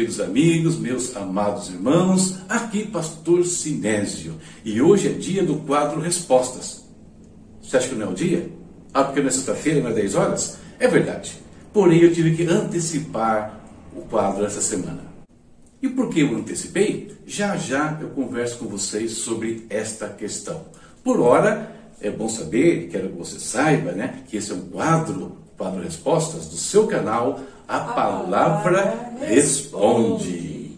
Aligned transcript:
Queridos 0.00 0.18
amigos, 0.18 0.78
meus 0.78 1.14
amados 1.14 1.68
irmãos, 1.68 2.38
aqui 2.48 2.86
Pastor 2.86 3.44
Sinésio. 3.44 4.40
E 4.64 4.80
hoje 4.80 5.08
é 5.08 5.12
dia 5.12 5.44
do 5.44 5.56
quadro 5.56 6.00
Respostas. 6.00 6.86
Você 7.60 7.76
acha 7.76 7.88
que 7.90 7.94
não 7.94 8.06
é 8.06 8.08
o 8.08 8.14
dia? 8.14 8.50
Ah, 8.94 9.04
porque 9.04 9.20
é 9.20 9.30
sexta-feira, 9.30 9.82
não 9.82 9.90
é 9.90 9.92
10 9.92 10.14
horas? 10.14 10.56
É 10.78 10.88
verdade. 10.88 11.38
Porém, 11.70 12.00
eu 12.00 12.14
tive 12.14 12.34
que 12.34 12.50
antecipar 12.50 13.60
o 13.94 14.00
quadro 14.00 14.46
essa 14.46 14.62
semana. 14.62 15.02
E 15.82 15.88
por 15.90 16.08
que 16.08 16.20
eu 16.20 16.34
antecipei? 16.34 17.14
Já 17.26 17.58
já 17.58 17.98
eu 18.00 18.08
converso 18.08 18.56
com 18.56 18.68
vocês 18.68 19.10
sobre 19.12 19.66
esta 19.68 20.08
questão. 20.08 20.64
Por 21.04 21.20
hora, 21.20 21.76
é 22.00 22.10
bom 22.10 22.26
saber, 22.30 22.88
quero 22.90 23.10
que 23.10 23.18
você 23.18 23.38
saiba, 23.38 23.92
né, 23.92 24.22
que 24.26 24.38
esse 24.38 24.50
é 24.50 24.54
um 24.54 24.62
quadro, 24.62 25.36
quadro 25.58 25.82
Respostas, 25.82 26.46
do 26.46 26.56
seu 26.56 26.86
canal 26.86 27.38
a 27.70 27.78
palavra 27.78 29.12
responde. 29.20 30.76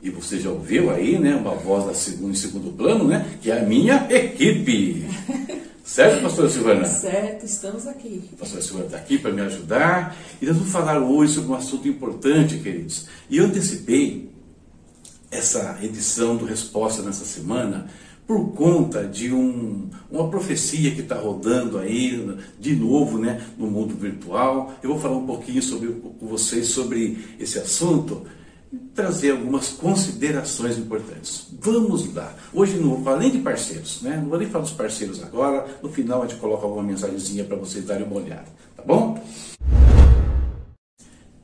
E 0.00 0.08
você 0.08 0.38
já 0.38 0.50
ouviu 0.50 0.90
aí, 0.90 1.18
né, 1.18 1.34
uma 1.34 1.56
voz 1.56 1.86
da 1.86 1.94
segundo, 1.94 2.30
em 2.30 2.36
segundo 2.36 2.70
plano, 2.70 3.08
né, 3.08 3.26
que 3.42 3.50
é 3.50 3.58
a 3.58 3.64
minha 3.64 4.06
equipe. 4.08 5.04
Certo, 5.84 6.22
pastora 6.22 6.48
Silvana? 6.48 6.84
Certo, 6.86 7.44
estamos 7.44 7.86
aqui. 7.86 8.30
A 8.32 8.36
pastora 8.36 8.62
Silvana 8.62 8.86
está 8.86 8.96
aqui 8.96 9.18
para 9.18 9.32
me 9.32 9.42
ajudar. 9.42 10.16
E 10.40 10.46
nós 10.46 10.56
vamos 10.56 10.72
falar 10.72 10.98
hoje 10.98 11.34
sobre 11.34 11.52
um 11.52 11.54
assunto 11.54 11.86
importante, 11.86 12.56
queridos. 12.56 13.06
E 13.28 13.36
eu 13.36 13.44
antecipei 13.44 14.30
essa 15.30 15.78
edição 15.82 16.36
do 16.36 16.46
Resposta 16.46 17.02
nessa 17.02 17.26
semana, 17.26 17.86
por 18.26 18.52
conta 18.52 19.04
de 19.04 19.32
um, 19.32 19.88
uma 20.10 20.28
profecia 20.28 20.90
que 20.92 21.00
está 21.02 21.16
rodando 21.16 21.78
aí 21.78 22.38
de 22.58 22.74
novo 22.74 23.18
né, 23.18 23.44
no 23.58 23.66
mundo 23.66 23.94
virtual. 23.94 24.74
Eu 24.82 24.90
vou 24.90 24.98
falar 24.98 25.16
um 25.16 25.26
pouquinho 25.26 25.62
sobre, 25.62 25.88
com 25.88 26.26
vocês 26.26 26.68
sobre 26.68 27.18
esse 27.38 27.58
assunto 27.58 28.22
trazer 28.94 29.32
algumas 29.32 29.68
considerações 29.68 30.78
importantes. 30.78 31.46
Vamos 31.60 32.12
lá. 32.14 32.34
Hoje, 32.52 32.76
no, 32.76 33.08
além 33.08 33.30
de 33.30 33.38
parceiros, 33.38 34.02
né, 34.02 34.18
não 34.20 34.28
vou 34.28 34.38
nem 34.38 34.48
falar 34.48 34.64
dos 34.64 34.72
parceiros 34.72 35.22
agora, 35.22 35.66
no 35.82 35.88
final 35.88 36.22
a 36.22 36.26
gente 36.26 36.40
coloca 36.40 36.64
alguma 36.64 36.82
mensagenzinha 36.82 37.44
para 37.44 37.56
vocês 37.56 37.84
darem 37.84 38.06
uma 38.06 38.16
olhada, 38.16 38.46
tá 38.76 38.82
bom? 38.82 39.22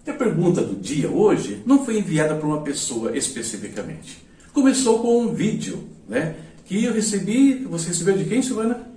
A 0.06 0.12
pergunta 0.12 0.60
do 0.60 0.74
dia 0.74 1.08
hoje 1.08 1.62
não 1.64 1.84
foi 1.84 1.98
enviada 1.98 2.34
por 2.34 2.46
uma 2.46 2.62
pessoa 2.62 3.16
especificamente. 3.16 4.24
Começou 4.52 4.98
com 4.98 5.20
um 5.20 5.32
vídeo, 5.32 5.84
né? 6.08 6.34
Que 6.70 6.84
eu 6.84 6.92
recebi, 6.92 7.64
você 7.64 7.88
recebeu 7.88 8.16
de 8.16 8.24
quem, 8.26 8.40
Silvana? 8.40 8.88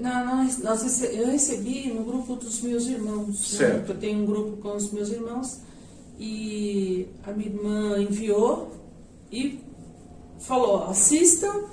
Não, 0.00 0.24
não, 0.24 0.44
nós, 0.62 1.02
eu 1.02 1.26
recebi 1.26 1.92
no 1.92 2.04
grupo 2.04 2.36
dos 2.36 2.62
meus 2.62 2.86
irmãos. 2.86 3.52
Né? 3.52 3.58
Certo. 3.58 3.88
Né? 3.88 3.94
Eu 3.94 3.98
tenho 3.98 4.22
um 4.22 4.24
grupo 4.24 4.56
com 4.56 4.74
os 4.74 4.90
meus 4.90 5.10
irmãos 5.10 5.58
e 6.18 7.06
a 7.22 7.32
minha 7.32 7.50
irmã 7.50 8.00
enviou 8.00 8.74
e 9.30 9.60
falou: 10.40 10.84
assistam 10.84 11.64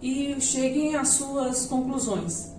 e 0.00 0.40
cheguem 0.40 0.94
às 0.94 1.08
suas 1.08 1.66
conclusões. 1.66 2.52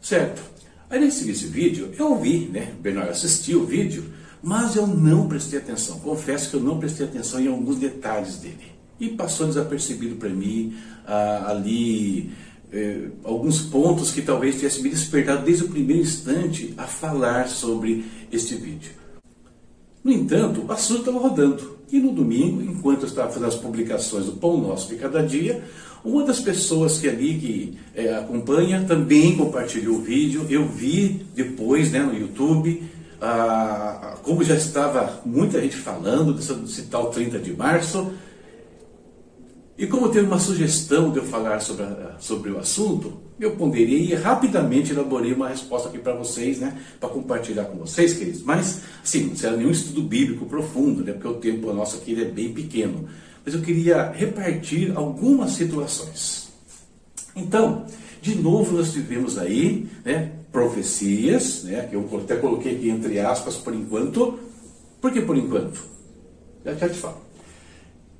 Certo. 0.00 0.42
Aí 0.90 0.98
nesse 0.98 1.30
esse 1.30 1.46
vídeo, 1.46 1.94
eu 1.96 2.10
ouvi, 2.10 2.48
né? 2.48 2.74
Bernardo 2.80 3.12
assistiu 3.12 3.60
o 3.60 3.66
vídeo, 3.66 4.12
mas 4.42 4.74
eu 4.74 4.84
não 4.84 5.28
prestei 5.28 5.60
atenção. 5.60 6.00
Confesso 6.00 6.50
que 6.50 6.56
eu 6.56 6.60
não 6.60 6.80
prestei 6.80 7.06
atenção 7.06 7.38
em 7.38 7.46
alguns 7.46 7.76
detalhes 7.76 8.38
dele 8.38 8.71
e 9.02 9.08
passou 9.08 9.48
desapercebido 9.48 10.14
para 10.14 10.28
mim 10.28 10.74
ah, 11.04 11.46
ali 11.48 12.30
eh, 12.72 13.08
alguns 13.24 13.60
pontos 13.60 14.12
que 14.12 14.22
talvez 14.22 14.54
tivesse 14.54 14.80
me 14.80 14.88
despertado 14.88 15.44
desde 15.44 15.64
o 15.64 15.68
primeiro 15.68 16.02
instante 16.02 16.72
a 16.76 16.84
falar 16.84 17.48
sobre 17.48 18.04
este 18.30 18.54
vídeo. 18.54 18.92
No 20.04 20.12
entanto, 20.12 20.64
o 20.64 20.72
assunto 20.72 21.00
estava 21.00 21.18
rodando. 21.18 21.78
E 21.90 21.98
no 21.98 22.12
domingo, 22.12 22.62
enquanto 22.62 23.02
eu 23.02 23.08
estava 23.08 23.28
fazendo 23.28 23.48
as 23.48 23.56
publicações 23.56 24.26
do 24.26 24.32
Pão 24.32 24.56
Nosso 24.56 24.88
de 24.88 24.94
Cada 24.94 25.20
Dia, 25.20 25.62
uma 26.04 26.24
das 26.24 26.38
pessoas 26.38 26.98
que 26.98 27.08
ali 27.08 27.34
que 27.34 27.78
é, 27.94 28.14
acompanha 28.14 28.84
também 28.84 29.36
compartilhou 29.36 29.96
o 29.96 30.00
vídeo. 30.00 30.46
Eu 30.48 30.66
vi 30.66 31.26
depois 31.34 31.90
né, 31.90 31.98
no 31.98 32.16
YouTube, 32.16 32.82
ah, 33.20 34.16
como 34.22 34.44
já 34.44 34.54
estava 34.54 35.20
muita 35.26 35.60
gente 35.60 35.76
falando 35.76 36.32
desse, 36.32 36.54
desse 36.54 36.82
tal 36.82 37.10
30 37.10 37.40
de 37.40 37.52
março, 37.52 38.12
e 39.82 39.86
como 39.88 40.08
teve 40.10 40.28
uma 40.28 40.38
sugestão 40.38 41.10
de 41.10 41.18
eu 41.18 41.24
falar 41.24 41.58
sobre, 41.58 41.82
a, 41.82 42.14
sobre 42.20 42.52
o 42.52 42.58
assunto, 42.60 43.14
eu 43.40 43.56
ponderei 43.56 44.12
e 44.12 44.14
rapidamente 44.14 44.92
elaborei 44.92 45.32
uma 45.32 45.48
resposta 45.48 45.88
aqui 45.88 45.98
para 45.98 46.14
vocês, 46.14 46.60
né, 46.60 46.80
para 47.00 47.08
compartilhar 47.08 47.64
com 47.64 47.78
vocês, 47.78 48.14
queridos. 48.14 48.42
Mas, 48.44 48.82
sim, 49.02 49.24
não 49.24 49.34
será 49.34 49.56
nenhum 49.56 49.72
estudo 49.72 50.00
bíblico 50.04 50.46
profundo, 50.46 51.02
né, 51.02 51.12
porque 51.12 51.26
o 51.26 51.34
tempo 51.34 51.72
nosso 51.72 51.96
aqui 51.96 52.12
é 52.22 52.24
bem 52.24 52.52
pequeno. 52.52 53.08
Mas 53.44 53.54
eu 53.54 53.60
queria 53.60 54.12
repartir 54.12 54.96
algumas 54.96 55.50
situações. 55.50 56.52
Então, 57.34 57.84
de 58.20 58.36
novo 58.36 58.76
nós 58.76 58.92
tivemos 58.92 59.36
aí, 59.36 59.88
né, 60.04 60.30
profecias, 60.52 61.64
né, 61.64 61.88
que 61.90 61.96
eu 61.96 62.08
até 62.22 62.36
coloquei 62.36 62.76
aqui 62.76 62.88
entre 62.88 63.18
aspas 63.18 63.56
por 63.56 63.74
enquanto. 63.74 64.38
Por 65.00 65.10
que 65.10 65.22
por 65.22 65.36
enquanto? 65.36 65.82
Já 66.64 66.88
te 66.88 66.98
falo 67.00 67.31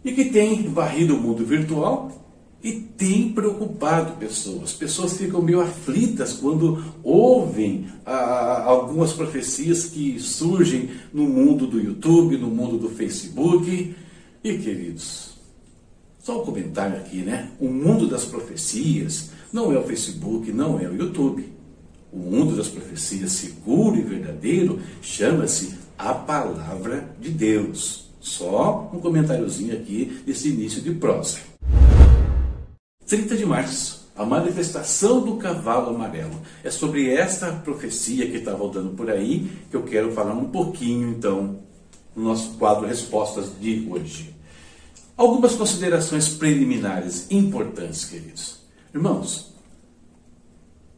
e 0.04 0.12
que 0.12 0.26
tem 0.26 0.68
varrido 0.68 1.16
o 1.16 1.20
mundo 1.20 1.44
virtual 1.44 2.22
e 2.62 2.72
tem 2.72 3.32
preocupado 3.32 4.16
pessoas. 4.18 4.72
Pessoas 4.72 5.16
ficam 5.16 5.42
meio 5.42 5.60
aflitas 5.60 6.34
quando 6.34 6.82
ouvem 7.02 7.86
ah, 8.06 8.62
algumas 8.64 9.12
profecias 9.12 9.86
que 9.86 10.20
surgem 10.20 10.90
no 11.12 11.24
mundo 11.24 11.66
do 11.66 11.80
YouTube, 11.80 12.38
no 12.38 12.48
mundo 12.48 12.78
do 12.78 12.88
Facebook. 12.88 13.94
E 14.44 14.58
queridos, 14.58 15.32
só 16.20 16.40
um 16.40 16.44
comentário 16.44 16.96
aqui, 16.96 17.18
né? 17.18 17.50
O 17.58 17.66
mundo 17.66 18.06
das 18.06 18.24
profecias 18.24 19.30
não 19.52 19.72
é 19.72 19.78
o 19.78 19.82
Facebook, 19.82 20.52
não 20.52 20.78
é 20.78 20.88
o 20.88 20.94
YouTube. 20.94 21.52
O 22.12 22.18
mundo 22.18 22.56
das 22.56 22.68
profecias 22.68 23.32
seguro 23.32 23.96
e 23.96 24.02
verdadeiro 24.02 24.78
chama-se 25.00 25.74
a 25.98 26.14
palavra 26.14 27.12
de 27.20 27.30
Deus. 27.30 28.01
Só 28.22 28.88
um 28.94 29.00
comentáriozinho 29.00 29.74
aqui 29.74 30.22
desse 30.24 30.48
início 30.48 30.80
de 30.80 30.94
prosa. 30.94 31.40
30 33.04 33.36
de 33.36 33.44
março, 33.44 34.08
a 34.14 34.24
manifestação 34.24 35.20
do 35.20 35.36
cavalo 35.36 35.92
amarelo. 35.92 36.40
É 36.62 36.70
sobre 36.70 37.12
esta 37.12 37.50
profecia 37.50 38.30
que 38.30 38.36
está 38.36 38.52
rodando 38.52 38.90
por 38.90 39.10
aí 39.10 39.50
que 39.68 39.76
eu 39.76 39.82
quero 39.82 40.12
falar 40.12 40.34
um 40.34 40.44
pouquinho 40.44 41.10
então 41.10 41.58
no 42.14 42.22
nosso 42.22 42.52
quadro 42.52 42.86
Respostas 42.86 43.50
de 43.60 43.88
hoje. 43.90 44.32
Algumas 45.16 45.56
considerações 45.56 46.28
preliminares 46.28 47.26
importantes, 47.28 48.04
queridos. 48.04 48.60
Irmãos, 48.94 49.52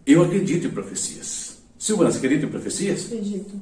eu 0.07 0.23
acredito 0.23 0.67
em 0.67 0.71
profecias. 0.71 1.57
Silvana, 1.79 2.13
você 2.13 2.19
acredita 2.19 2.45
em 2.45 2.51
profecias? 2.51 3.07
Acredito. 3.07 3.59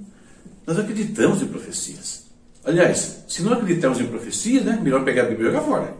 Nós 0.66 0.78
acreditamos 0.78 1.40
em 1.40 1.46
profecias. 1.46 2.21
Aliás, 2.64 3.24
se 3.28 3.42
não 3.42 3.52
acreditamos 3.54 4.00
em 4.00 4.06
profecia, 4.06 4.60
né, 4.62 4.78
melhor 4.80 5.04
pegar 5.04 5.22
a 5.22 5.28
Bíblia 5.28 5.48
e 5.48 5.52
jogar 5.52 5.64
fora. 5.64 5.96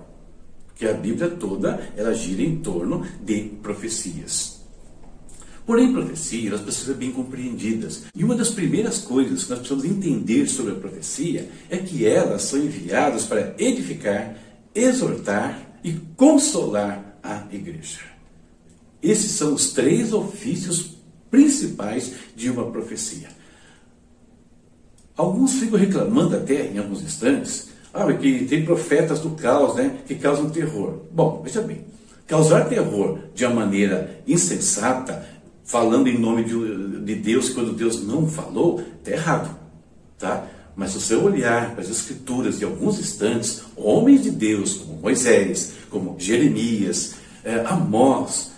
Porque 0.66 0.87
a 0.87 0.92
Bíblia 0.92 1.28
toda, 1.28 1.92
ela 1.96 2.14
gira 2.14 2.42
em 2.42 2.56
torno 2.56 3.06
de 3.20 3.40
profecias. 3.62 4.62
Porém, 5.64 5.92
profecias, 5.92 6.46
elas 6.46 6.60
precisam 6.60 6.94
ser 6.94 6.98
bem 6.98 7.12
compreendidas. 7.12 8.04
E 8.14 8.25
uma 8.25 8.34
das 8.34 8.50
primeiras 8.50 8.98
coisas 8.98 9.44
que 9.44 9.50
nós 9.50 9.60
precisamos 9.60 9.84
entender 9.84 10.48
sobre 10.48 10.72
a 10.72 10.76
profecia 10.76 11.48
é 11.70 11.78
que 11.78 12.04
elas 12.04 12.42
são 12.42 12.58
enviadas 12.58 13.25
para 13.25 13.54
edificar, 13.58 14.37
exortar 14.75 15.78
e 15.84 15.92
consolar 16.16 17.19
a 17.22 17.46
igreja. 17.52 18.00
Esses 19.02 19.32
são 19.32 19.54
os 19.54 19.72
três 19.72 20.12
ofícios 20.12 20.96
principais 21.31 22.12
de 22.37 22.50
uma 22.50 22.70
profecia. 22.70 23.28
Alguns 25.17 25.55
ficam 25.55 25.79
reclamando 25.79 26.37
até, 26.37 26.67
em 26.67 26.79
alguns 26.79 27.03
instantes, 27.03 27.69
ah, 27.93 28.11
que 28.12 28.47
tem 28.47 28.64
profetas 28.64 29.20
do 29.20 29.31
caos, 29.31 29.75
né, 29.75 29.99
que 30.06 30.14
causam 30.14 30.49
terror. 30.49 31.00
Bom, 31.12 31.43
veja 31.44 31.61
bem, 31.61 31.85
causar 32.26 32.69
terror 32.69 33.19
de 33.35 33.44
uma 33.44 33.56
maneira 33.56 34.23
insensata, 34.26 35.26
falando 35.64 36.09
em 36.09 36.19
nome 36.19 36.44
de, 36.44 37.05
de 37.05 37.14
Deus 37.17 37.50
quando 37.50 37.75
Deus 37.75 38.06
não 38.06 38.26
falou, 38.26 38.82
está 38.99 39.11
errado, 39.11 39.56
tá? 40.19 40.47
Mas 40.75 40.93
se 40.93 41.00
você 41.00 41.14
olhar 41.14 41.73
para 41.73 41.82
as 41.82 41.91
escrituras 41.91 42.59
de 42.59 42.64
alguns 42.64 42.99
instantes, 42.99 43.62
homens 43.76 44.23
de 44.23 44.31
Deus, 44.31 44.75
como 44.75 44.99
Moisés, 44.99 45.75
como 45.91 46.17
Jeremias, 46.19 47.17
é, 47.44 47.56
Amós, 47.67 48.53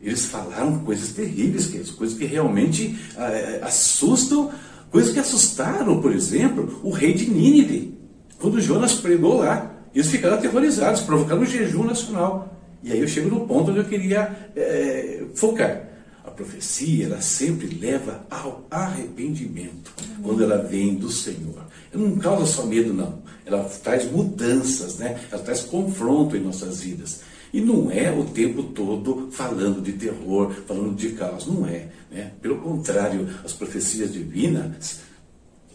eles 0.00 0.26
falaram 0.26 0.78
coisas 0.78 1.12
terríveis, 1.12 1.90
coisas 1.90 2.16
que 2.16 2.24
realmente 2.24 2.98
é, 3.16 3.60
assustam 3.62 4.50
Coisas 4.90 5.12
que 5.12 5.20
assustaram, 5.20 6.00
por 6.00 6.12
exemplo, 6.12 6.80
o 6.82 6.90
rei 6.90 7.12
de 7.12 7.28
Nínive. 7.30 7.98
Quando 8.38 8.60
Jonas 8.60 8.94
pregou 8.94 9.38
lá, 9.38 9.74
eles 9.94 10.08
ficaram 10.08 10.36
aterrorizados, 10.36 11.02
provocaram 11.02 11.42
um 11.42 11.46
jejum 11.46 11.84
nacional. 11.84 12.56
E 12.82 12.92
aí 12.92 13.00
eu 13.00 13.08
chego 13.08 13.28
no 13.28 13.46
ponto 13.46 13.70
onde 13.70 13.80
eu 13.80 13.84
queria 13.84 14.50
é, 14.54 15.24
focar. 15.34 15.88
A 16.24 16.30
profecia, 16.30 17.06
ela 17.06 17.20
sempre 17.20 17.66
leva 17.66 18.24
ao 18.30 18.66
arrependimento, 18.70 19.92
quando 20.22 20.44
ela 20.44 20.58
vem 20.58 20.94
do 20.94 21.10
Senhor. 21.10 21.66
Ela 21.92 22.06
não 22.06 22.16
causa 22.16 22.46
só 22.46 22.66
medo, 22.66 22.92
não. 22.92 23.22
Ela 23.44 23.64
traz 23.82 24.10
mudanças, 24.10 24.98
né? 24.98 25.18
ela 25.32 25.42
traz 25.42 25.62
confronto 25.62 26.36
em 26.36 26.40
nossas 26.40 26.80
vidas. 26.80 27.20
E 27.52 27.60
não 27.60 27.90
é 27.90 28.12
o 28.12 28.24
tempo 28.24 28.62
todo 28.62 29.28
falando 29.32 29.80
de 29.80 29.92
terror, 29.92 30.52
falando 30.66 30.94
de 30.94 31.10
caos. 31.10 31.46
Não 31.46 31.66
é. 31.66 31.88
Né? 32.10 32.32
Pelo 32.40 32.58
contrário, 32.58 33.28
as 33.44 33.52
profecias 33.52 34.12
divinas 34.12 35.00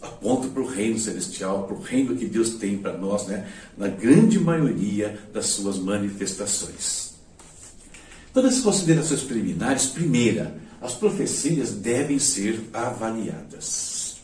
apontam 0.02 0.50
para 0.50 0.62
o 0.62 0.68
reino 0.68 1.00
celestial, 1.00 1.66
para 1.66 1.76
o 1.76 1.82
reino 1.82 2.16
que 2.16 2.26
Deus 2.26 2.56
tem 2.56 2.78
para 2.78 2.98
nós, 2.98 3.28
né? 3.28 3.48
na 3.78 3.88
grande 3.88 4.40
maioria 4.40 5.18
das 5.32 5.48
suas 5.48 5.80
manifestações. 5.80 7.14
Todas 8.34 8.58
as 8.58 8.62
considerações 8.62 9.22
preliminares, 9.22 9.86
primeira, 9.86 10.58
as 10.82 10.94
profecias 10.94 11.72
devem 11.72 12.20
ser 12.20 12.60
avaliadas. 12.74 14.18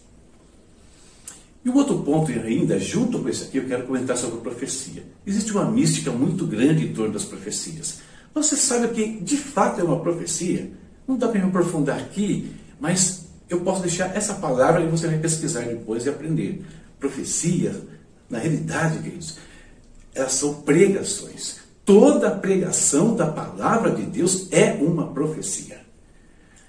E 1.63 1.69
um 1.69 1.75
outro 1.75 1.99
ponto 1.99 2.31
ainda, 2.31 2.79
junto 2.79 3.19
com 3.19 3.29
esse 3.29 3.43
aqui, 3.43 3.57
eu 3.57 3.67
quero 3.67 3.85
comentar 3.85 4.17
sobre 4.17 4.39
a 4.39 4.41
profecia. 4.41 5.03
Existe 5.25 5.51
uma 5.51 5.69
mística 5.69 6.11
muito 6.11 6.45
grande 6.47 6.85
em 6.85 6.93
torno 6.93 7.13
das 7.13 7.25
profecias. 7.25 7.99
Você 8.33 8.55
sabe 8.55 8.87
o 8.87 8.89
que 8.89 9.19
de 9.19 9.37
fato 9.37 9.79
é 9.79 9.83
uma 9.83 9.99
profecia? 9.99 10.71
Não 11.09 11.17
dá 11.17 11.27
para 11.27 11.41
me 11.41 11.47
aprofundar 11.47 11.97
aqui, 11.97 12.51
mas 12.79 13.25
eu 13.49 13.61
posso 13.61 13.81
deixar 13.81 14.15
essa 14.15 14.35
palavra 14.35 14.83
e 14.83 14.87
você 14.87 15.07
vai 15.07 15.17
pesquisar 15.17 15.61
depois 15.61 16.05
e 16.05 16.09
aprender. 16.09 16.63
Profecia, 16.99 17.75
na 18.29 18.37
realidade, 18.37 18.99
queridos, 18.99 19.37
elas 20.13 20.33
são 20.33 20.61
pregações. 20.61 21.61
Toda 21.83 22.29
pregação 22.29 23.15
da 23.15 23.25
palavra 23.25 23.89
de 23.89 24.03
Deus 24.03 24.49
é 24.51 24.73
uma 24.73 25.07
profecia. 25.07 25.79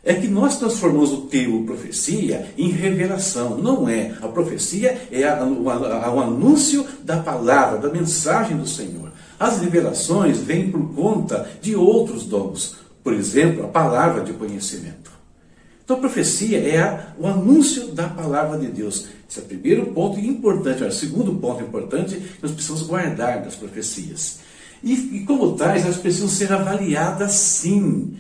É 0.03 0.15
que 0.15 0.27
nós 0.27 0.59
transformamos 0.59 1.13
o 1.13 1.27
termo 1.27 1.67
profecia 1.67 2.51
em 2.57 2.71
revelação. 2.71 3.59
Não 3.59 3.87
é. 3.87 4.17
A 4.23 4.29
profecia 4.29 5.07
é 5.13 5.27
o 5.45 6.19
anúncio 6.19 6.87
da 7.05 7.19
palavra, 7.19 7.77
da 7.77 7.93
mensagem 7.93 8.57
do 8.57 8.67
Senhor. 8.67 9.13
As 9.39 9.61
revelações 9.61 10.39
vêm 10.39 10.71
por 10.71 10.95
conta 10.95 11.47
de 11.61 11.77
outros 11.77 12.25
dons. 12.25 12.81
Por 13.03 13.13
exemplo, 13.13 13.65
a 13.65 13.69
palavra 13.69 14.23
de 14.23 14.33
conhecimento. 14.33 15.11
Então, 15.85 15.97
a 15.97 16.01
profecia 16.01 16.59
é 16.59 16.81
a, 16.81 17.15
o 17.19 17.27
anúncio 17.27 17.89
da 17.89 18.09
palavra 18.09 18.59
de 18.59 18.69
Deus. 18.69 19.09
Esse 19.29 19.41
é 19.41 19.43
o 19.43 19.47
primeiro 19.47 19.87
ponto 19.87 20.21
importante. 20.21 20.85
O 20.85 20.93
segundo 20.93 21.35
ponto 21.35 21.63
importante 21.65 22.15
que 22.15 22.43
nós 22.43 22.53
precisamos 22.53 22.83
guardar 22.83 23.43
das 23.43 23.57
profecias. 23.57 24.39
E, 24.83 24.93
e 24.93 25.25
como 25.25 25.57
tais, 25.57 25.85
elas 25.85 25.97
precisam 25.97 26.29
ser 26.29 26.53
avaliadas 26.53 27.33
sim. 27.33 28.17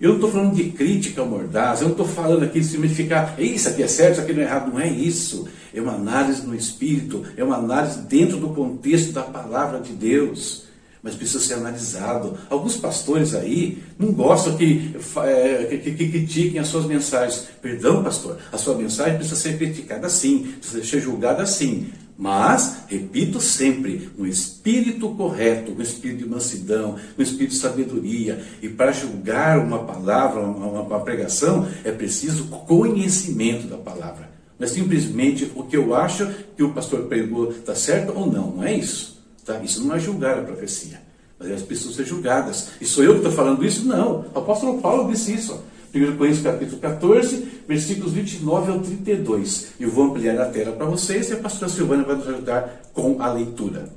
Eu 0.00 0.08
não 0.08 0.16
estou 0.16 0.32
falando 0.32 0.54
de 0.54 0.64
crítica 0.70 1.24
mordaz, 1.24 1.80
eu 1.80 1.84
não 1.84 1.92
estou 1.92 2.06
falando 2.06 2.42
aqui 2.42 2.58
de 2.58 2.66
significar, 2.66 3.36
isso 3.38 3.68
aqui 3.68 3.84
é 3.84 3.86
certo, 3.86 4.14
isso 4.14 4.20
aqui 4.22 4.32
não 4.32 4.42
é 4.42 4.44
errado. 4.46 4.72
Não 4.72 4.80
é 4.80 4.88
isso. 4.88 5.46
É 5.72 5.80
uma 5.80 5.92
análise 5.94 6.44
no 6.44 6.54
espírito, 6.54 7.24
é 7.36 7.44
uma 7.44 7.56
análise 7.56 8.00
dentro 8.00 8.36
do 8.38 8.48
contexto 8.48 9.12
da 9.12 9.22
palavra 9.22 9.80
de 9.80 9.92
Deus. 9.92 10.64
Mas 11.02 11.16
precisa 11.16 11.40
ser 11.40 11.54
analisado. 11.54 12.38
Alguns 12.48 12.76
pastores 12.76 13.34
aí 13.34 13.82
não 13.98 14.12
gostam 14.12 14.56
que, 14.56 14.94
é, 15.24 15.64
que, 15.64 15.78
que, 15.78 15.92
que 15.92 16.08
critiquem 16.10 16.60
as 16.60 16.68
suas 16.68 16.86
mensagens. 16.86 17.48
Perdão, 17.60 18.04
pastor, 18.04 18.38
a 18.52 18.56
sua 18.56 18.76
mensagem 18.76 19.16
precisa 19.16 19.36
ser 19.36 19.58
criticada 19.58 20.08
sim, 20.08 20.54
precisa 20.60 20.84
ser 20.84 21.00
julgada 21.00 21.44
sim. 21.44 21.88
Mas, 22.16 22.84
repito 22.86 23.40
sempre, 23.40 24.10
no 24.16 24.24
espírito 24.26 25.08
correto, 25.10 25.72
no 25.72 25.82
espírito 25.82 26.22
de 26.22 26.30
mansidão, 26.30 26.96
no 27.16 27.24
espírito 27.24 27.50
de 27.50 27.58
sabedoria. 27.58 28.40
E 28.62 28.68
para 28.68 28.92
julgar 28.92 29.58
uma 29.58 29.80
palavra, 29.80 30.40
uma, 30.40 30.82
uma 30.82 31.00
pregação, 31.00 31.66
é 31.82 31.90
preciso 31.90 32.44
conhecimento 32.46 33.66
da 33.66 33.76
palavra. 33.76 34.30
Não 34.56 34.64
é 34.64 34.70
simplesmente 34.70 35.50
o 35.56 35.64
que 35.64 35.76
eu 35.76 35.96
acho 35.96 36.28
que 36.56 36.62
o 36.62 36.72
pastor 36.72 37.06
pregou 37.06 37.50
está 37.50 37.74
certo 37.74 38.12
ou 38.14 38.30
não. 38.30 38.52
Não 38.52 38.62
é 38.62 38.72
isso. 38.72 39.11
Tá? 39.44 39.58
Isso 39.60 39.84
não 39.84 39.94
é 39.94 39.98
julgar 39.98 40.38
a 40.38 40.42
profecia. 40.42 41.00
Mas 41.38 41.48
elas 41.48 41.62
precisam 41.62 41.92
ser 41.92 42.04
julgadas. 42.04 42.68
E 42.80 42.86
sou 42.86 43.02
eu 43.02 43.12
que 43.12 43.18
estou 43.18 43.32
falando 43.32 43.64
isso? 43.64 43.84
Não. 43.84 44.26
O 44.34 44.38
apóstolo 44.38 44.80
Paulo 44.80 45.10
disse 45.10 45.34
isso. 45.34 45.60
1 45.94 46.16
Coríntios 46.16 46.42
capítulo 46.42 46.80
14, 46.80 47.36
versículos 47.68 48.12
29 48.12 48.72
ao 48.72 48.80
32. 48.80 49.72
Eu 49.78 49.90
vou 49.90 50.04
ampliar 50.06 50.40
a 50.40 50.48
tela 50.48 50.72
para 50.72 50.86
vocês 50.86 51.28
e 51.28 51.34
a 51.34 51.36
pastora 51.36 51.70
Silvana 51.70 52.02
vai 52.02 52.16
nos 52.16 52.28
ajudar 52.28 52.80
com 52.94 53.20
a 53.20 53.30
leitura. 53.30 53.90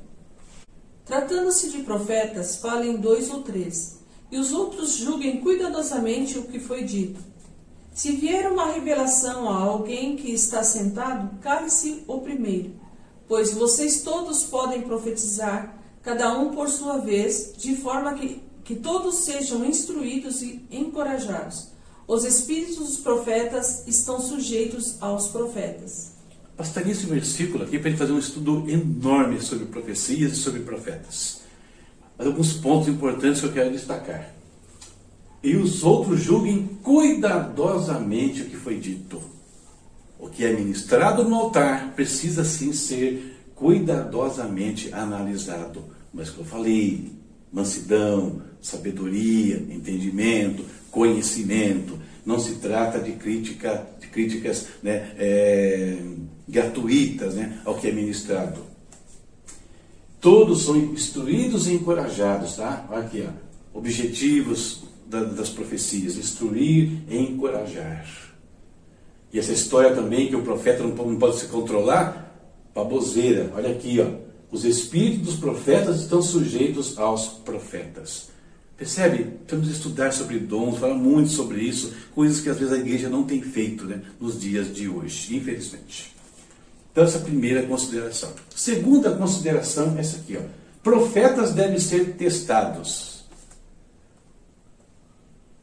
Tratando-se 1.06 1.70
de 1.70 1.78
profetas, 1.78 2.56
falem 2.56 2.96
dois 2.96 3.30
ou 3.30 3.42
três, 3.42 4.00
e 4.30 4.38
os 4.38 4.52
outros 4.52 4.96
julguem 4.96 5.40
cuidadosamente 5.40 6.36
o 6.36 6.42
que 6.42 6.58
foi 6.58 6.82
dito. 6.82 7.20
Se 7.94 8.12
vier 8.12 8.50
uma 8.50 8.72
revelação 8.72 9.48
a 9.48 9.56
alguém 9.56 10.16
que 10.16 10.30
está 10.32 10.62
sentado, 10.62 11.38
cale-se 11.40 12.02
o 12.06 12.18
primeiro, 12.20 12.72
pois 13.28 13.52
vocês 13.52 14.02
todos 14.02 14.44
podem 14.44 14.82
profetizar, 14.82 15.76
cada 16.02 16.38
um 16.38 16.50
por 16.50 16.68
sua 16.68 16.98
vez, 16.98 17.54
de 17.56 17.76
forma 17.76 18.14
que, 18.14 18.42
que 18.64 18.76
todos 18.76 19.16
sejam 19.16 19.64
instruídos 19.64 20.42
e 20.42 20.64
encorajados 20.70 21.76
os 22.06 22.24
espíritos 22.24 22.76
dos 22.76 22.98
profetas 22.98 23.86
estão 23.86 24.20
sujeitos 24.20 24.96
aos 25.00 25.28
profetas. 25.28 26.12
Bastaria 26.56 26.92
esse 26.92 27.04
versículo 27.04 27.64
aqui 27.64 27.78
para 27.78 27.88
ele 27.88 27.98
fazer 27.98 28.12
um 28.12 28.18
estudo 28.18 28.64
enorme 28.70 29.40
sobre 29.40 29.66
profecias 29.66 30.32
e 30.32 30.36
sobre 30.36 30.60
profetas. 30.60 31.40
Mas 32.16 32.26
alguns 32.26 32.52
pontos 32.54 32.88
importantes 32.88 33.40
que 33.40 33.46
eu 33.46 33.52
quero 33.52 33.72
destacar. 33.72 34.32
E 35.42 35.56
os 35.56 35.82
outros 35.82 36.22
julguem 36.22 36.78
cuidadosamente 36.82 38.42
o 38.42 38.46
que 38.46 38.56
foi 38.56 38.78
dito. 38.78 39.20
O 40.26 40.28
que 40.28 40.44
é 40.44 40.52
ministrado 40.52 41.22
no 41.22 41.36
altar 41.36 41.92
precisa 41.94 42.44
sim 42.44 42.72
ser 42.72 43.48
cuidadosamente 43.54 44.92
analisado. 44.92 45.84
Mas 46.12 46.30
que 46.30 46.38
eu 46.38 46.44
falei, 46.44 47.12
mansidão, 47.52 48.42
sabedoria, 48.60 49.56
entendimento, 49.56 50.64
conhecimento. 50.90 51.96
Não 52.24 52.40
se 52.40 52.56
trata 52.56 52.98
de, 52.98 53.12
crítica, 53.12 53.86
de 54.00 54.08
críticas 54.08 54.66
né, 54.82 55.12
é, 55.16 55.96
gratuitas 56.48 57.36
né, 57.36 57.60
ao 57.64 57.76
que 57.76 57.86
é 57.86 57.92
ministrado. 57.92 58.60
Todos 60.20 60.64
são 60.64 60.76
instruídos 60.76 61.68
e 61.68 61.74
encorajados, 61.74 62.56
tá? 62.56 62.84
Aqui, 62.90 63.24
ó, 63.24 63.78
objetivos 63.78 64.82
da, 65.06 65.22
das 65.22 65.50
profecias: 65.50 66.16
instruir 66.16 67.04
e 67.08 67.16
encorajar. 67.16 68.25
E 69.32 69.38
essa 69.38 69.52
história 69.52 69.94
também 69.94 70.28
que 70.28 70.36
o 70.36 70.42
profeta 70.42 70.82
não 70.82 71.16
pode, 71.16 71.38
se 71.38 71.46
controlar, 71.46 72.34
baboseira. 72.74 73.52
Olha 73.54 73.70
aqui, 73.70 74.00
ó. 74.00 74.26
Os 74.50 74.64
espíritos 74.64 75.26
dos 75.26 75.36
profetas 75.36 76.00
estão 76.00 76.22
sujeitos 76.22 76.96
aos 76.98 77.26
profetas. 77.28 78.28
Percebe? 78.76 79.38
Temos 79.46 79.68
estudar 79.68 80.12
sobre 80.12 80.38
dons, 80.38 80.78
falar 80.78 80.94
muito 80.94 81.30
sobre 81.30 81.60
isso, 81.62 81.94
coisas 82.14 82.40
que 82.40 82.48
às 82.48 82.58
vezes 82.58 82.72
a 82.72 82.78
igreja 82.78 83.08
não 83.08 83.24
tem 83.24 83.40
feito 83.40 83.84
né, 83.84 84.02
nos 84.20 84.40
dias 84.40 84.72
de 84.72 84.88
hoje, 84.88 85.34
infelizmente. 85.34 86.14
Então, 86.92 87.04
essa 87.04 87.18
é 87.18 87.20
a 87.20 87.24
primeira 87.24 87.62
consideração. 87.64 88.32
Segunda 88.54 89.10
consideração 89.10 89.96
é 89.96 90.00
essa 90.00 90.18
aqui: 90.18 90.36
ó. 90.36 90.42
profetas 90.82 91.52
devem 91.52 91.78
ser 91.78 92.14
testados. 92.14 93.24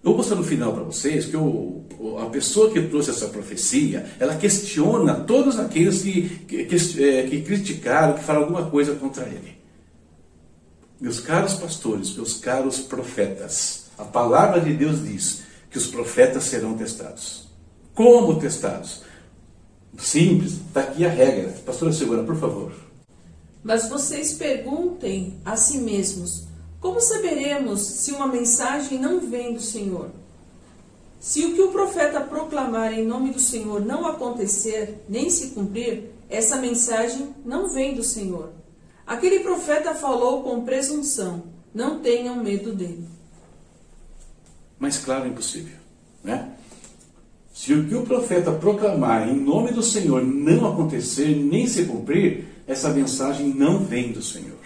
Eu 0.04 0.10
vou 0.10 0.18
mostrar 0.18 0.36
no 0.36 0.44
final 0.44 0.74
para 0.74 0.84
vocês 0.84 1.26
que 1.26 1.38
o, 1.38 1.83
a 2.20 2.26
pessoa 2.30 2.72
que 2.72 2.82
trouxe 2.88 3.12
essa 3.12 3.28
profecia, 3.28 4.06
ela 4.20 4.36
questiona 4.36 5.16
todos 5.16 5.60
aqueles 5.60 6.02
que, 6.02 6.30
que, 6.48 6.66
que, 6.66 7.04
é, 7.04 7.24
que 7.24 7.42
criticaram, 7.42 8.14
que 8.14 8.24
falaram 8.24 8.46
alguma 8.46 8.70
coisa 8.70 8.96
contra 8.96 9.26
ele. 9.26 9.58
Meus 11.00 11.20
caros 11.20 11.54
pastores, 11.56 12.16
meus 12.16 12.36
caros 12.36 12.80
profetas, 12.80 13.86
a 13.98 14.04
palavra 14.04 14.60
de 14.62 14.74
Deus 14.74 15.04
diz 15.04 15.44
que 15.70 15.78
os 15.78 15.88
profetas 15.88 16.44
serão 16.44 16.76
testados. 16.76 17.48
Como 17.94 18.40
testados? 18.40 19.02
Simples, 19.98 20.54
está 20.54 20.82
aqui 20.82 21.06
a 21.06 21.10
regra. 21.10 21.50
Pastora 21.66 21.94
Silvana, 21.94 22.24
por 22.24 22.36
favor. 22.36 22.72
Mas 23.64 23.88
vocês 23.88 24.34
perguntem 24.34 25.36
a 25.46 25.56
si 25.56 25.78
mesmos: 25.78 26.44
como 26.80 27.00
saberemos 27.00 27.82
se 27.82 28.12
uma 28.12 28.28
mensagem 28.28 29.00
não 29.00 29.20
vem 29.20 29.54
do 29.54 29.62
Senhor? 29.62 30.10
Se 31.24 31.46
o 31.46 31.54
que 31.54 31.62
o 31.62 31.72
profeta 31.72 32.20
proclamar 32.20 32.92
em 32.92 33.08
nome 33.08 33.32
do 33.32 33.40
Senhor 33.40 33.80
não 33.80 34.06
acontecer, 34.06 35.06
nem 35.08 35.30
se 35.30 35.52
cumprir, 35.52 36.10
essa 36.30 36.58
mensagem 36.58 37.34
não 37.46 37.70
vem 37.70 37.96
do 37.96 38.04
Senhor. 38.04 38.50
Aquele 39.08 39.40
profeta 39.40 39.96
falou 39.96 40.44
com 40.44 40.66
presunção: 40.66 41.44
não 41.74 42.02
tenham 42.02 42.44
medo 42.44 42.74
dele. 42.74 43.08
Mais 44.78 44.98
claro, 44.98 45.26
impossível. 45.26 45.78
Né? 46.22 46.50
Se 47.54 47.74
o 47.74 47.88
que 47.88 47.96
o 47.96 48.04
profeta 48.04 48.52
proclamar 48.52 49.30
em 49.30 49.40
nome 49.40 49.72
do 49.72 49.82
Senhor 49.82 50.22
não 50.22 50.74
acontecer 50.74 51.38
nem 51.38 51.66
se 51.68 51.86
cumprir, 51.86 52.48
essa 52.68 52.90
mensagem 52.90 53.48
não 53.48 53.80
vem 53.80 54.12
do 54.12 54.22
Senhor. 54.22 54.60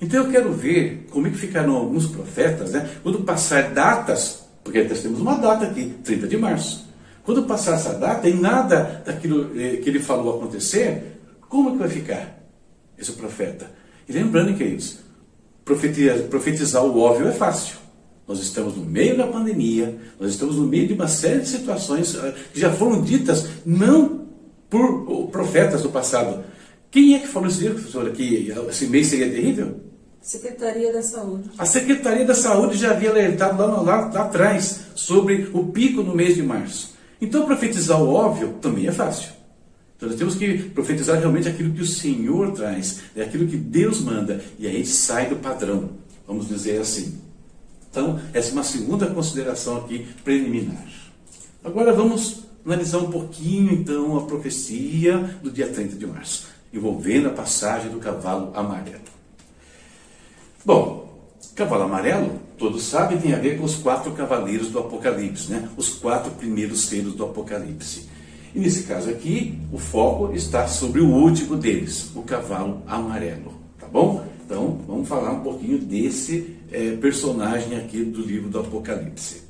Então 0.00 0.24
eu 0.24 0.30
quero 0.30 0.50
ver 0.50 1.08
como 1.10 1.26
é 1.26 1.30
que 1.30 1.36
ficaram 1.36 1.76
alguns 1.76 2.06
profetas, 2.06 2.70
né? 2.72 2.90
quando 3.02 3.22
passar 3.22 3.74
datas 3.74 4.39
Porque 4.70 4.84
nós 4.84 5.02
temos 5.02 5.20
uma 5.20 5.34
data 5.34 5.66
aqui, 5.66 5.94
30 6.04 6.28
de 6.28 6.36
março. 6.36 6.88
Quando 7.24 7.42
passar 7.42 7.74
essa 7.74 7.92
data 7.94 8.28
e 8.28 8.34
nada 8.34 9.02
daquilo 9.04 9.50
eh, 9.60 9.78
que 9.78 9.90
ele 9.90 9.98
falou 9.98 10.36
acontecer, 10.36 11.18
como 11.48 11.72
que 11.72 11.78
vai 11.78 11.88
ficar 11.88 12.40
esse 12.96 13.10
profeta? 13.12 13.68
E 14.08 14.12
lembrando, 14.12 14.56
queridos, 14.56 14.98
profetizar 15.64 16.84
o 16.84 17.00
óbvio 17.00 17.26
é 17.26 17.32
fácil. 17.32 17.78
Nós 18.28 18.38
estamos 18.38 18.76
no 18.76 18.84
meio 18.84 19.16
da 19.16 19.26
pandemia, 19.26 19.98
nós 20.20 20.30
estamos 20.30 20.54
no 20.54 20.66
meio 20.66 20.86
de 20.86 20.94
uma 20.94 21.08
série 21.08 21.40
de 21.40 21.48
situações 21.48 22.14
eh, 22.14 22.34
que 22.54 22.60
já 22.60 22.70
foram 22.70 23.02
ditas 23.02 23.48
não 23.66 24.28
por 24.70 25.28
profetas 25.32 25.82
do 25.82 25.88
passado. 25.88 26.44
Quem 26.92 27.16
é 27.16 27.18
que 27.18 27.26
falou 27.26 27.48
isso, 27.48 27.60
professora, 27.64 28.10
que 28.12 28.54
esse 28.68 28.86
mês 28.86 29.08
seria 29.08 29.28
terrível? 29.28 29.89
Secretaria 30.20 30.92
da 30.92 31.02
Saúde. 31.02 31.50
A 31.56 31.64
Secretaria 31.64 32.24
da 32.24 32.34
Saúde 32.34 32.76
já 32.76 32.90
havia 32.90 33.10
alertado 33.10 33.58
lá, 33.58 33.80
lá, 33.80 34.10
lá 34.12 34.22
atrás 34.22 34.80
sobre 34.94 35.50
o 35.52 35.66
pico 35.66 36.02
no 36.02 36.14
mês 36.14 36.34
de 36.34 36.42
março. 36.42 36.94
Então, 37.20 37.46
profetizar 37.46 38.00
o 38.00 38.12
óbvio 38.12 38.54
também 38.60 38.86
é 38.86 38.92
fácil. 38.92 39.30
Então, 39.96 40.08
nós 40.08 40.18
temos 40.18 40.34
que 40.34 40.58
profetizar 40.70 41.18
realmente 41.18 41.48
aquilo 41.48 41.72
que 41.74 41.82
o 41.82 41.86
Senhor 41.86 42.52
traz, 42.52 43.00
é 43.14 43.22
aquilo 43.22 43.46
que 43.46 43.56
Deus 43.56 44.00
manda, 44.00 44.42
e 44.58 44.66
aí 44.66 44.84
sai 44.86 45.28
do 45.28 45.36
padrão, 45.36 45.90
vamos 46.26 46.48
dizer 46.48 46.80
assim. 46.80 47.18
Então, 47.90 48.20
essa 48.32 48.50
é 48.50 48.52
uma 48.52 48.62
segunda 48.62 49.06
consideração 49.08 49.78
aqui 49.78 50.06
preliminar. 50.24 50.86
Agora 51.62 51.92
vamos 51.92 52.44
analisar 52.64 52.98
um 52.98 53.10
pouquinho 53.10 53.72
então 53.72 54.16
a 54.16 54.22
profecia 54.22 55.18
do 55.42 55.50
dia 55.50 55.68
30 55.68 55.96
de 55.96 56.06
março, 56.06 56.48
envolvendo 56.72 57.28
a 57.28 57.32
passagem 57.32 57.90
do 57.90 57.98
cavalo 57.98 58.52
amarelo. 58.54 59.09
Bom, 60.70 61.34
cavalo 61.56 61.82
amarelo, 61.82 62.38
todos 62.56 62.84
sabem, 62.84 63.18
tem 63.18 63.34
a 63.34 63.38
ver 63.38 63.58
com 63.58 63.64
os 63.64 63.74
quatro 63.74 64.12
cavaleiros 64.12 64.68
do 64.68 64.78
Apocalipse, 64.78 65.50
né? 65.50 65.68
Os 65.76 65.88
quatro 65.88 66.30
primeiros 66.30 66.82
selos 66.82 67.14
do 67.14 67.24
Apocalipse. 67.24 68.08
E 68.54 68.60
nesse 68.60 68.84
caso 68.84 69.10
aqui, 69.10 69.58
o 69.72 69.78
foco 69.78 70.32
está 70.32 70.68
sobre 70.68 71.00
o 71.00 71.08
último 71.08 71.56
deles, 71.56 72.12
o 72.14 72.22
cavalo 72.22 72.84
amarelo, 72.86 73.52
tá 73.80 73.88
bom? 73.88 74.24
Então, 74.46 74.78
vamos 74.86 75.08
falar 75.08 75.32
um 75.32 75.40
pouquinho 75.40 75.76
desse 75.76 76.54
é, 76.70 76.92
personagem 76.92 77.76
aqui 77.76 78.04
do 78.04 78.22
livro 78.22 78.48
do 78.48 78.60
Apocalipse. 78.60 79.42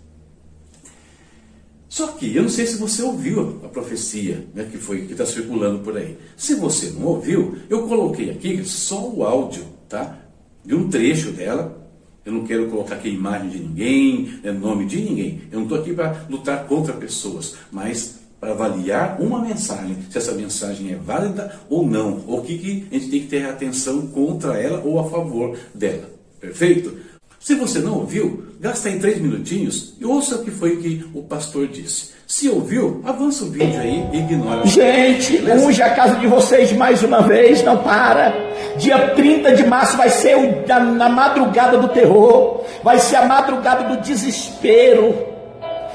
Só 1.87 2.07
que 2.13 2.35
eu 2.35 2.45
não 2.45 2.49
sei 2.49 2.67
se 2.67 2.79
você 2.79 3.03
ouviu 3.03 3.61
a 3.63 3.69
profecia 3.69 4.47
né, 4.55 4.67
que 4.73 4.79
foi 4.79 5.05
que 5.05 5.13
está 5.13 5.27
circulando 5.27 5.81
por 5.81 5.99
aí. 5.99 6.17
Se 6.35 6.55
você 6.55 6.89
não 6.93 7.09
ouviu, 7.09 7.59
eu 7.69 7.87
coloquei 7.87 8.31
aqui 8.31 8.65
só 8.65 9.07
o 9.07 9.23
áudio, 9.23 9.67
tá? 9.87 10.20
De 10.65 10.75
um 10.75 10.89
trecho 10.89 11.33
dela. 11.33 11.79
Eu 12.25 12.33
não 12.33 12.45
quero 12.45 12.69
colocar 12.69 12.97
aqui 12.97 13.09
imagem 13.09 13.49
de 13.49 13.59
ninguém, 13.59 14.41
né, 14.43 14.53
nome 14.53 14.85
de 14.87 15.01
ninguém. 15.01 15.43
Eu 15.51 15.59
não 15.59 15.63
estou 15.65 15.81
aqui 15.81 15.93
para 15.93 16.27
lutar 16.29 16.67
contra 16.67 16.93
pessoas, 16.93 17.57
mas 17.73 18.21
para 18.39 18.53
avaliar 18.53 19.21
uma 19.21 19.41
mensagem, 19.41 19.97
se 20.11 20.17
essa 20.17 20.33
mensagem 20.33 20.93
é 20.93 20.97
válida 20.97 21.61
ou 21.69 21.87
não, 21.87 22.25
ou 22.27 22.39
o 22.41 22.43
que, 22.43 22.57
que 22.59 22.87
a 22.91 22.95
gente 22.95 23.11
tem 23.11 23.21
que 23.21 23.27
ter 23.27 23.47
atenção 23.47 24.07
contra 24.07 24.59
ela 24.59 24.83
ou 24.83 24.99
a 24.99 25.09
favor 25.09 25.59
dela. 25.75 26.11
Perfeito? 26.41 26.97
Se 27.39 27.55
você 27.55 27.81
não 27.81 27.99
ouviu, 27.99 28.50
gasta 28.61 28.91
em 28.91 28.99
três 28.99 29.19
minutinhos 29.19 29.95
e 29.99 30.05
ouça 30.05 30.37
o 30.37 30.45
que 30.45 30.51
foi 30.51 30.77
que 30.77 31.11
o 31.15 31.23
pastor 31.23 31.67
disse. 31.67 32.11
Se 32.27 32.49
ouviu, 32.49 33.01
avança 33.05 33.43
o 33.43 33.51
vídeo 33.51 33.81
aí 33.81 34.07
e 34.13 34.19
ignora. 34.19 34.65
Gente, 34.67 35.43
unge 35.51 35.83
a 35.83 35.95
casa 35.95 36.17
de 36.17 36.27
vocês 36.29 36.71
mais 36.73 37.03
uma 37.03 37.23
vez, 37.23 37.65
não 37.65 37.79
para. 37.79 38.33
Dia 38.77 39.15
30 39.17 39.57
de 39.57 39.67
março 39.67 39.97
vai 39.97 40.11
ser 40.11 40.37
o, 40.37 40.67
na, 40.67 40.79
na 40.79 41.09
madrugada 41.09 41.79
do 41.79 41.89
terror, 41.89 42.63
vai 42.85 43.01
ser 43.01 43.17
a 43.17 43.27
madrugada 43.27 43.97
do 43.97 44.01
desespero 44.01 45.31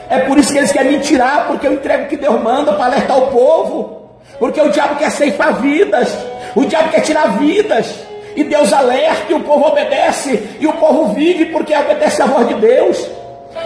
é 0.09 0.19
por 0.19 0.37
isso 0.37 0.51
que 0.51 0.57
eles 0.57 0.71
querem 0.71 0.93
me 0.93 0.99
tirar, 0.99 1.47
porque 1.47 1.67
eu 1.67 1.73
entrego 1.73 2.05
o 2.05 2.07
que 2.07 2.17
Deus 2.17 2.41
manda 2.41 2.73
para 2.73 2.85
alertar 2.85 3.17
o 3.17 3.27
povo. 3.31 4.09
Porque 4.37 4.61
o 4.61 4.69
diabo 4.69 4.97
quer 4.97 5.11
ceifar 5.11 5.61
vidas, 5.61 6.15
o 6.55 6.65
diabo 6.65 6.89
quer 6.89 7.01
tirar 7.01 7.37
vidas. 7.39 7.95
E 8.35 8.43
Deus 8.43 8.73
alerta 8.73 9.31
e 9.31 9.33
o 9.33 9.39
povo 9.39 9.67
obedece, 9.67 10.57
e 10.59 10.67
o 10.67 10.73
povo 10.73 11.13
vive 11.13 11.45
porque 11.45 11.75
obedece 11.75 12.21
a 12.21 12.25
voz 12.25 12.47
de 12.47 12.55
Deus. 12.55 13.09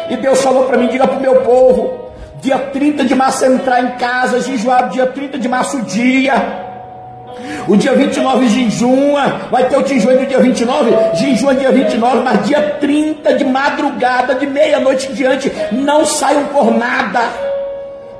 E 0.09 0.15
Deus 0.17 0.41
falou 0.41 0.65
para 0.65 0.77
mim: 0.77 0.87
diga 0.87 1.07
para 1.07 1.17
o 1.17 1.21
meu 1.21 1.41
povo, 1.41 2.11
dia 2.39 2.57
30 2.57 3.03
de 3.03 3.15
março 3.15 3.45
entrar 3.45 3.81
em 3.83 3.91
casa, 3.97 4.41
jejuar 4.41 4.89
dia 4.89 5.07
30 5.07 5.39
de 5.39 5.47
março 5.47 5.77
o 5.77 5.81
dia. 5.81 6.67
O 7.67 7.77
dia 7.77 7.93
29 7.93 8.47
jejua, 8.47 9.47
vai 9.49 9.67
ter 9.69 9.77
o 9.77 9.83
tijolo 9.83 10.19
no 10.19 10.25
dia 10.25 10.39
29, 10.39 10.91
jejua 11.15 11.55
dia 11.55 11.71
29, 11.71 12.19
mas 12.19 12.45
dia 12.45 12.77
30 12.79 13.33
de 13.35 13.45
madrugada, 13.45 14.35
de 14.35 14.45
meia-noite 14.45 15.11
em 15.11 15.13
diante, 15.13 15.51
não 15.71 16.05
saiam 16.05 16.45
por 16.47 16.75
nada, 16.75 17.21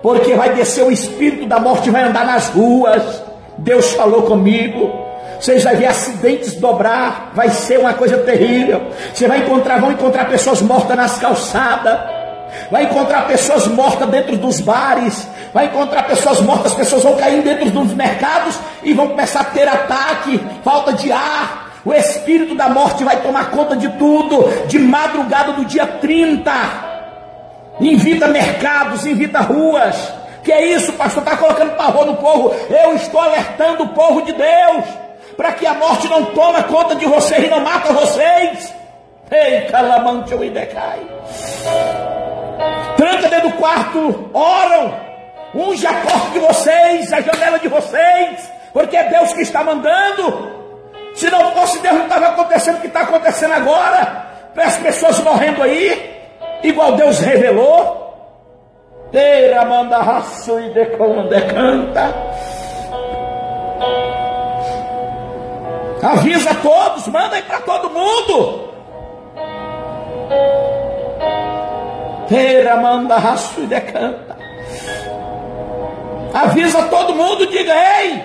porque 0.02 0.36
vai 0.36 0.54
descer 0.54 0.84
o 0.84 0.92
espírito 0.92 1.48
da 1.48 1.60
morte, 1.60 1.90
vai 1.90 2.04
andar 2.04 2.26
nas 2.26 2.48
ruas. 2.50 3.24
Deus 3.58 3.92
falou 3.94 4.24
comigo. 4.24 5.09
Vocês 5.40 5.64
vão 5.64 5.76
ver 5.76 5.86
acidentes 5.88 6.56
dobrar, 6.56 7.32
vai 7.34 7.50
ser 7.50 7.80
uma 7.80 7.94
coisa 7.94 8.18
terrível. 8.20 8.92
Você 9.14 9.28
vai 9.28 9.40
encontrar, 9.40 9.80
vão 9.80 9.92
encontrar 9.92 10.26
pessoas 10.26 10.62
mortas 10.62 10.98
nas 10.98 11.18
calçadas 11.18 12.20
vai 12.72 12.84
encontrar 12.84 13.28
pessoas 13.28 13.68
mortas 13.68 14.10
dentro 14.10 14.38
dos 14.38 14.60
bares, 14.60 15.28
vai 15.54 15.66
encontrar 15.66 16.04
pessoas 16.04 16.42
mortas, 16.42 16.74
pessoas 16.74 17.04
vão 17.04 17.16
cair 17.16 17.42
dentro 17.42 17.70
dos 17.70 17.94
mercados 17.94 18.60
e 18.84 18.94
vão 18.94 19.10
começar 19.10 19.42
a 19.42 19.46
ter 19.46 19.68
ataque, 19.68 20.40
falta 20.64 20.94
de 20.94 21.12
ar. 21.12 21.70
O 21.86 21.94
espírito 21.94 22.56
da 22.56 22.70
morte 22.70 23.04
vai 23.04 23.22
tomar 23.22 23.52
conta 23.52 23.76
de 23.76 23.88
tudo, 23.90 24.68
de 24.68 24.78
madrugada 24.78 25.54
do 25.54 25.66
dia 25.66 25.86
30. 25.86 26.52
Invita 27.80 28.28
mercados, 28.28 29.06
invita 29.06 29.40
ruas. 29.40 29.96
Que 30.44 30.52
é 30.52 30.74
isso, 30.74 30.92
pastor? 30.94 31.24
Está 31.24 31.38
colocando 31.38 31.76
pavor 31.78 32.06
no 32.06 32.18
povo. 32.18 32.54
Eu 32.70 32.96
estou 32.96 33.22
alertando 33.22 33.84
o 33.84 33.90
povo 33.90 34.22
de 34.24 34.34
Deus 34.34 35.09
para 35.40 35.54
que 35.54 35.66
a 35.66 35.74
morte 35.74 36.06
não 36.10 36.26
tome 36.26 36.62
conta 36.64 36.96
de 36.96 37.06
vocês 37.06 37.46
e 37.46 37.48
não 37.48 37.62
mata 37.62 37.94
vocês. 37.94 38.76
Ei, 39.32 39.62
calamante 39.72 40.36
o 40.36 40.44
idecai. 40.44 41.00
Tranca 42.98 43.30
dentro 43.30 43.50
do 43.50 43.56
quarto, 43.56 44.30
oram, 44.34 44.94
unge 45.56 45.88
a 45.88 45.94
porta 45.94 46.32
de 46.34 46.40
vocês, 46.40 47.14
a 47.14 47.22
janela 47.22 47.58
de 47.58 47.70
vocês, 47.70 48.52
porque 48.74 48.98
é 48.98 49.06
Deus 49.06 49.32
que 49.32 49.44
está 49.44 49.64
mandando. 49.64 50.60
Se 51.16 51.32
não 51.32 51.54
fosse 51.54 51.80
Deus, 51.80 51.96
não 51.96 52.04
estava 52.04 52.28
acontecendo 52.28 52.76
o 52.76 52.82
que 52.82 52.88
está 52.88 53.04
acontecendo 53.04 53.54
agora. 53.54 54.26
As 54.58 54.76
pessoas 54.76 55.22
morrendo 55.22 55.64
aí, 55.64 56.20
igual 56.64 56.98
Deus 56.98 57.18
revelou. 57.20 57.98
Teira 59.10 59.64
manda 59.64 60.00
raço 60.00 60.60
e 60.60 60.74
decanta. 60.74 62.14
Avisa 66.02 66.56
todos, 66.56 67.08
manda 67.08 67.36
aí 67.36 67.42
para 67.42 67.60
todo 67.62 67.90
mundo. 67.90 68.70
Teira 72.30 72.78
manda 72.78 73.18
raço 73.18 73.62
e 73.62 73.66
decanta. 73.66 74.38
Avisa 76.34 76.84
todo 76.84 77.16
mundo, 77.16 77.48
diga, 77.48 77.74
ei, 77.74 78.22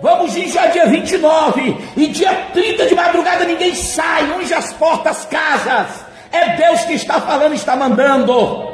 vamos 0.00 0.34
já 0.34 0.66
dia 0.66 0.86
29 0.86 1.76
e 1.96 2.06
dia 2.08 2.32
30 2.52 2.86
de 2.86 2.94
madrugada 2.94 3.44
ninguém 3.44 3.74
sai, 3.74 4.30
unge 4.38 4.52
as 4.52 4.72
portas, 4.74 5.24
casas. 5.24 6.04
É 6.30 6.56
Deus 6.56 6.84
que 6.84 6.92
está 6.92 7.20
falando, 7.20 7.54
está 7.54 7.74
mandando. 7.74 8.68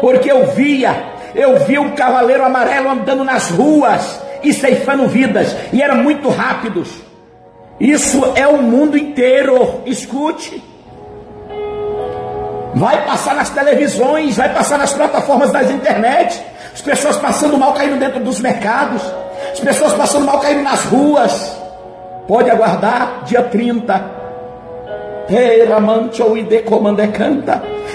Porque 0.00 0.30
eu 0.30 0.46
via, 0.50 1.12
eu 1.34 1.60
vi 1.60 1.78
um 1.78 1.92
cavaleiro 1.92 2.44
amarelo 2.44 2.90
andando 2.90 3.24
nas 3.24 3.50
ruas 3.50 4.20
e 4.42 4.52
ceifando 4.52 5.06
vidas, 5.06 5.56
e 5.72 5.80
eram 5.80 5.96
muito 5.96 6.28
rápidos. 6.28 7.03
Isso 7.80 8.32
é 8.36 8.46
o 8.46 8.62
mundo 8.62 8.96
inteiro, 8.96 9.82
escute 9.86 10.62
vai 12.74 13.04
passar 13.06 13.34
nas 13.34 13.50
televisões, 13.50 14.36
vai 14.36 14.52
passar 14.52 14.78
nas 14.78 14.92
plataformas 14.92 15.52
das 15.52 15.70
internet, 15.70 16.42
as 16.72 16.82
pessoas 16.82 17.16
passando 17.16 17.56
mal 17.56 17.72
caindo 17.72 17.98
dentro 17.98 18.20
dos 18.20 18.40
mercados, 18.40 19.00
as 19.52 19.60
pessoas 19.60 19.92
passando 19.92 20.26
mal 20.26 20.40
caindo 20.40 20.62
nas 20.62 20.84
ruas. 20.84 21.62
Pode 22.26 22.50
aguardar 22.50 23.22
dia 23.24 23.42
30. 23.42 24.24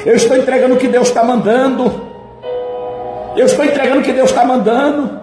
Eu 0.06 0.16
estou 0.16 0.38
entregando 0.38 0.76
o 0.76 0.78
que 0.78 0.88
Deus 0.88 1.10
está 1.10 1.24
mandando. 1.24 2.10
Eu 3.36 3.46
estou 3.46 3.66
entregando 3.66 4.00
o 4.00 4.04
que 4.04 4.14
Deus 4.14 4.30
está 4.30 4.46
mandando. 4.46 5.20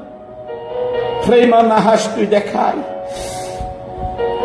Reimanarrasto 1.25 2.21
e 2.21 2.27
decai. 2.27 2.96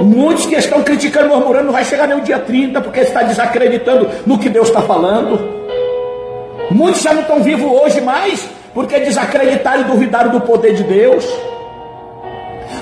Muitos 0.04 0.46
que 0.46 0.56
estão 0.56 0.82
criticando, 0.84 1.30
murmurando, 1.30 1.66
não 1.66 1.74
vai 1.74 1.86
chegar 1.86 2.08
nem 2.08 2.18
o 2.18 2.22
dia 2.22 2.40
30, 2.40 2.82
porque 2.82 3.02
está 3.02 3.24
desacreditando 3.24 4.10
no 4.26 4.38
que 4.38 4.50
Deus 4.50 4.68
está 4.68 4.82
falando. 4.82 5.40
Muitos 6.72 7.02
já 7.02 7.14
não 7.14 7.22
estão 7.22 7.44
vivos 7.44 7.70
hoje 7.70 8.02
mais, 8.02 8.48
porque 8.74 9.00
desacreditaram 9.00 9.82
e 9.82 9.84
duvidaram 9.86 10.32
do 10.32 10.42
poder 10.42 10.74
de 10.74 10.84
Deus. 10.84 11.28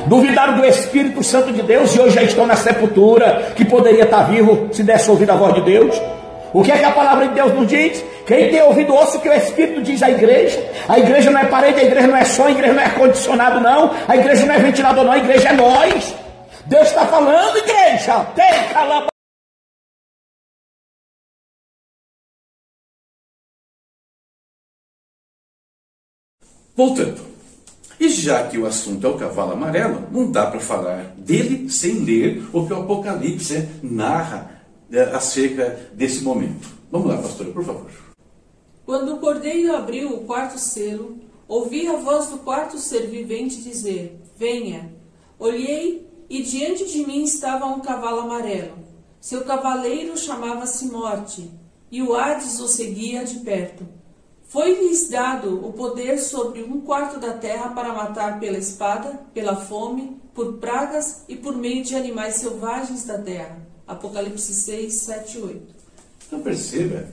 Duvidaram 0.06 0.58
do 0.58 0.66
Espírito 0.66 1.24
Santo 1.24 1.52
de 1.52 1.62
Deus 1.62 1.96
e 1.96 2.00
hoje 2.00 2.16
já 2.16 2.24
estão 2.24 2.46
na 2.46 2.56
sepultura, 2.56 3.52
que 3.56 3.66
poderia 3.66 4.04
estar 4.04 4.24
vivo 4.24 4.70
se 4.72 4.84
desse 4.84 5.10
ouvido 5.10 5.32
a 5.32 5.36
voz 5.36 5.54
de 5.56 5.62
Deus. 5.62 6.00
O 6.54 6.64
que 6.64 6.72
é 6.72 6.78
que 6.78 6.86
a 6.86 6.92
palavra 6.92 7.28
de 7.28 7.36
Deus 7.36 7.54
nos 7.54 7.68
diz? 7.68 8.04
Quem 8.26 8.50
tem 8.50 8.62
ouvido 8.62 8.94
ouça 8.94 9.18
o 9.18 9.22
que 9.22 9.30
o 9.30 9.34
Espírito 9.34 9.82
diz 9.82 10.02
à 10.02 10.10
igreja. 10.10 10.60
A 10.88 10.98
igreja 10.98 11.30
não 11.30 11.40
é 11.40 11.46
parede, 11.46 11.80
a 11.80 11.84
igreja 11.84 12.08
não 12.08 12.18
é 12.18 12.24
som, 12.24 12.46
a 12.46 12.52
igreja 12.52 12.74
não 12.74 12.84
é 12.84 12.90
condicionado, 12.90 13.60
não. 13.60 13.92
A 14.08 14.16
igreja 14.16 14.46
não 14.46 14.56
é 14.56 14.60
ventilador, 14.60 15.04
não. 15.04 15.12
A 15.12 15.18
igreja 15.18 15.50
é 15.50 15.54
nós. 15.54 16.16
Deus 16.70 16.90
está 16.90 17.08
falando, 17.08 17.58
igreja. 17.58 18.26
Tem 18.36 18.72
calma. 18.72 19.08
Voltando. 26.76 27.28
E 28.00 28.08
já 28.08 28.48
que 28.48 28.60
o 28.60 28.68
assunto 28.68 29.06
é 29.06 29.10
o 29.10 29.18
cavalo 29.18 29.54
amarelo, 29.54 30.08
não 30.12 30.32
dá 30.32 30.46
para 30.46 30.60
falar 30.60 31.16
dele 31.18 31.72
sem 31.72 32.06
ler 32.06 32.48
o 32.54 32.68
que 32.68 32.72
o 32.72 32.84
Apocalipse 32.84 33.68
narra 33.82 34.64
é, 34.92 35.02
acerca 35.02 35.90
desse 35.94 36.24
momento. 36.24 36.70
Vamos 36.92 37.08
lá, 37.08 37.18
pastora, 37.18 37.50
por 37.50 37.66
favor. 37.66 37.92
Quando 38.86 39.16
o 39.16 39.20
cordeiro 39.20 39.76
abriu 39.76 40.14
o 40.14 40.26
quarto 40.26 40.60
selo, 40.60 41.18
ouvi 41.48 41.88
a 41.88 41.98
voz 41.98 42.28
do 42.28 42.38
quarto 42.38 42.78
ser 42.78 43.08
vivente 43.08 43.60
dizer: 43.64 44.22
Venha. 44.38 44.94
Olhei 45.40 46.09
e 46.30 46.44
diante 46.44 46.86
de 46.86 47.06
mim 47.06 47.24
estava 47.24 47.66
um 47.66 47.80
cavalo 47.80 48.22
amarelo. 48.22 48.78
Seu 49.20 49.44
cavaleiro 49.44 50.18
chamava-se 50.18 50.86
Morte, 50.86 51.50
e 51.92 52.02
o 52.02 52.16
Hades 52.16 52.60
o 52.60 52.68
seguia 52.68 53.26
de 53.26 53.40
perto. 53.40 53.86
Foi-lhes 54.48 55.10
dado 55.10 55.66
o 55.66 55.74
poder 55.74 56.18
sobre 56.20 56.64
um 56.64 56.82
quarto 56.82 57.20
da 57.20 57.34
terra 57.34 57.70
para 57.70 57.94
matar 57.94 58.40
pela 58.40 58.58
espada, 58.58 59.20
pela 59.34 59.56
fome, 59.56 60.20
por 60.34 60.54
pragas 60.54 61.24
e 61.28 61.36
por 61.36 61.56
meio 61.56 61.84
de 61.84 61.96
animais 61.96 62.36
selvagens 62.36 63.06
da 63.06 63.18
terra. 63.18 63.60
Apocalipse 63.88 64.54
6, 64.54 64.94
7 64.94 65.38
e 65.38 65.42
8. 65.42 65.62
Então 66.28 66.42
perceba 66.42 67.08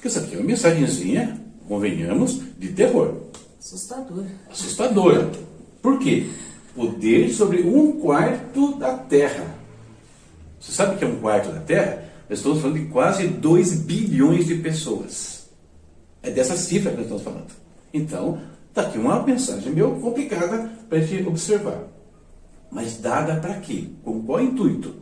que 0.00 0.08
isso 0.08 0.18
aqui 0.18 0.34
é 0.34 0.38
uma 0.38 0.46
mensagenzinha, 0.46 1.40
convenhamos, 1.66 2.40
de 2.58 2.68
terror. 2.68 3.14
Assustador. 3.58 4.24
Assustadora. 4.50 5.30
Por 5.82 5.98
quê? 5.98 6.30
Poder 6.78 7.28
sobre 7.30 7.62
um 7.62 7.98
quarto 7.98 8.76
da 8.76 8.94
terra. 8.96 9.52
Você 10.60 10.70
sabe 10.70 10.94
o 10.94 10.98
que 10.98 11.04
é 11.04 11.08
um 11.08 11.16
quarto 11.16 11.50
da 11.50 11.58
terra? 11.58 12.04
Nós 12.30 12.38
estamos 12.38 12.60
falando 12.60 12.78
de 12.78 12.84
quase 12.84 13.26
2 13.26 13.80
bilhões 13.80 14.46
de 14.46 14.54
pessoas. 14.54 15.48
É 16.22 16.30
dessa 16.30 16.56
cifra 16.56 16.92
que 16.92 16.98
nós 16.98 17.06
estamos 17.06 17.24
falando. 17.24 17.48
Então, 17.92 18.40
está 18.68 18.82
aqui 18.82 18.96
uma 18.96 19.20
mensagem 19.24 19.72
meio 19.72 19.96
complicada 19.96 20.70
para 20.88 20.98
a 20.98 21.00
gente 21.00 21.26
observar. 21.26 21.82
Mas 22.70 22.98
dada 22.98 23.40
para 23.40 23.54
quê? 23.54 23.88
Com 24.04 24.22
qual 24.22 24.40
intuito? 24.40 24.94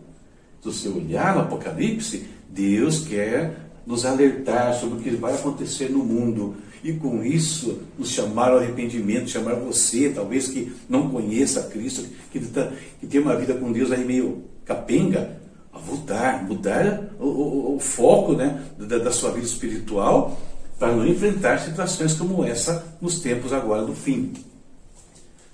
Se 0.63 0.73
você 0.73 0.89
olhar 0.89 1.35
no 1.35 1.43
Apocalipse, 1.43 2.27
Deus 2.49 3.01
quer 3.01 3.55
nos 3.85 4.07
alertar 4.07 4.73
sobre 4.73 4.99
o 4.99 5.03
que 5.03 5.11
vai 5.11 5.35
acontecer 5.35 5.91
no 5.91 6.03
mundo. 6.03 6.57
E 6.85 6.93
com 6.93 7.25
isso, 7.25 7.81
nos 7.99 8.11
chamar 8.11 8.53
ao 8.53 8.59
arrependimento, 8.59 9.31
chamar 9.31 9.55
você, 9.55 10.11
talvez 10.11 10.49
que 10.49 10.73
não 10.89 11.09
conheça 11.11 11.65
Cristo, 11.65 12.05
que, 12.31 12.41
tá, 12.41 12.71
que 13.01 13.07
tem 13.07 13.21
uma 13.21 13.37
vida 13.37 13.55
com 13.55 13.73
Deus 13.73 13.91
aí 13.91 14.05
meio 14.05 14.45
capenga, 14.65 15.41
a 15.73 15.79
mudar, 15.79 16.45
mudar 16.45 17.11
o, 17.19 17.27
o, 17.27 17.77
o 17.77 17.81
foco 17.81 18.33
né, 18.33 18.65
da, 18.79 18.99
da 18.99 19.13
sua 19.13 19.31
vida 19.31 19.47
espiritual 19.47 20.39
para 20.79 20.95
não 20.95 21.07
enfrentar 21.07 21.59
situações 21.59 22.15
como 22.15 22.45
essa 22.45 22.97
nos 23.01 23.21
tempos 23.21 23.53
agora 23.53 23.83
do 23.83 23.95
fim. 23.95 24.33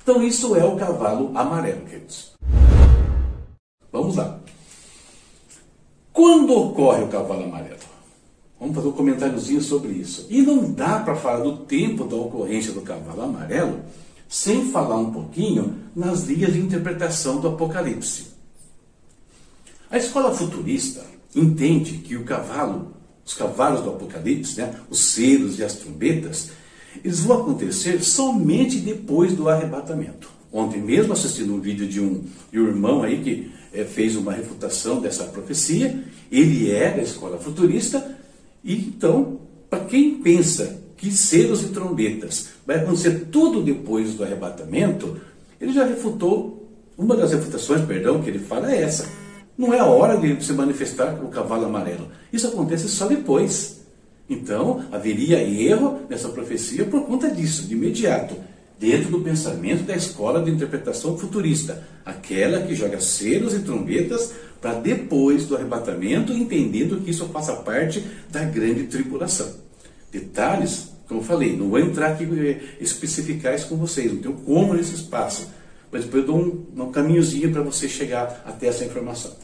Então, 0.03 0.23
isso 0.23 0.57
é 0.57 0.65
o 0.65 0.77
cavalo 0.77 1.31
amarelo, 1.37 1.83
queridos. 1.83 2.33
Vamos 3.93 4.17
lá. 4.17 4.41
Quando 6.13 6.53
ocorre 6.53 7.05
o 7.05 7.09
cavalo 7.09 7.45
amarelo? 7.45 7.92
Vamos 8.63 8.77
fazer 8.77 8.89
um 8.91 8.93
comentáriozinho 8.93 9.61
sobre 9.61 9.91
isso. 9.91 10.25
E 10.31 10.41
não 10.41 10.71
dá 10.71 11.01
para 11.01 11.17
falar 11.17 11.43
do 11.43 11.57
tempo 11.65 12.05
da 12.05 12.15
ocorrência 12.15 12.73
do 12.73 12.81
cavalo 12.83 13.23
amarelo 13.23 13.81
sem 14.29 14.71
falar 14.71 14.99
um 14.99 15.11
pouquinho 15.11 15.75
nas 15.97 16.23
linhas 16.23 16.53
de 16.53 16.61
interpretação 16.61 17.41
do 17.41 17.49
Apocalipse. 17.49 18.29
A 19.91 19.99
escola 19.99 20.33
futurista 20.33 21.05
entende 21.35 21.99
que 21.99 22.15
o 22.15 22.23
cavalo 22.23 22.93
os 23.25 23.35
cavalos 23.35 23.81
do 23.83 23.91
Apocalipse, 23.91 24.61
né, 24.61 24.75
os 24.89 25.01
selos 25.07 25.59
e 25.59 25.65
as 25.65 25.75
trombetas, 25.75 26.51
eles 27.05 27.21
vão 27.21 27.41
acontecer 27.41 28.01
somente 28.01 28.79
depois 28.79 29.33
do 29.33 29.49
arrebatamento. 29.49 30.31
Ontem 30.53 30.81
mesmo 30.81 31.13
assistindo 31.13 31.53
um 31.53 31.61
vídeo 31.61 31.89
de 31.89 32.01
um, 32.01 32.23
de 32.53 32.61
um 32.61 32.69
irmão 32.69 33.03
aí 33.03 33.23
que 33.23 33.51
é, 33.73 33.85
fez 33.85 34.15
uma 34.15 34.33
refutação 34.33 35.01
dessa 35.01 35.25
profecia, 35.25 36.05
ele 36.31 36.71
é 36.71 36.91
da 36.91 37.03
escola 37.03 37.39
futurista, 37.39 38.22
e 38.65 38.75
então, 38.75 39.41
para 39.69 39.85
quem 39.85 40.17
pensa 40.17 40.81
que 40.97 41.11
selos 41.11 41.63
e 41.63 41.69
trombetas 41.69 42.51
vai 42.67 42.77
acontecer 42.77 43.29
tudo 43.31 43.63
depois 43.63 44.15
do 44.15 44.23
arrebatamento, 44.23 45.17
ele 45.61 45.73
já 45.73 45.85
refutou, 45.85 46.69
uma 46.97 47.17
das 47.17 47.33
refutações, 47.33 47.81
perdão, 47.83 48.23
que 48.23 48.31
ele 48.31 48.39
fala 48.39 48.71
é 48.71 48.83
essa 48.83 49.23
não 49.57 49.73
é 49.73 49.79
a 49.79 49.85
hora 49.85 50.17
de 50.17 50.43
se 50.45 50.53
manifestar 50.53 51.17
com 51.17 51.27
o 51.27 51.31
cavalo 51.31 51.67
amarelo. 51.67 52.09
Isso 52.33 52.49
acontece 52.49 52.89
só 52.89 53.07
depois. 53.07 53.81
Então, 54.29 54.85
haveria 54.91 55.43
erro 55.43 56.01
nessa 56.09 56.29
profecia 56.31 56.85
por 56.85 57.05
conta 57.05 57.31
disso, 57.31 57.69
de 57.69 57.75
imediato, 57.75 58.35
dentro 58.79 59.11
do 59.11 59.21
pensamento 59.21 59.85
da 59.85 59.95
escola 59.95 60.43
de 60.43 60.51
interpretação 60.51 61.17
futurista, 61.17 61.87
aquela 62.05 62.63
que 62.63 62.75
joga 62.75 63.01
selos 63.01 63.55
e 63.55 63.61
trombetas 63.61 64.33
para 64.61 64.75
depois 64.75 65.47
do 65.47 65.57
arrebatamento, 65.57 66.33
entendendo 66.33 67.01
que 67.01 67.11
isso 67.11 67.27
faça 67.29 67.55
parte 67.57 68.05
da 68.31 68.45
grande 68.45 68.85
tribulação. 68.85 69.53
Detalhes, 70.11 70.89
como 71.09 71.21
eu 71.21 71.25
falei, 71.25 71.57
não 71.57 71.69
vou 71.69 71.79
entrar 71.79 72.13
aqui 72.13 72.25
eh, 72.25 72.61
especificar 72.81 73.55
isso 73.55 73.69
com 73.69 73.77
vocês, 73.77 74.13
não 74.13 74.21
tenho 74.21 74.35
como 74.35 74.75
nesse 74.75 74.95
espaço 74.95 75.49
mas 75.93 76.07
depois 76.07 76.23
eu 76.23 76.27
dou 76.27 76.39
um, 76.39 76.85
um 76.85 76.91
caminhozinho 76.91 77.53
para 77.53 77.61
você 77.61 77.87
chegar 77.87 78.43
até 78.47 78.69
essa 78.69 78.83
informação. 78.83 79.37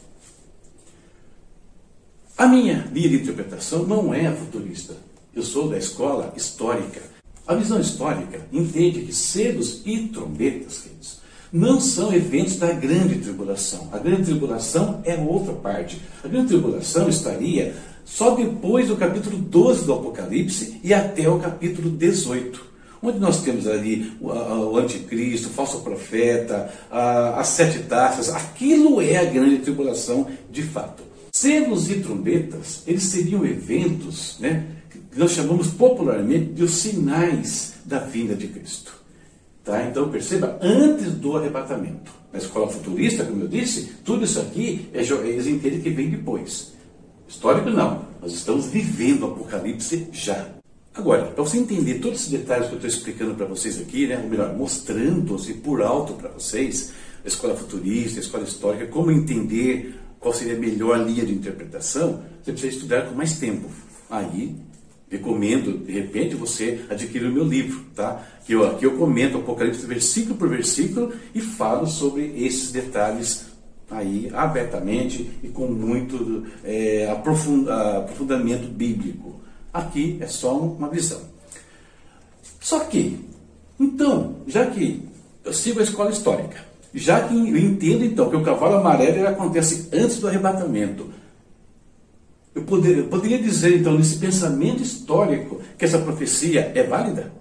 A 2.35 2.47
minha 2.47 2.89
linha 2.91 3.09
de 3.09 3.17
interpretação 3.17 3.85
não 3.85 4.11
é 4.11 4.33
futurista. 4.33 4.95
Eu 5.35 5.43
sou 5.43 5.69
da 5.69 5.77
escola 5.77 6.33
histórica. 6.35 7.01
A 7.49 7.55
visão 7.55 7.79
histórica 7.81 8.41
entende 8.53 9.01
que 9.01 9.11
selos 9.11 9.81
e 9.83 10.07
trombetas, 10.09 10.81
queridos, 10.81 11.17
não 11.51 11.81
são 11.81 12.13
eventos 12.13 12.57
da 12.57 12.71
grande 12.71 13.15
tribulação. 13.15 13.89
A 13.91 13.97
grande 13.97 14.25
tribulação 14.25 15.01
é 15.03 15.15
outra 15.15 15.53
parte. 15.53 15.99
A 16.23 16.27
grande 16.27 16.49
tribulação 16.49 17.09
estaria 17.09 17.73
só 18.05 18.35
depois 18.35 18.87
do 18.87 18.95
capítulo 18.95 19.35
12 19.35 19.83
do 19.83 19.93
Apocalipse 19.93 20.79
e 20.83 20.93
até 20.93 21.27
o 21.27 21.39
capítulo 21.39 21.89
18 21.89 22.69
onde 23.01 23.17
nós 23.17 23.41
temos 23.41 23.65
ali 23.65 24.11
o, 24.19 24.77
anticristo, 24.77 25.47
o 25.47 25.51
falso 25.51 25.79
profeta, 25.79 26.69
as 26.91 27.47
sete 27.47 27.79
taças, 27.79 28.27
aquilo 28.27 29.01
é 29.01 29.15
a 29.15 29.23
grande 29.23 29.59
tribulação 29.59 30.27
de 30.51 30.61
fato. 30.61 31.01
Selos 31.31 31.89
e 31.89 32.01
trombetas, 32.01 32.83
eles 32.85 33.03
seriam 33.03 33.45
eventos 33.45 34.35
né, 34.41 34.65
que 35.11 35.19
nós 35.19 35.31
chamamos 35.31 35.67
popularmente 35.67 36.53
de 36.53 36.63
os 36.63 36.71
sinais 36.71 37.73
da 37.85 37.99
vinda 37.99 38.35
de 38.35 38.47
Cristo. 38.47 38.93
Tá? 39.63 39.83
Então 39.85 40.09
perceba, 40.09 40.57
antes 40.61 41.11
do 41.13 41.35
arrebatamento. 41.35 42.11
Na 42.31 42.37
escola 42.37 42.69
futurista, 42.69 43.25
como 43.25 43.43
eu 43.43 43.47
disse, 43.47 43.93
tudo 44.05 44.23
isso 44.23 44.39
aqui 44.39 44.87
é, 44.93 45.01
eles 45.01 45.47
entendem 45.47 45.81
que 45.81 45.89
vem 45.89 46.11
depois. 46.11 46.73
Histórico 47.27 47.69
não, 47.69 48.05
nós 48.21 48.33
estamos 48.33 48.67
vivendo 48.67 49.23
o 49.23 49.31
Apocalipse 49.31 50.07
já. 50.11 50.47
Agora, 50.93 51.25
para 51.25 51.43
você 51.43 51.57
entender 51.57 51.99
todos 51.99 52.19
esses 52.19 52.31
detalhes 52.31 52.67
que 52.67 52.73
eu 52.73 52.77
estou 52.77 52.89
explicando 52.89 53.35
para 53.35 53.45
vocês 53.45 53.79
aqui, 53.79 54.07
né, 54.07 54.19
ou 54.23 54.29
melhor, 54.29 54.55
mostrando-se 54.55 55.53
por 55.53 55.81
alto 55.81 56.13
para 56.13 56.29
vocês, 56.29 56.91
a 57.23 57.27
escola 57.27 57.55
futurista, 57.55 58.19
a 58.19 58.23
escola 58.23 58.43
histórica, 58.43 58.87
como 58.87 59.11
entender 59.11 59.95
qual 60.19 60.33
seria 60.33 60.55
a 60.55 60.59
melhor 60.59 61.05
linha 61.05 61.25
de 61.25 61.33
interpretação, 61.33 62.21
você 62.43 62.51
precisa 62.51 62.73
estudar 62.73 63.03
com 63.03 63.15
mais 63.15 63.39
tempo. 63.39 63.69
Aí, 64.09 64.55
recomendo, 65.09 65.85
de 65.85 65.91
repente, 65.91 66.35
você 66.35 66.81
adquirir 66.89 67.27
o 67.27 67.33
meu 67.33 67.43
livro, 67.43 67.83
tá? 67.95 68.23
Que 68.45 68.53
eu, 68.53 68.65
aqui 68.65 68.85
eu 68.85 68.95
comento 68.95 69.37
Apocalipse 69.37 69.85
versículo 69.85 70.35
por 70.35 70.47
versículo 70.47 71.11
e 71.33 71.41
falo 71.41 71.87
sobre 71.87 72.33
esses 72.37 72.71
detalhes 72.71 73.47
aí 73.89 74.29
abertamente 74.33 75.29
e 75.41 75.47
com 75.47 75.67
muito 75.67 76.45
é, 76.63 77.09
aprofundamento 77.09 78.69
bíblico. 78.69 79.41
Aqui 79.73 80.17
é 80.21 80.27
só 80.27 80.57
uma 80.57 80.89
visão. 80.89 81.21
Só 82.59 82.81
que, 82.81 83.19
então, 83.79 84.35
já 84.47 84.65
que 84.67 85.07
eu 85.43 85.53
sigo 85.53 85.79
a 85.79 85.83
escola 85.83 86.11
histórica, 86.11 86.57
já 86.93 87.21
que 87.21 87.33
eu 87.33 87.57
entendo 87.57 88.03
então 88.03 88.29
que 88.29 88.35
o 88.35 88.43
cavalo 88.43 88.77
amarelo 88.77 89.27
acontece 89.27 89.89
antes 89.93 90.19
do 90.19 90.27
arrebatamento, 90.27 91.09
eu 92.53 92.63
poderia, 92.63 93.03
poderia 93.03 93.39
dizer 93.39 93.77
então 93.77 93.97
nesse 93.97 94.17
pensamento 94.17 94.81
histórico 94.81 95.61
que 95.77 95.85
essa 95.85 95.99
profecia 95.99 96.71
é 96.73 96.83
válida? 96.83 97.31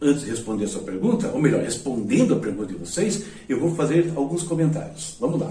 Antes 0.00 0.24
de 0.24 0.30
responder 0.30 0.64
a 0.64 0.68
sua 0.68 0.82
pergunta, 0.82 1.28
ou 1.28 1.40
melhor, 1.40 1.62
respondendo 1.62 2.34
a 2.34 2.38
pergunta 2.38 2.72
de 2.72 2.78
vocês, 2.78 3.24
eu 3.48 3.58
vou 3.58 3.74
fazer 3.74 4.12
alguns 4.14 4.42
comentários. 4.42 5.16
Vamos 5.18 5.40
lá. 5.40 5.50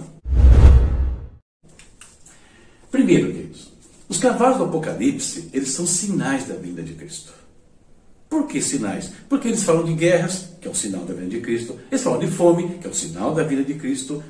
Primeiro, 2.91 3.33
queridos, 3.33 3.73
Os 4.07 4.19
cavalos 4.19 4.59
do 4.59 4.65
Apocalipse, 4.65 5.49
eles 5.51 5.69
são 5.69 5.85
sinais 5.87 6.47
da 6.47 6.53
vinda 6.55 6.83
de 6.83 6.93
Cristo. 6.93 7.33
Por 8.29 8.47
que 8.47 8.61
sinais? 8.61 9.11
Porque 9.27 9.47
eles 9.47 9.63
falam 9.63 9.83
de 9.83 9.93
guerras, 9.93 10.49
que 10.61 10.67
é 10.67 10.71
um 10.71 10.75
sinal 10.75 11.03
da 11.05 11.13
vinda 11.13 11.29
de 11.29 11.41
Cristo. 11.41 11.79
Eles 11.89 12.03
falam 12.03 12.19
de 12.19 12.27
fome, 12.27 12.77
que 12.79 12.85
é 12.85 12.89
um 12.89 12.93
sinal 12.93 13.33
da 13.33 13.43
vinda 13.43 13.63
de 13.63 13.73
Cristo. 13.73 14.23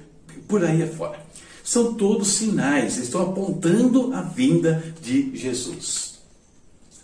Por 0.47 0.63
aí 0.63 0.81
afora. 0.81 1.19
São 1.65 1.95
todos 1.95 2.27
sinais, 2.27 2.97
estão 2.97 3.23
apontando 3.23 4.13
a 4.13 4.21
vinda 4.21 4.83
de 5.01 5.35
Jesus. 5.35 6.19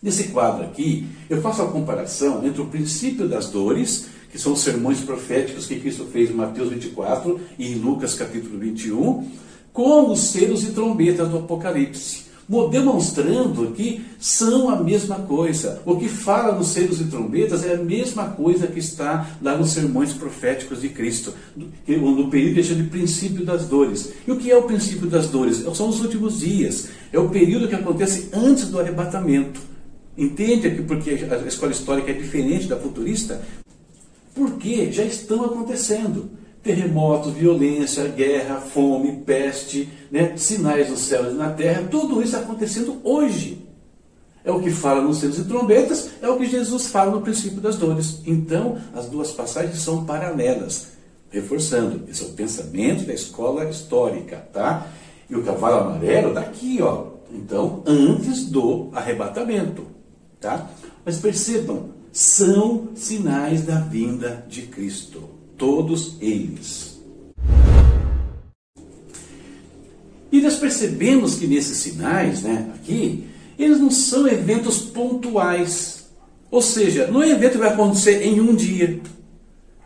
Nesse 0.03 0.25
quadro 0.25 0.63
aqui, 0.63 1.07
eu 1.27 1.41
faço 1.41 1.63
a 1.63 1.71
comparação 1.71 2.45
entre 2.45 2.61
o 2.61 2.67
princípio 2.67 3.27
das 3.27 3.49
dores, 3.49 4.05
que 4.31 4.37
são 4.37 4.53
os 4.53 4.61
sermões 4.61 5.01
proféticos 5.01 5.65
que 5.65 5.79
Cristo 5.79 6.05
fez 6.05 6.29
em 6.29 6.35
Mateus 6.35 6.69
24 6.69 7.39
e 7.57 7.71
em 7.71 7.75
Lucas 7.75 8.13
capítulo 8.13 8.59
21, 8.59 9.31
com 9.73 10.11
os 10.11 10.19
selos 10.25 10.63
e 10.63 10.73
trombetas 10.73 11.27
do 11.27 11.39
Apocalipse 11.39 12.30
demonstrando 12.69 13.71
que 13.71 14.05
são 14.19 14.69
a 14.69 14.75
mesma 14.75 15.15
coisa. 15.15 15.81
O 15.85 15.95
que 15.95 16.09
fala 16.09 16.53
nos 16.53 16.67
selos 16.67 16.99
e 16.99 17.05
trombetas 17.05 17.65
é 17.65 17.75
a 17.75 17.77
mesma 17.77 18.25
coisa 18.25 18.67
que 18.67 18.79
está 18.79 19.37
lá 19.41 19.57
nos 19.57 19.71
sermões 19.71 20.11
proféticos 20.11 20.81
de 20.81 20.89
Cristo, 20.89 21.33
no 21.87 22.29
período 22.29 22.55
que 22.55 22.63
chama 22.63 22.83
de 22.83 22.89
princípio 22.89 23.45
das 23.45 23.65
dores. 23.65 24.11
E 24.27 24.31
o 24.31 24.35
que 24.35 24.51
é 24.51 24.57
o 24.57 24.63
princípio 24.63 25.07
das 25.07 25.27
dores? 25.27 25.63
São 25.73 25.87
os 25.87 26.01
últimos 26.01 26.39
dias. 26.39 26.89
É 27.13 27.17
o 27.17 27.29
período 27.29 27.69
que 27.69 27.75
acontece 27.75 28.29
antes 28.33 28.67
do 28.67 28.79
arrebatamento. 28.79 29.61
Entende 30.17 30.67
aqui 30.67 30.81
porque 30.81 31.11
a 31.11 31.47
escola 31.47 31.71
histórica 31.71 32.11
é 32.11 32.13
diferente 32.13 32.67
da 32.67 32.75
futurista? 32.75 33.41
Porque 34.35 34.91
já 34.91 35.03
estão 35.03 35.45
acontecendo 35.45 36.40
terremotos, 36.63 37.33
violência, 37.33 38.07
guerra, 38.07 38.61
fome, 38.61 39.17
peste, 39.25 39.89
né? 40.11 40.35
sinais 40.37 40.89
nos 40.89 40.99
céus 40.99 41.33
e 41.33 41.35
na 41.35 41.49
terra, 41.49 41.87
tudo 41.89 42.21
isso 42.21 42.37
acontecendo 42.37 42.99
hoje. 43.03 43.67
É 44.43 44.51
o 44.51 44.59
que 44.59 44.71
fala 44.71 45.01
nos 45.01 45.17
selos 45.19 45.37
e 45.37 45.43
trombetas, 45.43 46.09
é 46.21 46.27
o 46.27 46.37
que 46.37 46.47
Jesus 46.47 46.87
fala 46.87 47.11
no 47.11 47.21
princípio 47.21 47.61
das 47.61 47.77
dores. 47.77 48.21
Então, 48.25 48.77
as 48.93 49.05
duas 49.05 49.31
passagens 49.31 49.79
são 49.79 50.03
paralelas. 50.03 50.93
Reforçando, 51.29 52.09
esse 52.09 52.23
é 52.23 52.25
o 52.25 52.31
pensamento 52.31 53.05
da 53.05 53.13
escola 53.13 53.65
histórica, 53.69 54.37
tá? 54.51 54.87
E 55.29 55.35
o 55.35 55.43
cavalo 55.43 55.89
amarelo 55.89 56.29
está 56.29 56.41
aqui, 56.41 56.79
ó. 56.81 57.05
Então, 57.31 57.83
antes 57.85 58.45
do 58.45 58.89
arrebatamento, 58.93 59.85
tá? 60.39 60.69
Mas 61.05 61.17
percebam, 61.19 61.91
são 62.11 62.89
sinais 62.95 63.63
da 63.63 63.79
vinda 63.79 64.43
de 64.49 64.63
Cristo 64.63 65.29
todos 65.61 66.15
eles. 66.19 66.99
E 70.31 70.41
nós 70.41 70.55
percebemos 70.55 71.35
que 71.35 71.45
nesses 71.45 71.77
sinais, 71.77 72.41
né, 72.41 72.71
aqui, 72.73 73.25
eles 73.59 73.79
não 73.79 73.91
são 73.91 74.27
eventos 74.27 74.79
pontuais. 74.79 76.09
Ou 76.49 76.63
seja, 76.63 77.05
não 77.11 77.21
é 77.21 77.29
evento 77.29 77.51
que 77.51 77.57
vai 77.59 77.69
acontecer 77.69 78.23
em 78.23 78.41
um 78.41 78.55
dia. 78.55 78.99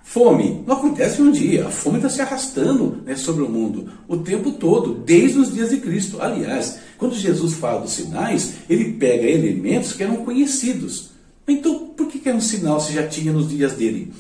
Fome 0.02 0.64
não 0.66 0.78
acontece 0.78 1.22
em 1.22 1.26
um 1.26 1.32
dia. 1.32 1.68
A 1.68 1.72
fome 1.72 1.98
está 1.98 2.08
se 2.08 2.22
arrastando 2.22 3.02
né, 3.06 3.18
sobre 3.18 3.44
o 3.44 3.50
mundo 3.50 3.90
o 4.08 4.16
tempo 4.16 4.54
todo, 4.54 4.94
desde 4.94 5.40
os 5.40 5.54
dias 5.54 5.72
de 5.72 5.78
Cristo. 5.78 6.22
Aliás, 6.22 6.80
quando 6.98 7.16
Jesus 7.16 7.56
fala 7.56 7.82
dos 7.82 7.92
sinais, 7.92 8.54
ele 8.70 8.94
pega 8.94 9.28
elementos 9.28 9.92
que 9.92 10.04
eram 10.04 10.24
conhecidos. 10.24 11.10
Então, 11.46 11.90
por 11.90 12.08
que, 12.08 12.20
que 12.20 12.32
um 12.32 12.40
sinal 12.40 12.80
se 12.80 12.94
já 12.94 13.06
tinha 13.06 13.34
nos 13.34 13.50
dias 13.50 13.74
dele? 13.74 14.14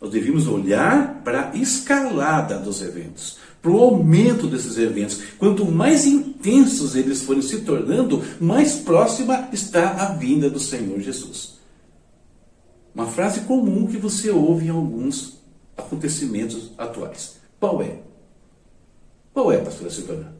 Nós 0.00 0.10
devíamos 0.10 0.46
olhar 0.46 1.22
para 1.24 1.50
a 1.50 1.56
escalada 1.56 2.58
dos 2.58 2.80
eventos, 2.82 3.38
para 3.60 3.70
o 3.70 3.78
aumento 3.78 4.46
desses 4.46 4.78
eventos. 4.78 5.20
Quanto 5.38 5.64
mais 5.64 6.06
intensos 6.06 6.94
eles 6.94 7.22
forem 7.22 7.42
se 7.42 7.62
tornando, 7.62 8.22
mais 8.40 8.76
próxima 8.76 9.48
está 9.52 9.90
a 9.90 10.14
vinda 10.14 10.48
do 10.48 10.60
Senhor 10.60 11.00
Jesus. 11.00 11.58
Uma 12.94 13.06
frase 13.06 13.40
comum 13.40 13.86
que 13.86 13.96
você 13.96 14.30
ouve 14.30 14.66
em 14.66 14.70
alguns 14.70 15.38
acontecimentos 15.76 16.72
atuais. 16.78 17.36
Qual 17.58 17.82
é? 17.82 17.98
Qual 19.32 19.52
é, 19.52 19.58
pastora 19.58 19.90
Silvana? 19.90 20.37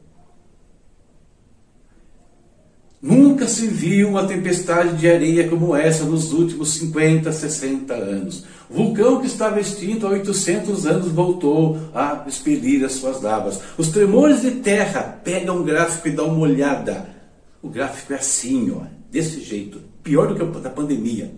Nunca 3.00 3.46
se 3.46 3.68
viu 3.68 4.08
uma 4.08 4.26
tempestade 4.26 4.96
de 4.96 5.08
areia 5.08 5.48
como 5.48 5.74
essa 5.74 6.04
nos 6.04 6.32
últimos 6.32 6.70
50, 6.74 7.30
60 7.30 7.94
anos. 7.94 8.44
O 8.68 8.74
vulcão 8.74 9.20
que 9.20 9.28
estava 9.28 9.60
extinto 9.60 10.04
há 10.04 10.10
800 10.10 10.84
anos 10.84 11.12
voltou 11.12 11.78
a 11.94 12.24
expelir 12.26 12.84
as 12.84 12.92
suas 12.92 13.22
lavas. 13.22 13.60
Os 13.78 13.88
tremores 13.88 14.42
de 14.42 14.50
terra, 14.50 15.20
pega 15.22 15.52
um 15.52 15.62
gráfico 15.62 16.08
e 16.08 16.12
dá 16.12 16.24
uma 16.24 16.40
olhada. 16.40 17.08
O 17.62 17.68
gráfico 17.68 18.12
é 18.12 18.16
assim, 18.16 18.72
ó, 18.72 18.82
desse 19.10 19.40
jeito, 19.42 19.80
pior 20.02 20.26
do 20.26 20.34
que 20.34 20.60
da 20.60 20.70
pandemia. 20.70 21.32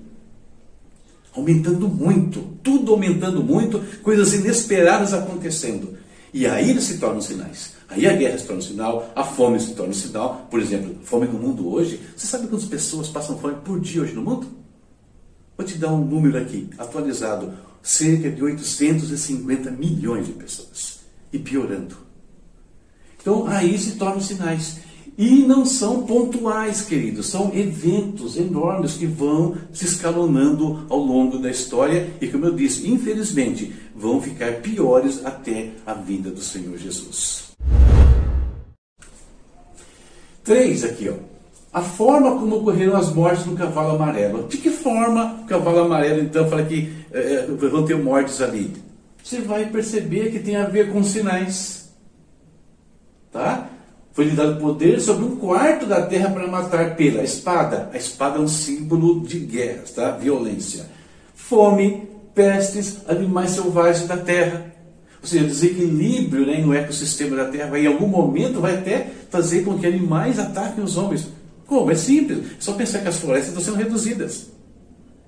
Aumentando 1.35 1.89
muito, 1.89 2.41
tudo 2.63 2.93
aumentando 2.93 3.45
muito, 3.45 3.81
coisas 4.03 4.33
inesperadas 4.33 5.13
acontecendo. 5.13 5.95
E 6.33 6.47
aí 6.47 6.71
eles 6.71 6.85
se 6.85 6.99
tornam 6.99 7.21
sinais. 7.21 7.80
Aí 7.91 8.07
a 8.07 8.13
guerra 8.13 8.39
se 8.39 8.47
torna 8.47 8.63
um 8.63 8.65
sinal, 8.65 9.13
a 9.17 9.25
fome 9.25 9.59
se 9.59 9.75
torna 9.75 9.91
um 9.91 9.95
sinal. 9.95 10.47
Por 10.49 10.61
exemplo, 10.61 10.95
fome 11.03 11.27
no 11.27 11.39
mundo 11.39 11.69
hoje. 11.69 12.01
Você 12.17 12.27
sabe 12.27 12.47
quantas 12.47 12.69
pessoas 12.69 13.09
passam 13.09 13.37
fome 13.39 13.57
por 13.65 13.81
dia 13.81 14.03
hoje 14.03 14.15
no 14.15 14.23
mundo? 14.23 14.47
Vou 15.57 15.67
te 15.67 15.77
dar 15.77 15.93
um 15.93 16.05
número 16.05 16.39
aqui, 16.39 16.71
atualizado. 16.79 17.53
Cerca 17.83 18.31
de 18.31 18.43
850 18.43 19.73
milhões 19.73 20.27
de 20.27 20.33
pessoas. 20.33 21.01
E 21.33 21.39
piorando. 21.39 21.97
Então 23.21 23.47
aí 23.47 23.77
se 23.77 23.93
tornam 23.97 24.21
sinais. 24.21 24.79
E 25.21 25.43
não 25.43 25.67
são 25.67 26.05
pontuais, 26.05 26.81
queridos, 26.81 27.27
são 27.27 27.53
eventos 27.55 28.39
enormes 28.39 28.95
que 28.95 29.05
vão 29.05 29.55
se 29.71 29.85
escalonando 29.85 30.87
ao 30.89 30.97
longo 30.97 31.37
da 31.37 31.51
história 31.51 32.09
e, 32.23 32.27
como 32.27 32.47
eu 32.47 32.55
disse, 32.55 32.89
infelizmente, 32.89 33.71
vão 33.95 34.19
ficar 34.23 34.63
piores 34.63 35.23
até 35.23 35.73
a 35.85 35.93
vinda 35.93 36.31
do 36.31 36.41
Senhor 36.41 36.75
Jesus. 36.79 37.51
Três 40.43 40.85
aqui, 40.85 41.11
ó. 41.11 41.17
A 41.71 41.83
forma 41.83 42.39
como 42.39 42.57
ocorreram 42.57 42.97
as 42.97 43.13
mortes 43.13 43.45
no 43.45 43.55
cavalo 43.55 43.97
amarelo. 43.97 44.49
De 44.49 44.57
que 44.57 44.71
forma 44.71 45.43
o 45.43 45.45
cavalo 45.45 45.81
amarelo, 45.81 46.23
então, 46.23 46.49
fala 46.49 46.65
que 46.65 46.95
é, 47.13 47.45
vão 47.47 47.85
ter 47.85 47.99
mortes 48.03 48.41
ali? 48.41 48.73
Você 49.23 49.43
vai 49.43 49.67
perceber 49.67 50.31
que 50.31 50.39
tem 50.39 50.57
a 50.57 50.65
ver 50.65 50.91
com 50.91 51.05
sinais. 51.05 51.91
Tá? 53.31 53.69
Foi 54.21 54.29
lhe 54.29 54.37
dado 54.37 54.61
poder 54.61 55.01
sobre 55.01 55.25
um 55.25 55.37
quarto 55.37 55.87
da 55.87 56.03
terra 56.03 56.29
para 56.29 56.47
matar 56.47 56.95
pela 56.95 57.23
espada. 57.23 57.89
A 57.91 57.97
espada 57.97 58.37
é 58.37 58.41
um 58.43 58.47
símbolo 58.47 59.27
de 59.27 59.39
guerra, 59.39 59.83
tá? 59.95 60.11
Violência. 60.11 60.85
Fome, 61.35 62.07
pestes, 62.35 62.99
animais 63.09 63.53
selvagens 63.53 64.07
da 64.07 64.19
terra. 64.19 64.75
Ou 65.23 65.27
seja, 65.27 65.47
desequilíbrio 65.47 66.45
né, 66.45 66.61
no 66.61 66.75
ecossistema 66.75 67.35
da 67.35 67.47
Terra 67.47 67.71
vai, 67.71 67.85
em 67.85 67.87
algum 67.87 68.07
momento 68.07 68.61
vai 68.61 68.75
até 68.75 69.07
fazer 69.31 69.65
com 69.65 69.79
que 69.79 69.87
animais 69.87 70.39
ataquem 70.39 70.85
os 70.85 70.99
homens. 70.99 71.27
Como? 71.67 71.91
É 71.91 71.95
simples. 71.95 72.41
É 72.41 72.57
só 72.59 72.75
pensar 72.75 72.99
que 72.99 73.09
as 73.09 73.17
florestas 73.17 73.57
estão 73.57 73.65
sendo 73.65 73.83
reduzidas. 73.83 74.49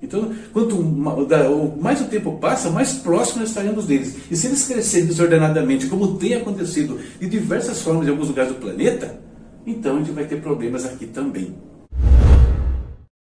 Então, 0.03 0.35
quanto 0.53 0.83
mais 0.83 2.01
o 2.01 2.07
tempo 2.07 2.37
passa, 2.39 2.69
mais 2.71 2.95
próximo 2.95 3.45
estaremos 3.45 3.87
deles. 3.87 4.17
E 4.29 4.37
se 4.37 4.49
eles 4.49 4.67
crescerem 4.67 5.07
desordenadamente, 5.07 5.87
como 5.87 6.19
tem 6.19 6.35
acontecido 6.35 6.99
de 7.21 7.29
diversas 7.29 7.81
formas 7.81 8.07
em 8.07 8.11
alguns 8.11 8.29
lugares 8.29 8.53
do 8.53 8.59
planeta, 8.59 9.21
então 9.65 9.97
a 9.97 9.99
gente 10.01 10.11
vai 10.11 10.25
ter 10.25 10.41
problemas 10.43 10.85
aqui 10.85 11.07
também. 11.07 11.55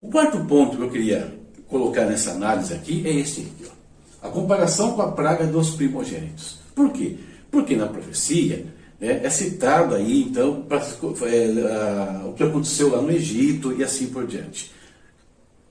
O 0.01 0.09
quarto 0.11 0.37
ponto 0.45 0.75
que 0.75 0.83
eu 0.83 0.89
queria 0.89 1.33
colocar 1.67 2.05
nessa 2.05 2.31
análise 2.31 2.73
aqui 2.73 3.03
é 3.07 3.13
esse 3.19 3.41
aqui. 3.41 3.71
Ó. 3.71 4.27
A 4.27 4.29
comparação 4.29 4.93
com 4.93 5.01
a 5.01 5.11
praga 5.11 5.45
dos 5.45 5.71
primogênitos. 5.71 6.59
Por 6.75 6.91
quê? 6.91 7.15
Porque 7.49 7.75
na 7.75 7.87
profecia 7.87 8.65
né, 8.99 9.21
é 9.23 9.29
citado 9.29 9.95
aí, 9.95 10.23
então, 10.23 10.61
pra, 10.63 10.77
é, 10.77 11.47
a, 11.71 12.25
o 12.27 12.33
que 12.33 12.43
aconteceu 12.43 12.89
lá 12.89 13.01
no 13.01 13.11
Egito 13.11 13.73
e 13.77 13.83
assim 13.83 14.07
por 14.07 14.27
diante. 14.27 14.74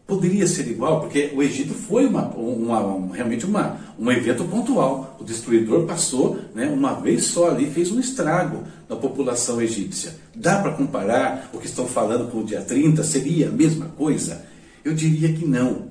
Poderia 0.07 0.47
ser 0.47 0.69
igual, 0.69 1.01
porque 1.01 1.33
o 1.35 1.43
Egito 1.43 1.73
foi 1.73 2.05
uma, 2.05 2.27
uma, 2.27 3.15
realmente 3.15 3.47
uma, 3.47 3.79
um 3.99 4.11
evento 4.11 4.45
pontual. 4.45 5.17
O 5.19 5.25
destruidor 5.25 5.87
passou 5.87 6.39
né, 6.55 6.67
uma 6.69 6.93
vez 6.93 7.25
só 7.25 7.49
ali, 7.49 7.71
fez 7.71 7.91
um 7.91 7.99
estrago 7.99 8.65
na 8.87 8.97
população 8.97 9.63
egípcia. 9.63 10.15
Dá 10.35 10.61
para 10.61 10.73
comparar 10.73 11.49
o 11.55 11.59
que 11.59 11.67
estão 11.67 11.87
falando 11.87 12.31
com 12.31 12.41
o 12.41 12.45
dia 12.45 12.61
30? 12.61 13.03
Seria 13.03 13.49
a 13.49 13.53
mesma 13.53 13.87
coisa? 13.97 14.45
Eu 14.85 14.93
diria 14.93 15.33
que 15.33 15.47
não. 15.47 15.89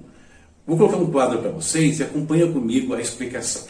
Vou 0.65 0.77
colocar 0.77 0.97
um 0.97 1.11
quadro 1.11 1.39
para 1.39 1.49
vocês 1.49 1.99
e 1.99 2.03
acompanha 2.03 2.47
comigo 2.47 2.93
a 2.93 3.01
explicação. 3.01 3.63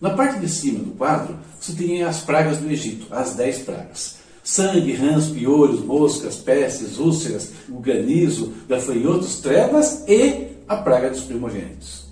Na 0.00 0.10
parte 0.10 0.40
de 0.40 0.48
cima 0.48 0.80
do 0.80 0.90
quadro, 0.90 1.38
você 1.58 1.72
tem 1.72 2.02
as 2.02 2.20
pragas 2.20 2.58
do 2.58 2.68
Egito, 2.68 3.06
as 3.12 3.34
dez 3.34 3.58
pragas. 3.58 4.17
Sangue, 4.48 4.94
rãs, 4.94 5.28
piolhos, 5.28 5.84
moscas, 5.84 6.36
pestes, 6.36 6.98
úlceras, 6.98 7.52
o 7.68 7.80
granizo, 7.80 8.54
gafanhotos, 8.66 9.40
trevas 9.40 10.04
e 10.08 10.46
a 10.66 10.74
praga 10.74 11.10
dos 11.10 11.20
primogênitos. 11.20 12.06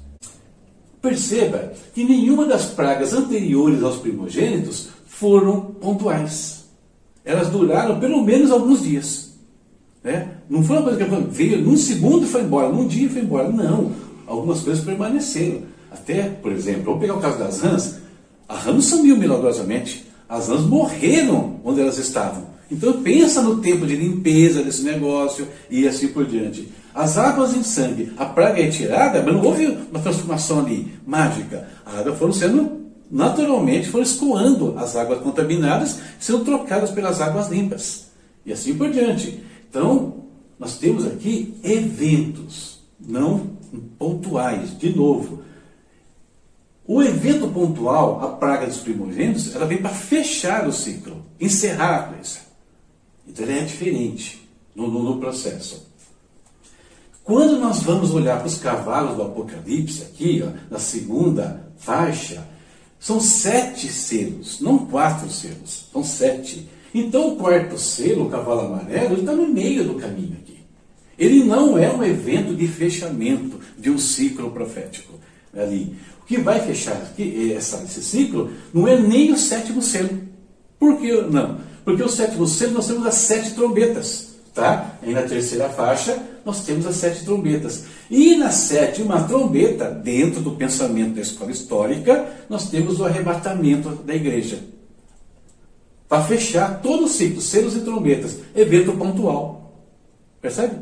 Perceba 1.01 1.72
que 1.94 2.05
nenhuma 2.05 2.44
das 2.44 2.66
pragas 2.66 3.14
anteriores 3.14 3.83
aos 3.83 3.96
primogênitos 3.96 4.88
foram 5.07 5.62
pontuais. 5.62 6.66
Elas 7.25 7.49
duraram 7.49 7.99
pelo 7.99 8.22
menos 8.22 8.51
alguns 8.51 8.83
dias. 8.83 9.33
Né? 10.05 10.29
Não 10.46 10.62
foi 10.62 10.77
uma 10.77 10.90
coisa 10.90 11.03
que 11.03 11.11
veio 11.31 11.62
num 11.62 11.79
segundo 11.79 12.27
e 12.27 12.29
foi 12.29 12.42
embora, 12.42 12.68
num 12.68 12.87
dia 12.87 13.07
e 13.07 13.09
foi 13.09 13.22
embora. 13.22 13.49
Não. 13.49 13.92
Algumas 14.27 14.61
coisas 14.61 14.85
permaneceram. 14.85 15.62
Até, 15.90 16.25
por 16.25 16.53
exemplo, 16.53 16.85
vamos 16.85 17.01
pegar 17.01 17.14
o 17.14 17.20
caso 17.20 17.38
das 17.38 17.62
rãs. 17.62 17.96
A 18.46 18.57
rã 18.57 18.75
não 18.75 18.83
sumiu 18.83 19.16
milagrosamente. 19.16 20.06
As 20.28 20.48
rãs 20.48 20.62
morreram 20.62 21.60
onde 21.64 21.80
elas 21.80 21.98
estavam. 21.98 22.56
Então 22.70 23.00
pensa 23.02 23.40
no 23.42 23.60
tempo 23.60 23.86
de 23.86 23.94
limpeza 23.94 24.62
desse 24.62 24.82
negócio 24.82 25.46
e 25.70 25.86
assim 25.86 26.08
por 26.08 26.24
diante. 26.24 26.68
As 26.94 27.16
águas 27.18 27.54
em 27.54 27.62
sangue, 27.62 28.12
a 28.16 28.24
praga 28.24 28.60
é 28.60 28.68
tirada, 28.68 29.22
mas 29.22 29.34
não 29.34 29.44
houve 29.44 29.66
uma 29.66 30.00
transformação 30.00 30.60
ali 30.60 30.92
mágica. 31.06 31.68
As 31.84 31.94
águas 31.96 32.18
foram 32.18 32.32
sendo, 32.32 32.86
naturalmente, 33.10 33.88
foram 33.88 34.02
escoando 34.02 34.74
as 34.78 34.96
águas 34.96 35.20
contaminadas, 35.20 35.98
sendo 36.18 36.44
trocadas 36.44 36.90
pelas 36.90 37.20
águas 37.20 37.48
limpas. 37.48 38.06
E 38.44 38.52
assim 38.52 38.74
por 38.74 38.90
diante. 38.90 39.42
Então, 39.68 40.24
nós 40.58 40.78
temos 40.78 41.06
aqui 41.06 41.54
eventos, 41.62 42.80
não 42.98 43.56
pontuais. 43.98 44.76
De 44.78 44.96
novo, 44.96 45.40
o 46.87 47.03
evento 47.03 47.49
pontual, 47.49 48.22
a 48.22 48.29
praga 48.29 48.66
dos 48.66 48.79
primogênitos, 48.79 49.55
ela 49.55 49.66
vem 49.66 49.79
para 49.79 49.90
fechar 49.90 50.68
o 50.68 50.72
ciclo, 50.72 51.25
encerrar 51.40 51.96
a 51.96 52.03
coisa. 52.14 52.38
Então 53.27 53.44
ele 53.44 53.59
é 53.59 53.64
diferente 53.64 54.49
no, 54.75 54.88
no, 54.88 55.03
no 55.03 55.18
processo. 55.18 55.87
Quando 57.25 57.59
nós 57.59 57.83
vamos 57.83 58.14
olhar 58.14 58.38
para 58.38 58.46
os 58.46 58.59
cavalos 58.59 59.16
do 59.16 59.22
Apocalipse, 59.22 60.03
aqui, 60.03 60.44
ó, 60.46 60.53
na 60.70 60.79
segunda 60.79 61.68
faixa, 61.77 62.46
são 63.01 63.20
sete 63.20 63.88
selos, 63.88 64.61
não 64.61 64.87
quatro 64.87 65.29
selos, 65.29 65.88
são 65.92 66.05
sete. 66.05 66.68
Então 66.94 67.33
o 67.33 67.37
quarto 67.37 67.77
selo, 67.79 68.27
o 68.27 68.31
cavalo 68.31 68.61
amarelo, 68.61 69.18
está 69.18 69.33
no 69.33 69.49
meio 69.49 69.85
do 69.85 69.94
caminho 69.94 70.37
aqui. 70.40 70.61
Ele 71.18 71.42
não 71.42 71.77
é 71.77 71.90
um 71.90 72.05
evento 72.05 72.55
de 72.55 72.68
fechamento 72.68 73.59
de 73.77 73.90
um 73.90 73.99
ciclo 73.99 74.53
profético 74.53 75.14
ali. 75.53 75.96
Que 76.26 76.38
vai 76.38 76.60
fechar 76.60 76.94
aqui, 76.94 77.52
essa, 77.52 77.82
esse 77.84 78.02
ciclo 78.02 78.50
não 78.74 78.86
é 78.86 78.98
nem 78.98 79.32
o 79.32 79.38
sétimo 79.38 79.80
selo. 79.80 80.10
Por 80.78 80.98
que 80.98 81.22
não? 81.22 81.58
Porque 81.84 82.02
o 82.02 82.08
sétimo 82.08 82.46
selo 82.46 82.72
nós 82.72 82.86
temos 82.88 83.06
as 83.06 83.14
sete 83.14 83.54
trombetas. 83.54 84.34
Tá? 84.52 84.98
E 85.02 85.10
na 85.10 85.22
terceira 85.22 85.68
faixa 85.68 86.18
nós 86.44 86.64
temos 86.64 86.86
as 86.86 86.96
sete 86.96 87.24
trombetas. 87.24 87.84
E 88.10 88.36
na 88.36 88.50
sétima 88.50 89.24
trombeta, 89.24 89.90
dentro 89.90 90.40
do 90.40 90.52
pensamento 90.52 91.14
da 91.14 91.20
escola 91.20 91.50
histórica, 91.50 92.26
nós 92.48 92.70
temos 92.70 93.00
o 93.00 93.04
arrebatamento 93.04 93.90
da 93.90 94.14
igreja. 94.14 94.60
Para 96.08 96.22
fechar 96.22 96.80
todo 96.80 97.04
o 97.04 97.08
ciclo, 97.08 97.40
selos 97.40 97.76
e 97.76 97.80
trombetas, 97.80 98.38
evento 98.54 98.92
pontual. 98.92 99.74
Percebe? 100.40 100.76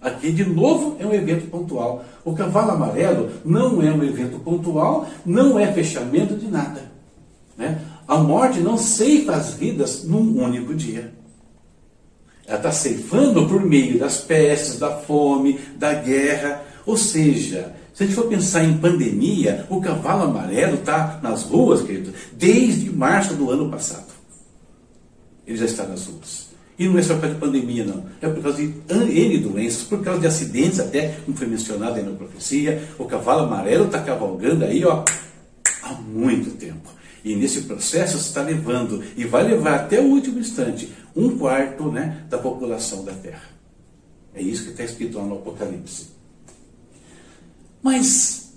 Aqui, 0.00 0.30
de 0.30 0.44
novo, 0.44 0.96
é 1.00 1.06
um 1.06 1.12
evento 1.12 1.50
pontual. 1.50 2.04
O 2.24 2.32
cavalo 2.32 2.72
amarelo 2.72 3.30
não 3.44 3.82
é 3.82 3.90
um 3.92 4.02
evento 4.04 4.38
pontual, 4.38 5.08
não 5.26 5.58
é 5.58 5.72
fechamento 5.72 6.36
de 6.36 6.46
nada. 6.46 6.82
Né? 7.56 7.80
A 8.06 8.16
morte 8.18 8.60
não 8.60 8.78
ceifa 8.78 9.34
as 9.34 9.54
vidas 9.54 10.04
num 10.04 10.42
único 10.42 10.72
dia. 10.74 11.12
Ela 12.46 12.56
está 12.56 12.72
ceifando 12.72 13.46
por 13.46 13.60
meio 13.62 13.98
das 13.98 14.18
pestes, 14.18 14.78
da 14.78 14.90
fome, 14.90 15.58
da 15.76 15.92
guerra. 15.94 16.62
Ou 16.86 16.96
seja, 16.96 17.74
se 17.92 18.04
a 18.04 18.06
gente 18.06 18.14
for 18.14 18.26
pensar 18.26 18.64
em 18.64 18.78
pandemia, 18.78 19.66
o 19.68 19.80
cavalo 19.80 20.22
amarelo 20.22 20.76
está 20.76 21.18
nas 21.22 21.42
ruas, 21.42 21.82
querido, 21.82 22.14
desde 22.32 22.90
março 22.90 23.34
do 23.34 23.50
ano 23.50 23.68
passado. 23.68 24.06
Ele 25.46 25.58
já 25.58 25.64
está 25.64 25.84
nas 25.84 26.06
ruas. 26.06 26.47
E 26.78 26.86
não 26.86 26.98
é 26.98 27.02
só 27.02 27.14
por 27.14 27.22
causa 27.22 27.34
de 27.34 27.40
pandemia, 27.40 27.84
não. 27.84 28.04
É 28.22 28.28
por 28.28 28.42
causa 28.42 28.58
de 28.58 28.72
N 28.88 29.38
doenças, 29.38 29.82
por 29.82 30.00
causa 30.02 30.20
de 30.20 30.26
acidentes, 30.28 30.78
até, 30.78 31.08
como 31.24 31.36
foi 31.36 31.48
mencionado 31.48 31.96
aí 31.96 32.04
na 32.04 32.12
profecia. 32.12 32.88
O 32.96 33.04
cavalo 33.04 33.44
amarelo 33.44 33.86
está 33.86 34.00
cavalgando 34.00 34.64
aí, 34.64 34.84
ó, 34.84 35.04
há 35.82 35.92
muito 35.94 36.52
tempo. 36.52 36.88
E 37.24 37.34
nesse 37.34 37.62
processo 37.62 38.16
está 38.16 38.42
levando, 38.42 39.02
e 39.16 39.24
vai 39.24 39.42
levar 39.42 39.74
até 39.74 40.00
o 40.00 40.04
último 40.04 40.38
instante, 40.38 40.92
um 41.16 41.36
quarto 41.36 41.90
né, 41.90 42.22
da 42.30 42.38
população 42.38 43.04
da 43.04 43.12
Terra. 43.12 43.42
É 44.32 44.40
isso 44.40 44.64
que 44.64 44.70
está 44.70 44.84
escrito 44.84 45.18
lá 45.18 45.24
no 45.24 45.34
Apocalipse. 45.34 46.06
Mas 47.82 48.52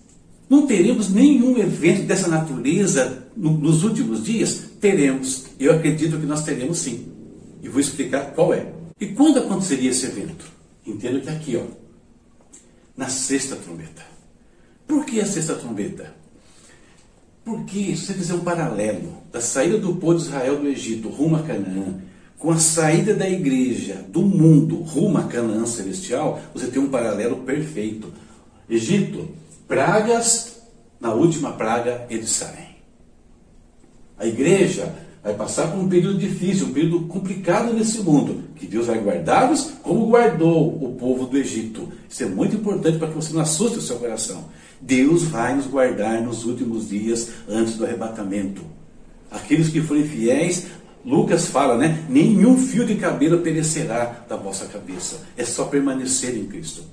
não 0.47 0.67
teremos 0.67 1.09
nenhum 1.09 1.57
evento 1.57 2.03
dessa 2.03 2.27
natureza 2.27 3.23
nos 3.35 3.83
últimos 3.83 4.23
dias? 4.23 4.65
Teremos. 4.79 5.45
Eu 5.59 5.73
acredito 5.73 6.19
que 6.19 6.25
nós 6.25 6.43
teremos 6.43 6.79
sim. 6.79 7.10
E 7.61 7.69
vou 7.69 7.79
explicar 7.79 8.31
qual 8.33 8.53
é. 8.53 8.71
E 8.99 9.07
quando 9.07 9.39
aconteceria 9.39 9.91
esse 9.91 10.05
evento? 10.05 10.45
Entendo 10.85 11.21
que 11.21 11.29
aqui, 11.29 11.57
ó, 11.57 11.63
na 12.95 13.07
sexta 13.07 13.55
trombeta. 13.55 14.03
Por 14.87 15.05
que 15.05 15.21
a 15.21 15.25
sexta 15.25 15.55
trombeta? 15.55 16.13
Porque, 17.43 17.95
se 17.95 18.07
você 18.07 18.13
fizer 18.13 18.33
um 18.33 18.41
paralelo 18.41 19.23
da 19.31 19.41
saída 19.41 19.77
do 19.77 19.95
povo 19.95 20.15
de 20.15 20.23
Israel 20.23 20.59
do 20.59 20.67
Egito 20.67 21.09
rumo 21.09 21.37
a 21.37 21.43
Canaã, 21.43 22.01
com 22.37 22.51
a 22.51 22.57
saída 22.57 23.13
da 23.13 23.29
igreja 23.29 24.05
do 24.09 24.21
mundo 24.21 24.77
rumo 24.77 25.17
a 25.17 25.23
Canaã 25.23 25.65
celestial, 25.65 26.41
você 26.53 26.67
tem 26.67 26.81
um 26.81 26.89
paralelo 26.89 27.37
perfeito. 27.37 28.11
Egito, 28.69 29.29
pragas, 29.67 30.61
na 30.99 31.13
última 31.13 31.53
praga 31.53 32.05
eles 32.09 32.29
saem. 32.29 32.75
A 34.17 34.25
igreja 34.25 34.93
vai 35.23 35.35
passar 35.35 35.69
por 35.69 35.79
um 35.79 35.87
período 35.87 36.17
difícil, 36.17 36.67
um 36.67 36.73
período 36.73 37.01
complicado 37.01 37.73
nesse 37.73 37.99
mundo, 37.99 38.43
que 38.55 38.65
Deus 38.65 38.87
vai 38.87 38.99
guardá-los 38.99 39.73
como 39.83 40.07
guardou 40.07 40.83
o 40.83 40.95
povo 40.95 41.27
do 41.27 41.37
Egito. 41.37 41.91
Isso 42.09 42.23
é 42.23 42.25
muito 42.25 42.55
importante 42.55 42.97
para 42.97 43.07
que 43.07 43.15
você 43.15 43.33
não 43.33 43.41
assuste 43.41 43.77
o 43.77 43.81
seu 43.81 43.97
coração. 43.97 44.45
Deus 44.79 45.23
vai 45.23 45.55
nos 45.55 45.67
guardar 45.67 46.21
nos 46.21 46.45
últimos 46.45 46.89
dias 46.89 47.29
antes 47.47 47.75
do 47.75 47.85
arrebatamento. 47.85 48.63
Aqueles 49.29 49.69
que 49.69 49.81
forem 49.81 50.03
fiéis, 50.03 50.67
Lucas 51.05 51.47
fala, 51.47 51.77
né? 51.77 52.03
Nenhum 52.09 52.57
fio 52.57 52.85
de 52.85 52.95
cabelo 52.95 53.39
perecerá 53.39 54.25
da 54.27 54.35
vossa 54.35 54.65
cabeça. 54.65 55.21
É 55.37 55.45
só 55.45 55.65
permanecer 55.65 56.35
em 56.35 56.45
Cristo. 56.45 56.83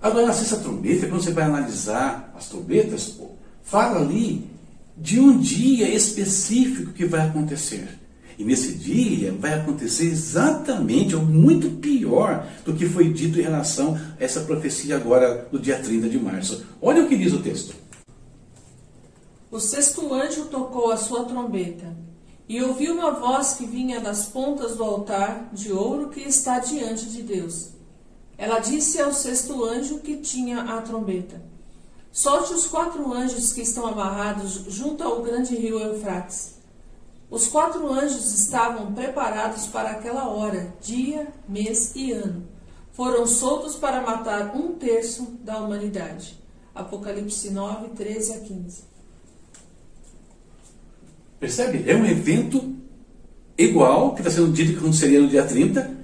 Agora, 0.00 0.26
na 0.26 0.32
sexta 0.32 0.56
trombeta, 0.56 1.06
quando 1.06 1.22
você 1.22 1.32
vai 1.32 1.44
analisar 1.44 2.32
as 2.36 2.48
trombetas, 2.48 3.18
fala 3.62 4.00
ali 4.00 4.51
de 4.96 5.18
um 5.18 5.38
dia 5.38 5.88
específico 5.88 6.92
que 6.92 7.04
vai 7.04 7.26
acontecer. 7.26 7.98
E 8.38 8.44
nesse 8.44 8.72
dia 8.74 9.32
vai 9.32 9.54
acontecer 9.54 10.06
exatamente, 10.06 11.14
ou 11.14 11.22
muito 11.22 11.70
pior 11.78 12.46
do 12.64 12.74
que 12.74 12.86
foi 12.86 13.12
dito 13.12 13.38
em 13.38 13.42
relação 13.42 13.94
a 13.94 14.22
essa 14.22 14.40
profecia 14.40 14.96
agora 14.96 15.46
do 15.50 15.58
dia 15.58 15.78
30 15.78 16.08
de 16.08 16.18
março. 16.18 16.64
Olha 16.80 17.04
o 17.04 17.08
que 17.08 17.16
diz 17.16 17.32
o 17.32 17.42
texto. 17.42 17.74
O 19.50 19.60
sexto 19.60 20.12
anjo 20.14 20.46
tocou 20.46 20.90
a 20.90 20.96
sua 20.96 21.24
trombeta, 21.24 21.94
e 22.48 22.62
ouviu 22.62 22.94
uma 22.94 23.12
voz 23.12 23.54
que 23.54 23.66
vinha 23.66 24.00
das 24.00 24.26
pontas 24.26 24.76
do 24.76 24.82
altar 24.82 25.50
de 25.52 25.72
ouro 25.72 26.08
que 26.08 26.20
está 26.20 26.58
diante 26.58 27.06
de 27.06 27.22
Deus. 27.22 27.68
Ela 28.36 28.58
disse 28.58 29.00
ao 29.00 29.12
sexto 29.12 29.64
anjo 29.64 30.00
que 30.00 30.16
tinha 30.16 30.62
a 30.62 30.80
trombeta: 30.80 31.42
Solte 32.12 32.52
os 32.52 32.66
quatro 32.66 33.10
anjos 33.10 33.54
que 33.54 33.62
estão 33.62 33.86
amarrados 33.86 34.64
junto 34.68 35.02
ao 35.02 35.22
grande 35.22 35.56
rio 35.56 35.80
Eufrates. 35.80 36.56
Os 37.30 37.48
quatro 37.48 37.90
anjos 37.90 38.34
estavam 38.34 38.92
preparados 38.92 39.66
para 39.66 39.92
aquela 39.92 40.28
hora, 40.28 40.74
dia, 40.82 41.28
mês 41.48 41.92
e 41.96 42.12
ano. 42.12 42.46
Foram 42.92 43.26
soltos 43.26 43.76
para 43.76 44.02
matar 44.02 44.54
um 44.54 44.74
terço 44.74 45.22
da 45.42 45.58
humanidade. 45.58 46.38
Apocalipse 46.74 47.50
9, 47.50 47.88
13 47.96 48.32
a 48.34 48.40
15. 48.40 48.82
Percebe? 51.40 51.90
É 51.90 51.96
um 51.96 52.04
evento 52.04 52.76
igual 53.56 54.14
que 54.14 54.20
está 54.20 54.30
sendo 54.30 54.52
dito 54.52 54.72
que 54.72 54.78
aconteceria 54.78 55.20
no 55.20 55.28
dia 55.28 55.44
30. 55.46 55.96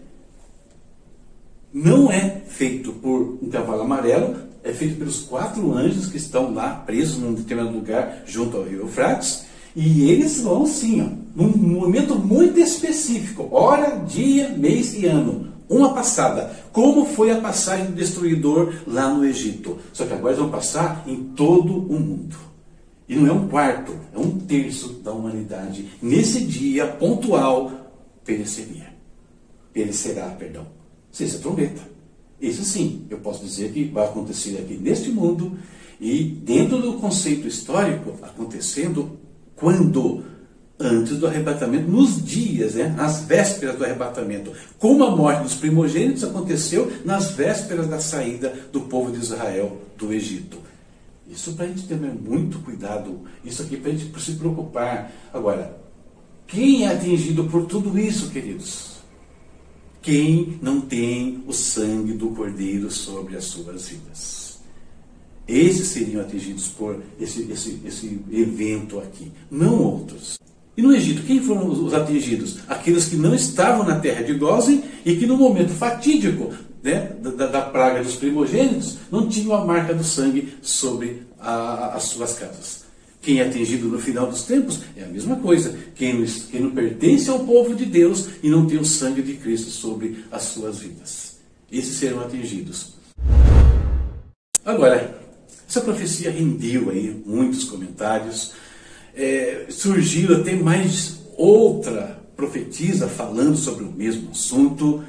Não 1.70 2.10
é 2.10 2.40
feito 2.46 2.94
por 2.94 3.38
um 3.42 3.50
cavalo 3.50 3.82
amarelo, 3.82 4.47
é 4.68 4.72
feito 4.74 4.98
pelos 4.98 5.20
quatro 5.20 5.72
anjos 5.72 6.06
que 6.06 6.18
estão 6.18 6.52
lá 6.52 6.70
presos 6.74 7.18
num 7.18 7.32
determinado 7.32 7.74
lugar 7.74 8.22
junto 8.26 8.56
ao 8.56 8.64
rio 8.64 8.80
Eufrates 8.80 9.46
e 9.74 10.10
eles 10.10 10.40
vão 10.40 10.66
sim, 10.66 11.00
ó, 11.00 11.08
num 11.34 11.56
momento 11.56 12.16
muito 12.16 12.58
específico, 12.58 13.48
hora, 13.50 13.96
dia, 14.04 14.50
mês 14.50 14.94
e 14.94 15.06
ano. 15.06 15.48
Uma 15.68 15.92
passada. 15.92 16.50
Como 16.72 17.04
foi 17.04 17.30
a 17.30 17.40
passagem 17.40 17.86
do 17.86 17.92
destruidor 17.92 18.72
lá 18.86 19.12
no 19.12 19.24
Egito. 19.24 19.78
Só 19.92 20.06
que 20.06 20.14
agora 20.14 20.30
eles 20.30 20.38
vão 20.38 20.50
passar 20.50 21.04
em 21.06 21.16
todo 21.16 21.74
o 21.74 22.00
mundo. 22.00 22.36
E 23.06 23.14
não 23.14 23.26
é 23.26 23.32
um 23.32 23.48
quarto, 23.48 23.94
é 24.14 24.18
um 24.18 24.38
terço 24.38 24.94
da 25.04 25.12
humanidade. 25.12 25.90
Nesse 26.00 26.40
dia 26.40 26.86
pontual, 26.86 27.70
pereceria. 28.24 28.88
Perecerá, 29.72 30.28
perdão. 30.30 30.66
Sexta 31.12 31.38
trombeta. 31.38 31.97
Isso 32.40 32.64
sim, 32.64 33.06
eu 33.10 33.18
posso 33.18 33.44
dizer 33.44 33.72
que 33.72 33.84
vai 33.84 34.04
acontecer 34.04 34.58
aqui 34.58 34.74
neste 34.74 35.10
mundo 35.10 35.58
e 36.00 36.22
dentro 36.22 36.80
do 36.80 36.94
conceito 36.94 37.48
histórico, 37.48 38.14
acontecendo 38.22 39.18
quando 39.56 40.22
antes 40.80 41.16
do 41.18 41.26
arrebatamento, 41.26 41.90
nos 41.90 42.24
dias, 42.24 42.74
né, 42.74 42.94
nas 42.96 43.24
vésperas 43.24 43.76
do 43.76 43.84
arrebatamento. 43.84 44.52
Como 44.78 45.02
a 45.02 45.14
morte 45.14 45.42
dos 45.42 45.54
primogênitos 45.54 46.22
aconteceu 46.22 46.92
nas 47.04 47.32
vésperas 47.32 47.88
da 47.88 47.98
saída 47.98 48.54
do 48.72 48.82
povo 48.82 49.10
de 49.10 49.18
Israel 49.18 49.76
do 49.96 50.12
Egito. 50.12 50.58
Isso 51.28 51.52
para 51.54 51.64
a 51.64 51.68
gente 51.68 51.82
ter 51.82 51.96
muito 51.96 52.60
cuidado, 52.60 53.22
isso 53.44 53.62
aqui 53.62 53.76
para 53.76 53.90
a 53.90 53.94
gente 53.94 54.20
se 54.20 54.32
preocupar. 54.32 55.12
Agora, 55.34 55.76
quem 56.46 56.84
é 56.84 56.92
atingido 56.92 57.44
por 57.44 57.66
tudo 57.66 57.98
isso, 57.98 58.30
queridos? 58.30 58.97
Quem 60.00 60.58
não 60.62 60.80
tem 60.80 61.42
o 61.46 61.52
sangue 61.52 62.12
do 62.12 62.30
Cordeiro 62.30 62.90
sobre 62.90 63.36
as 63.36 63.44
suas 63.44 63.88
vidas? 63.88 64.58
Esses 65.46 65.88
seriam 65.88 66.20
atingidos 66.20 66.68
por 66.68 67.02
esse, 67.18 67.50
esse, 67.50 67.80
esse 67.84 68.20
evento 68.30 68.98
aqui, 68.98 69.32
não 69.50 69.82
outros. 69.82 70.38
E 70.76 70.82
no 70.82 70.94
Egito, 70.94 71.22
quem 71.22 71.42
foram 71.42 71.68
os 71.68 71.92
atingidos? 71.92 72.58
Aqueles 72.68 73.06
que 73.06 73.16
não 73.16 73.34
estavam 73.34 73.84
na 73.84 73.98
terra 73.98 74.22
de 74.22 74.34
Gozen 74.34 74.84
e 75.04 75.16
que 75.16 75.26
no 75.26 75.36
momento 75.36 75.70
fatídico 75.70 76.52
né, 76.82 77.16
da, 77.20 77.46
da, 77.46 77.62
praga 77.62 78.02
dos 78.02 78.14
primogênitos 78.14 78.98
não 79.10 79.28
tinham 79.28 79.54
a 79.54 79.64
marca 79.64 79.92
do 79.92 80.04
sangue 80.04 80.54
sobre 80.62 81.22
a, 81.40 81.96
as 81.96 82.04
suas 82.04 82.34
casas. 82.34 82.87
Quem 83.28 83.40
é 83.40 83.44
atingido 83.46 83.88
no 83.88 83.98
final 83.98 84.26
dos 84.26 84.44
tempos 84.44 84.80
é 84.96 85.04
a 85.04 85.06
mesma 85.06 85.36
coisa. 85.36 85.78
Quem 85.94 86.18
não, 86.18 86.26
quem 86.50 86.62
não 86.62 86.70
pertence 86.70 87.28
ao 87.28 87.40
povo 87.40 87.74
de 87.74 87.84
Deus 87.84 88.26
e 88.42 88.48
não 88.48 88.66
tem 88.66 88.78
o 88.78 88.84
sangue 88.86 89.20
de 89.20 89.34
Cristo 89.34 89.68
sobre 89.68 90.24
as 90.32 90.44
suas 90.44 90.78
vidas. 90.78 91.36
Esses 91.70 91.98
serão 91.98 92.20
atingidos. 92.20 92.94
Agora, 94.64 95.20
essa 95.68 95.82
profecia 95.82 96.30
rendeu 96.30 96.88
aí 96.88 97.22
muitos 97.26 97.64
comentários 97.64 98.54
é, 99.14 99.66
surgiu 99.68 100.34
até 100.34 100.54
mais 100.56 101.20
outra 101.36 102.18
profetisa 102.34 103.08
falando 103.08 103.58
sobre 103.58 103.84
o 103.84 103.92
mesmo 103.92 104.30
assunto, 104.30 105.04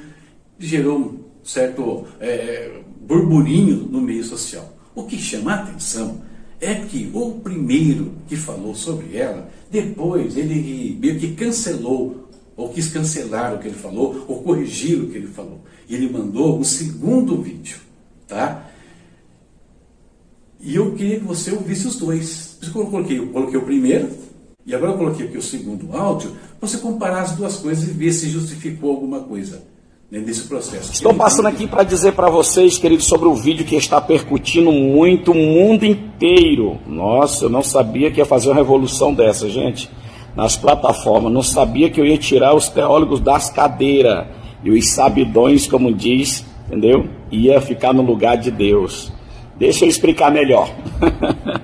gerou 0.58 0.98
um 0.98 1.20
certo 1.42 2.06
é, 2.20 2.82
burburinho 3.00 3.88
no 3.90 4.02
meio 4.02 4.24
social. 4.24 4.76
O 4.94 5.04
que 5.04 5.16
chama 5.16 5.54
a 5.54 5.62
atenção 5.62 6.28
é 6.60 6.74
que 6.74 7.10
o 7.14 7.32
primeiro 7.40 8.12
que 8.28 8.36
falou 8.36 8.74
sobre 8.74 9.16
ela, 9.16 9.50
depois 9.70 10.36
ele 10.36 10.96
meio 11.00 11.18
que 11.18 11.34
cancelou, 11.34 12.28
ou 12.56 12.68
quis 12.68 12.88
cancelar 12.88 13.54
o 13.54 13.58
que 13.58 13.68
ele 13.68 13.76
falou, 13.76 14.24
ou 14.28 14.42
corrigir 14.42 15.00
o 15.00 15.08
que 15.08 15.16
ele 15.16 15.26
falou. 15.26 15.60
E 15.88 15.94
ele 15.94 16.10
mandou 16.10 16.58
um 16.58 16.64
segundo 16.64 17.40
vídeo, 17.40 17.78
tá? 18.28 18.70
E 20.60 20.74
eu 20.74 20.94
queria 20.94 21.18
que 21.18 21.24
você 21.24 21.50
ouvisse 21.50 21.86
os 21.86 21.96
dois. 21.96 22.58
Por 22.58 22.66
isso 22.66 22.78
eu 22.78 22.86
coloquei, 22.86 23.18
eu 23.18 23.28
coloquei 23.28 23.56
o 23.56 23.64
primeiro, 23.64 24.10
e 24.66 24.74
agora 24.74 24.92
eu 24.92 24.98
coloquei 24.98 25.26
aqui 25.26 25.38
o 25.38 25.42
segundo 25.42 25.96
áudio, 25.96 26.36
você 26.60 26.76
comparar 26.76 27.22
as 27.22 27.32
duas 27.32 27.56
coisas 27.56 27.88
e 27.88 27.92
ver 27.92 28.12
se 28.12 28.28
justificou 28.28 28.90
alguma 28.90 29.20
coisa 29.20 29.62
nesse 30.10 30.42
processo. 30.48 30.92
Estou 30.92 31.14
passando 31.14 31.46
aqui 31.46 31.68
para 31.68 31.84
dizer 31.84 32.12
para 32.12 32.28
vocês, 32.28 32.76
queridos, 32.76 33.06
sobre 33.06 33.28
o 33.28 33.34
vídeo 33.34 33.64
que 33.64 33.76
está 33.76 34.00
percutindo 34.00 34.72
muito 34.72 35.30
o 35.30 35.34
mundo 35.34 35.84
inteiro. 35.84 36.78
Nossa, 36.86 37.44
eu 37.44 37.48
não 37.48 37.62
sabia 37.62 38.10
que 38.10 38.18
ia 38.18 38.26
fazer 38.26 38.48
uma 38.48 38.56
revolução 38.56 39.14
dessa, 39.14 39.48
gente. 39.48 39.88
Nas 40.34 40.56
plataformas, 40.56 41.32
não 41.32 41.42
sabia 41.42 41.90
que 41.90 42.00
eu 42.00 42.06
ia 42.06 42.18
tirar 42.18 42.54
os 42.54 42.68
teólogos 42.68 43.20
das 43.20 43.50
cadeiras 43.50 44.26
e 44.64 44.70
os 44.70 44.90
sabidões, 44.90 45.68
como 45.68 45.92
diz, 45.92 46.44
entendeu? 46.66 47.08
Ia 47.30 47.60
ficar 47.60 47.92
no 47.92 48.02
lugar 48.02 48.36
de 48.36 48.50
Deus. 48.50 49.12
Deixa 49.56 49.84
eu 49.84 49.88
explicar 49.88 50.30
melhor. 50.30 50.68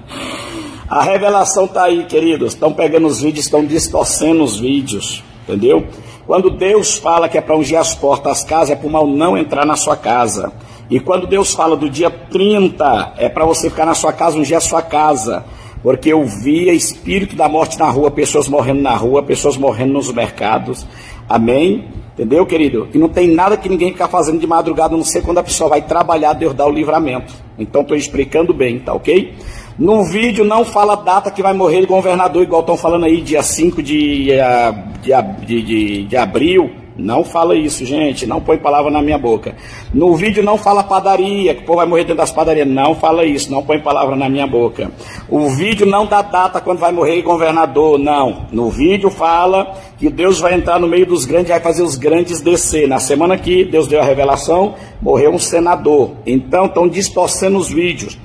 a 0.88 1.02
revelação 1.02 1.64
está 1.64 1.84
aí, 1.84 2.04
queridos. 2.04 2.52
Estão 2.52 2.72
pegando 2.72 3.06
os 3.08 3.20
vídeos, 3.20 3.46
estão 3.46 3.64
distorcendo 3.64 4.44
os 4.44 4.58
vídeos, 4.58 5.22
entendeu? 5.48 5.86
Quando 6.26 6.50
Deus 6.50 6.98
fala 6.98 7.28
que 7.28 7.38
é 7.38 7.40
para 7.40 7.56
ungir 7.56 7.78
as 7.78 7.94
portas 7.94 8.38
das 8.40 8.44
casas, 8.44 8.70
é 8.70 8.76
para 8.76 8.88
o 8.88 8.90
mal 8.90 9.06
não 9.06 9.38
entrar 9.38 9.64
na 9.64 9.76
sua 9.76 9.96
casa. 9.96 10.52
E 10.90 10.98
quando 10.98 11.26
Deus 11.26 11.54
fala 11.54 11.76
do 11.76 11.88
dia 11.88 12.10
30, 12.10 13.14
é 13.16 13.28
para 13.28 13.44
você 13.44 13.70
ficar 13.70 13.86
na 13.86 13.94
sua 13.94 14.12
casa, 14.12 14.36
ungir 14.36 14.56
a 14.56 14.60
sua 14.60 14.82
casa. 14.82 15.44
Porque 15.82 16.12
eu 16.12 16.24
via 16.24 16.72
espírito 16.72 17.36
da 17.36 17.48
morte 17.48 17.78
na 17.78 17.88
rua, 17.88 18.10
pessoas 18.10 18.48
morrendo 18.48 18.82
na 18.82 18.96
rua, 18.96 19.22
pessoas 19.22 19.56
morrendo 19.56 19.92
nos 19.92 20.12
mercados. 20.12 20.84
Amém? 21.28 21.88
Entendeu, 22.14 22.44
querido? 22.44 22.88
E 22.92 22.98
não 22.98 23.08
tem 23.08 23.28
nada 23.28 23.56
que 23.56 23.68
ninguém 23.68 23.92
ficar 23.92 24.08
fazendo 24.08 24.40
de 24.40 24.46
madrugada, 24.48 24.96
não 24.96 25.04
sei 25.04 25.22
quando 25.22 25.38
a 25.38 25.44
pessoa 25.44 25.70
vai 25.70 25.82
trabalhar, 25.82 26.32
Deus 26.32 26.54
dá 26.54 26.66
o 26.66 26.70
livramento. 26.70 27.32
Então 27.56 27.82
estou 27.82 27.96
explicando 27.96 28.52
bem, 28.52 28.80
tá 28.80 28.92
ok? 28.92 29.32
No 29.78 30.04
vídeo 30.04 30.42
não 30.42 30.64
fala 30.64 30.94
a 30.94 30.96
data 30.96 31.30
que 31.30 31.42
vai 31.42 31.52
morrer 31.52 31.84
o 31.84 31.86
governador, 31.86 32.42
igual 32.42 32.62
estão 32.62 32.78
falando 32.78 33.04
aí, 33.04 33.20
dia 33.20 33.42
5 33.42 33.82
de, 33.82 34.32
eh, 34.32 34.74
de, 35.02 35.12
de, 35.44 35.62
de, 35.62 36.04
de 36.04 36.16
abril. 36.16 36.70
Não 36.98 37.22
fala 37.22 37.54
isso, 37.54 37.84
gente. 37.84 38.26
Não 38.26 38.40
põe 38.40 38.56
palavra 38.56 38.90
na 38.90 39.02
minha 39.02 39.18
boca. 39.18 39.54
No 39.92 40.16
vídeo 40.16 40.42
não 40.42 40.56
fala 40.56 40.82
padaria, 40.82 41.54
que 41.54 41.62
o 41.62 41.66
povo 41.66 41.76
vai 41.76 41.86
morrer 41.86 42.04
dentro 42.04 42.16
das 42.16 42.32
padarias. 42.32 42.66
Não 42.66 42.94
fala 42.94 43.26
isso. 43.26 43.52
Não 43.52 43.62
põe 43.62 43.78
palavra 43.78 44.16
na 44.16 44.30
minha 44.30 44.46
boca. 44.46 44.90
O 45.28 45.50
vídeo 45.50 45.86
não 45.86 46.06
dá 46.06 46.22
data 46.22 46.58
quando 46.58 46.78
vai 46.78 46.92
morrer 46.92 47.20
governador. 47.20 47.98
Não. 47.98 48.46
No 48.50 48.70
vídeo 48.70 49.10
fala 49.10 49.74
que 49.98 50.08
Deus 50.08 50.40
vai 50.40 50.54
entrar 50.54 50.80
no 50.80 50.88
meio 50.88 51.04
dos 51.04 51.26
grandes 51.26 51.50
vai 51.50 51.60
fazer 51.60 51.82
os 51.82 51.96
grandes 51.96 52.40
descer. 52.40 52.88
Na 52.88 52.98
semana 52.98 53.36
que 53.36 53.62
Deus 53.62 53.86
deu 53.86 54.00
a 54.00 54.04
revelação, 54.04 54.74
morreu 55.02 55.32
um 55.32 55.38
senador. 55.38 56.12
Então 56.26 56.64
estão 56.64 56.88
distorcendo 56.88 57.58
os 57.58 57.68
vídeos. 57.68 58.18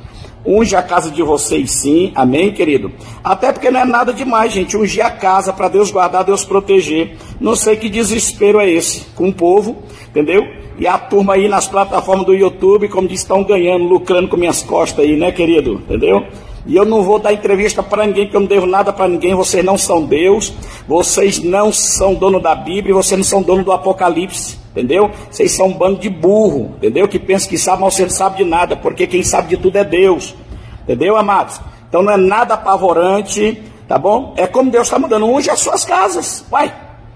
Unge 0.45 0.75
a 0.75 0.81
casa 0.81 1.11
de 1.11 1.21
vocês 1.21 1.71
sim, 1.71 2.11
amém, 2.15 2.51
querido? 2.51 2.91
Até 3.23 3.51
porque 3.51 3.69
não 3.69 3.79
é 3.79 3.85
nada 3.85 4.11
demais, 4.11 4.51
gente. 4.51 4.75
Ungir 4.75 5.05
a 5.05 5.11
casa 5.11 5.53
para 5.53 5.67
Deus 5.67 5.91
guardar, 5.91 6.23
Deus 6.23 6.43
proteger. 6.43 7.15
Não 7.39 7.55
sei 7.55 7.75
que 7.75 7.89
desespero 7.89 8.59
é 8.59 8.69
esse 8.69 9.01
com 9.15 9.29
o 9.29 9.33
povo, 9.33 9.83
entendeu? 10.09 10.43
E 10.79 10.87
a 10.87 10.97
turma 10.97 11.33
aí 11.33 11.47
nas 11.47 11.67
plataformas 11.67 12.25
do 12.25 12.33
YouTube, 12.33 12.89
como 12.89 13.07
diz, 13.07 13.19
estão 13.19 13.43
ganhando, 13.43 13.85
lucrando 13.85 14.27
com 14.27 14.35
minhas 14.35 14.63
costas 14.63 15.05
aí, 15.05 15.15
né, 15.15 15.31
querido? 15.31 15.73
Entendeu? 15.73 16.25
E 16.65 16.75
eu 16.75 16.85
não 16.85 17.03
vou 17.03 17.19
dar 17.19 17.33
entrevista 17.33 17.83
para 17.83 18.05
ninguém, 18.05 18.25
porque 18.25 18.37
eu 18.37 18.41
não 18.41 18.47
devo 18.47 18.65
nada 18.65 18.91
para 18.93 19.07
ninguém. 19.07 19.35
Vocês 19.35 19.63
não 19.63 19.77
são 19.77 20.03
Deus, 20.03 20.53
vocês 20.87 21.39
não 21.43 21.71
são 21.71 22.15
dono 22.15 22.39
da 22.39 22.55
Bíblia, 22.55 22.95
vocês 22.95 23.17
não 23.17 23.25
são 23.25 23.41
dono 23.41 23.63
do 23.63 23.71
Apocalipse, 23.71 24.57
entendeu? 24.71 25.11
Vocês 25.29 25.51
são 25.51 25.67
um 25.67 25.73
bando 25.73 25.99
de 25.99 26.09
burro, 26.09 26.73
entendeu? 26.77 27.07
Que 27.07 27.19
pensa 27.19 27.47
que 27.47 27.57
sabe, 27.57 27.81
mas 27.81 27.93
você 27.93 28.03
não 28.03 28.09
sabe 28.09 28.37
de 28.37 28.45
nada, 28.45 28.75
porque 28.75 29.05
quem 29.05 29.23
sabe 29.23 29.49
de 29.49 29.57
tudo 29.57 29.77
é 29.77 29.83
Deus, 29.83 30.35
entendeu, 30.83 31.15
amados? 31.17 31.61
Então 31.87 32.01
não 32.01 32.13
é 32.13 32.17
nada 32.17 32.53
apavorante, 32.53 33.61
tá 33.87 33.97
bom? 33.97 34.33
É 34.37 34.47
como 34.47 34.71
Deus 34.71 34.87
está 34.87 34.97
mandando, 34.97 35.25
unge 35.25 35.49
as 35.49 35.59
suas 35.59 35.83
casas, 35.83 36.45
vai. 36.49 36.73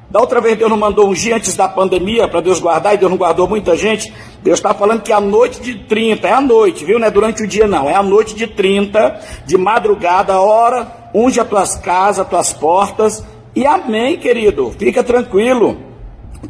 Da 0.10 0.20
outra 0.22 0.40
vez 0.40 0.58
Deus 0.58 0.70
não 0.70 0.78
mandou 0.78 1.10
ungir 1.10 1.36
antes 1.36 1.56
da 1.56 1.68
pandemia 1.68 2.28
para 2.28 2.40
Deus 2.40 2.60
guardar 2.60 2.94
e 2.94 2.98
Deus 2.98 3.10
não 3.10 3.18
guardou 3.18 3.48
muita 3.48 3.76
gente. 3.76 4.14
Deus 4.44 4.60
está 4.60 4.74
falando 4.74 5.02
que 5.02 5.12
a 5.12 5.20
noite 5.20 5.60
de 5.60 5.76
30, 5.76 6.28
é 6.28 6.32
a 6.32 6.40
noite, 6.40 6.86
viu? 6.86 7.00
Não 7.00 7.08
é 7.08 7.12
durante 7.12 7.44
o 7.44 7.48
dia, 7.48 7.68
não. 7.68 7.90
É 7.90 7.96
a 7.96 8.04
noite 8.04 8.36
de 8.36 8.46
30, 8.46 9.20
de 9.46 9.58
madrugada, 9.58 10.40
hora, 10.40 11.10
unge 11.14 11.40
as 11.40 11.48
tuas 11.48 11.76
casas, 11.76 12.20
as 12.20 12.30
tuas 12.30 12.54
portas. 12.54 13.26
E 13.56 13.66
amém, 13.66 14.18
querido. 14.18 14.72
Fica 14.78 15.04
tranquilo. 15.04 15.95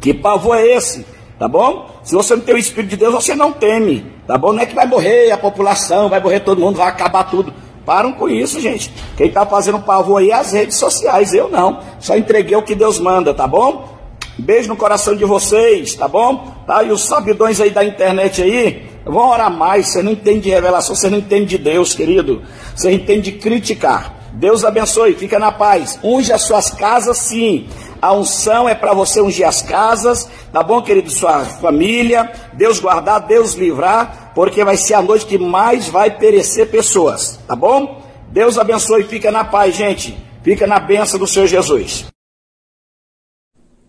Que 0.00 0.14
pavor 0.14 0.56
é 0.56 0.66
esse? 0.66 1.06
Tá 1.38 1.46
bom? 1.46 1.90
Se 2.02 2.14
você 2.14 2.34
não 2.34 2.42
tem 2.42 2.54
o 2.54 2.58
Espírito 2.58 2.90
de 2.90 2.96
Deus, 2.96 3.12
você 3.12 3.34
não 3.34 3.52
teme. 3.52 4.06
Tá 4.26 4.38
bom? 4.38 4.52
Não 4.52 4.60
é 4.60 4.66
que 4.66 4.74
vai 4.74 4.86
morrer 4.86 5.30
a 5.30 5.36
população, 5.36 6.08
vai 6.08 6.20
morrer 6.20 6.40
todo 6.40 6.60
mundo, 6.60 6.76
vai 6.76 6.88
acabar 6.88 7.24
tudo. 7.24 7.52
Param 7.84 8.12
com 8.12 8.28
isso, 8.28 8.60
gente. 8.60 8.92
Quem 9.16 9.28
está 9.28 9.46
fazendo 9.46 9.78
pavor 9.78 10.20
aí 10.20 10.30
é 10.30 10.34
as 10.34 10.52
redes 10.52 10.76
sociais, 10.76 11.32
eu 11.32 11.48
não. 11.48 11.80
Só 12.00 12.16
entreguei 12.16 12.56
o 12.56 12.62
que 12.62 12.74
Deus 12.74 12.98
manda, 12.98 13.32
tá 13.32 13.46
bom? 13.46 13.96
Beijo 14.38 14.68
no 14.68 14.76
coração 14.76 15.14
de 15.14 15.24
vocês, 15.24 15.94
tá 15.94 16.08
bom? 16.08 16.52
Tá? 16.66 16.82
E 16.82 16.90
os 16.90 17.04
sabidões 17.06 17.60
aí 17.60 17.70
da 17.70 17.84
internet 17.84 18.42
aí, 18.42 18.86
vão 19.04 19.30
orar 19.30 19.50
mais. 19.50 19.88
Você 19.88 20.02
não 20.02 20.12
entende 20.12 20.40
de 20.40 20.50
revelação, 20.50 20.96
você 20.96 21.08
não 21.08 21.18
entende 21.18 21.56
de 21.56 21.58
Deus, 21.58 21.94
querido. 21.94 22.42
Você 22.74 22.90
entende 22.90 23.30
de 23.30 23.38
criticar. 23.38 24.15
Deus 24.32 24.64
abençoe, 24.64 25.14
fica 25.14 25.38
na 25.38 25.50
paz. 25.50 25.98
Unge 26.02 26.32
as 26.32 26.42
suas 26.42 26.70
casas, 26.70 27.18
sim. 27.18 27.68
A 28.00 28.12
unção 28.12 28.68
é 28.68 28.74
para 28.74 28.92
você 28.92 29.20
ungir 29.20 29.46
as 29.46 29.62
casas, 29.62 30.28
tá 30.52 30.62
bom, 30.62 30.82
querido? 30.82 31.10
Sua 31.10 31.44
família, 31.44 32.30
Deus 32.52 32.78
guardar, 32.78 33.26
Deus 33.26 33.54
livrar, 33.54 34.32
porque 34.34 34.64
vai 34.64 34.76
ser 34.76 34.94
a 34.94 35.02
noite 35.02 35.26
que 35.26 35.38
mais 35.38 35.88
vai 35.88 36.16
perecer 36.16 36.70
pessoas, 36.70 37.40
tá 37.46 37.56
bom? 37.56 38.02
Deus 38.30 38.58
abençoe, 38.58 39.04
fica 39.04 39.30
na 39.30 39.44
paz, 39.44 39.74
gente. 39.74 40.16
Fica 40.42 40.66
na 40.66 40.78
benção 40.78 41.18
do 41.18 41.26
Senhor 41.26 41.46
Jesus. 41.46 42.06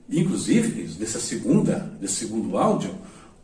Inclusive, 0.09 0.97
nessa 0.97 1.19
segunda, 1.19 1.91
nesse 1.99 2.15
segundo 2.15 2.57
áudio, 2.57 2.95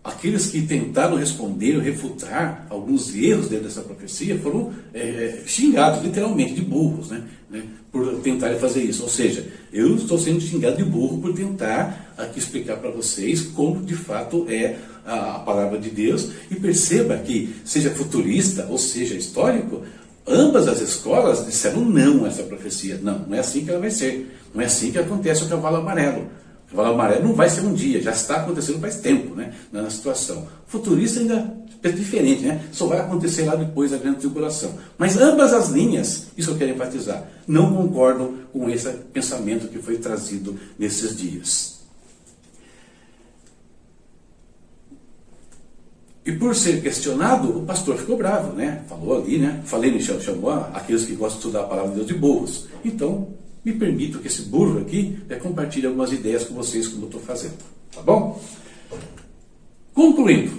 aqueles 0.03 0.47
que 0.47 0.61
tentaram 0.61 1.15
responder, 1.15 1.79
refutar 1.79 2.67
alguns 2.69 3.15
erros 3.15 3.47
dentro 3.47 3.65
dessa 3.65 3.81
profecia 3.81 4.37
foram 4.37 4.73
é, 4.93 5.41
xingados, 5.45 6.03
literalmente, 6.03 6.55
de 6.55 6.61
burros, 6.61 7.09
né? 7.09 7.23
né? 7.49 7.63
Por 7.89 8.19
tentarem 8.19 8.59
fazer 8.59 8.83
isso. 8.83 9.03
Ou 9.03 9.09
seja, 9.09 9.47
eu 9.71 9.95
estou 9.95 10.17
sendo 10.17 10.41
xingado 10.41 10.75
de 10.75 10.83
burro 10.83 11.19
por 11.19 11.33
tentar 11.33 12.13
aqui 12.17 12.39
explicar 12.39 12.77
para 12.77 12.89
vocês 12.89 13.41
como 13.41 13.81
de 13.81 13.95
fato 13.95 14.45
é 14.49 14.77
a, 15.05 15.35
a 15.35 15.39
palavra 15.39 15.79
de 15.79 15.89
Deus. 15.89 16.31
E 16.51 16.55
perceba 16.55 17.17
que, 17.17 17.55
seja 17.63 17.91
futurista 17.91 18.67
ou 18.69 18.77
seja 18.77 19.15
histórico, 19.15 19.83
ambas 20.27 20.67
as 20.67 20.81
escolas 20.81 21.45
disseram 21.45 21.79
não 21.79 22.25
a 22.25 22.27
essa 22.27 22.43
profecia. 22.43 22.99
Não, 23.01 23.19
não 23.19 23.37
é 23.37 23.39
assim 23.39 23.63
que 23.63 23.69
ela 23.69 23.79
vai 23.79 23.91
ser. 23.91 24.35
Não 24.53 24.61
é 24.61 24.65
assim 24.65 24.91
que 24.91 24.99
acontece 24.99 25.43
o 25.43 25.47
cavalo 25.47 25.77
amarelo. 25.77 26.27
O 26.73 26.75
cavalo 26.75 26.95
amarelo 26.95 27.27
não 27.27 27.35
vai 27.35 27.49
ser 27.49 27.61
um 27.61 27.73
dia, 27.73 28.01
já 28.01 28.11
está 28.11 28.37
acontecendo 28.37 28.79
faz 28.79 28.95
tempo, 28.95 29.35
né? 29.35 29.53
Na 29.71 29.89
situação. 29.91 30.47
Futurista 30.65 31.19
ainda 31.19 31.55
é 31.83 31.89
diferente, 31.89 32.41
né? 32.41 32.63
Só 32.71 32.87
vai 32.87 32.99
acontecer 32.99 33.43
lá 33.43 33.55
depois 33.55 33.91
da 33.91 33.97
grande 33.97 34.19
tribulação. 34.19 34.73
Mas 34.97 35.15
ambas 35.17 35.53
as 35.53 35.69
linhas, 35.69 36.27
isso 36.35 36.49
eu 36.49 36.57
quero 36.57 36.71
enfatizar, 36.71 37.29
não 37.47 37.75
concordam 37.75 38.33
com 38.51 38.67
esse 38.69 38.89
pensamento 38.89 39.67
que 39.67 39.77
foi 39.77 39.97
trazido 39.99 40.59
nesses 40.79 41.15
dias. 41.15 41.73
E 46.25 46.31
por 46.31 46.55
ser 46.55 46.81
questionado, 46.81 47.59
o 47.59 47.65
pastor 47.65 47.97
ficou 47.97 48.17
bravo, 48.17 48.53
né? 48.53 48.81
Falou 48.87 49.21
ali, 49.21 49.37
né? 49.37 49.61
Falei, 49.65 49.99
chamou 49.99 50.51
aqueles 50.73 51.05
que 51.05 51.13
gostam 51.13 51.39
de 51.39 51.47
estudar 51.47 51.65
a 51.65 51.67
palavra 51.67 51.89
de 51.91 51.95
Deus 51.97 52.07
de 52.07 52.13
burros. 52.13 52.67
Então, 52.83 53.27
me 53.63 53.73
permito 53.73 54.19
que 54.19 54.27
esse 54.27 54.43
burro 54.43 54.79
aqui 54.79 55.17
é, 55.29 55.35
compartilhe 55.35 55.87
algumas 55.87 56.11
ideias 56.11 56.43
com 56.43 56.53
vocês, 56.53 56.87
como 56.87 57.03
eu 57.03 57.07
estou 57.07 57.21
fazendo. 57.21 57.57
Tá 57.93 58.01
bom? 58.01 58.41
Concluindo, 59.93 60.51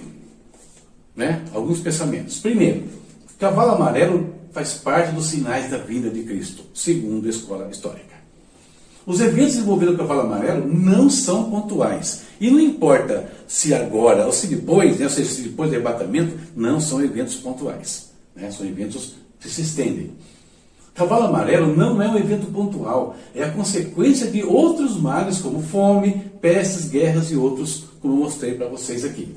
né? 1.15 1.43
Alguns 1.53 1.79
pensamentos. 1.79 2.39
Primeiro, 2.39 2.83
cavalo 3.37 3.71
amarelo 3.71 4.33
faz 4.51 4.75
parte 4.75 5.13
dos 5.13 5.27
sinais 5.27 5.69
da 5.69 5.77
vinda 5.77 6.09
de 6.09 6.23
Cristo, 6.23 6.63
segundo 6.73 7.27
a 7.27 7.29
escola 7.29 7.69
histórica. 7.69 8.15
Os 9.05 9.21
eventos 9.21 9.55
envolvendo 9.55 9.93
o 9.93 9.97
cavalo 9.97 10.21
amarelo 10.21 10.67
não 10.67 11.09
são 11.09 11.49
pontuais. 11.51 12.23
E 12.39 12.49
não 12.49 12.59
importa 12.59 13.29
se 13.47 13.73
agora 13.73 14.25
ou 14.25 14.31
se 14.31 14.47
depois, 14.47 14.97
né, 14.97 15.05
ou 15.05 15.11
seja, 15.11 15.29
se 15.29 15.41
depois 15.43 15.69
do 15.69 15.75
arrebatamento, 15.75 16.35
não 16.55 16.79
são 16.79 17.03
eventos 17.03 17.35
pontuais. 17.35 18.09
Né, 18.35 18.49
são 18.49 18.65
eventos 18.65 19.13
que 19.39 19.47
se 19.47 19.61
estendem. 19.61 20.11
Cavalo 20.95 21.25
amarelo 21.25 21.75
não 21.75 22.01
é 22.01 22.07
um 22.07 22.15
evento 22.15 22.47
pontual, 22.47 23.17
é 23.35 23.43
a 23.43 23.51
consequência 23.51 24.31
de 24.31 24.43
outros 24.43 24.97
males 24.97 25.39
como 25.39 25.61
fome, 25.61 26.31
pestes, 26.39 26.87
guerras 26.87 27.29
e 27.31 27.35
outros, 27.35 27.83
como 28.01 28.15
mostrei 28.15 28.53
para 28.53 28.69
vocês 28.69 29.03
aqui. 29.03 29.35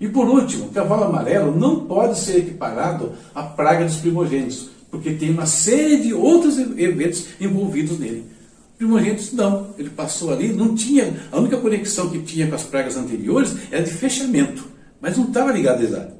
E 0.00 0.08
por 0.08 0.28
último, 0.28 0.68
cavalo 0.70 1.04
amarelo 1.04 1.56
não 1.56 1.86
pode 1.86 2.18
ser 2.18 2.38
equiparado 2.38 3.12
à 3.32 3.44
praga 3.44 3.84
dos 3.84 3.98
primogênitos, 3.98 4.68
porque 4.90 5.12
tem 5.12 5.30
uma 5.30 5.46
série 5.46 5.98
de 5.98 6.12
outros 6.12 6.58
eventos 6.58 7.28
envolvidos 7.40 8.00
nele. 8.00 8.24
Primogênitos 8.76 9.32
não, 9.32 9.68
ele 9.78 9.90
passou 9.90 10.32
ali, 10.32 10.48
não 10.48 10.74
tinha, 10.74 11.14
a 11.30 11.38
única 11.38 11.56
conexão 11.58 12.10
que 12.10 12.18
tinha 12.18 12.48
com 12.48 12.56
as 12.56 12.64
pragas 12.64 12.96
anteriores 12.96 13.54
era 13.70 13.84
de 13.84 13.92
fechamento, 13.92 14.64
mas 15.00 15.16
não 15.16 15.28
estava 15.28 15.52
ligado 15.52 15.86
a. 15.96 16.15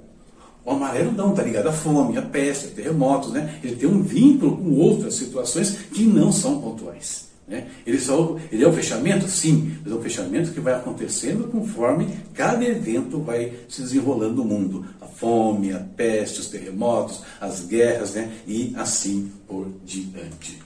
O 0.66 0.72
amarelo 0.72 1.12
não, 1.12 1.30
está 1.30 1.42
ligado 1.42 1.68
à 1.68 1.72
fome, 1.72 2.18
à 2.18 2.22
peste, 2.22 2.66
a 2.66 2.70
terremotos, 2.70 3.32
né? 3.32 3.58
Ele 3.64 3.76
tem 3.76 3.88
um 3.88 4.02
vínculo 4.02 4.58
com 4.58 4.74
outras 4.74 5.14
situações 5.14 5.78
que 5.92 6.04
não 6.04 6.30
são 6.30 6.60
pontuais. 6.60 7.24
Né? 7.48 7.68
Ele, 7.86 8.00
só, 8.00 8.36
ele 8.50 8.64
é 8.64 8.68
o 8.68 8.72
fechamento? 8.72 9.28
Sim, 9.28 9.78
mas 9.82 9.92
é 9.92 9.96
um 9.96 10.02
fechamento 10.02 10.50
que 10.50 10.58
vai 10.58 10.74
acontecendo 10.74 11.44
conforme 11.44 12.08
cada 12.34 12.64
evento 12.64 13.20
vai 13.20 13.52
se 13.68 13.80
desenrolando 13.80 14.42
no 14.42 14.44
mundo. 14.44 14.84
A 15.00 15.06
fome, 15.06 15.72
a 15.72 15.78
peste, 15.78 16.40
os 16.40 16.48
terremotos, 16.48 17.22
as 17.40 17.64
guerras, 17.64 18.14
né? 18.14 18.32
e 18.46 18.74
assim 18.76 19.30
por 19.46 19.68
diante. 19.84 20.58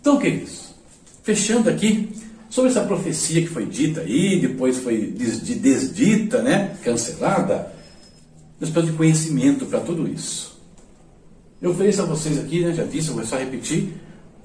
Então, 0.00 0.18
queridos, 0.18 0.68
Fechando 1.28 1.68
aqui, 1.68 2.08
sobre 2.48 2.70
essa 2.70 2.80
profecia 2.80 3.42
que 3.42 3.48
foi 3.48 3.66
dita 3.66 4.00
aí, 4.00 4.40
depois 4.40 4.78
foi 4.78 5.12
desdita, 5.14 6.40
né, 6.40 6.74
cancelada, 6.82 7.70
nós 8.60 8.70
precisamos 8.70 8.90
de 8.90 8.96
conhecimento 8.96 9.66
para 9.66 9.80
tudo 9.80 10.08
isso. 10.08 10.58
Eu 11.60 11.70
ofereço 11.70 12.02
a 12.02 12.04
vocês 12.04 12.38
aqui, 12.38 12.60
né, 12.60 12.72
já 12.72 12.84
disse, 12.84 13.10
vou 13.10 13.24
só 13.24 13.36
repetir, 13.36 13.94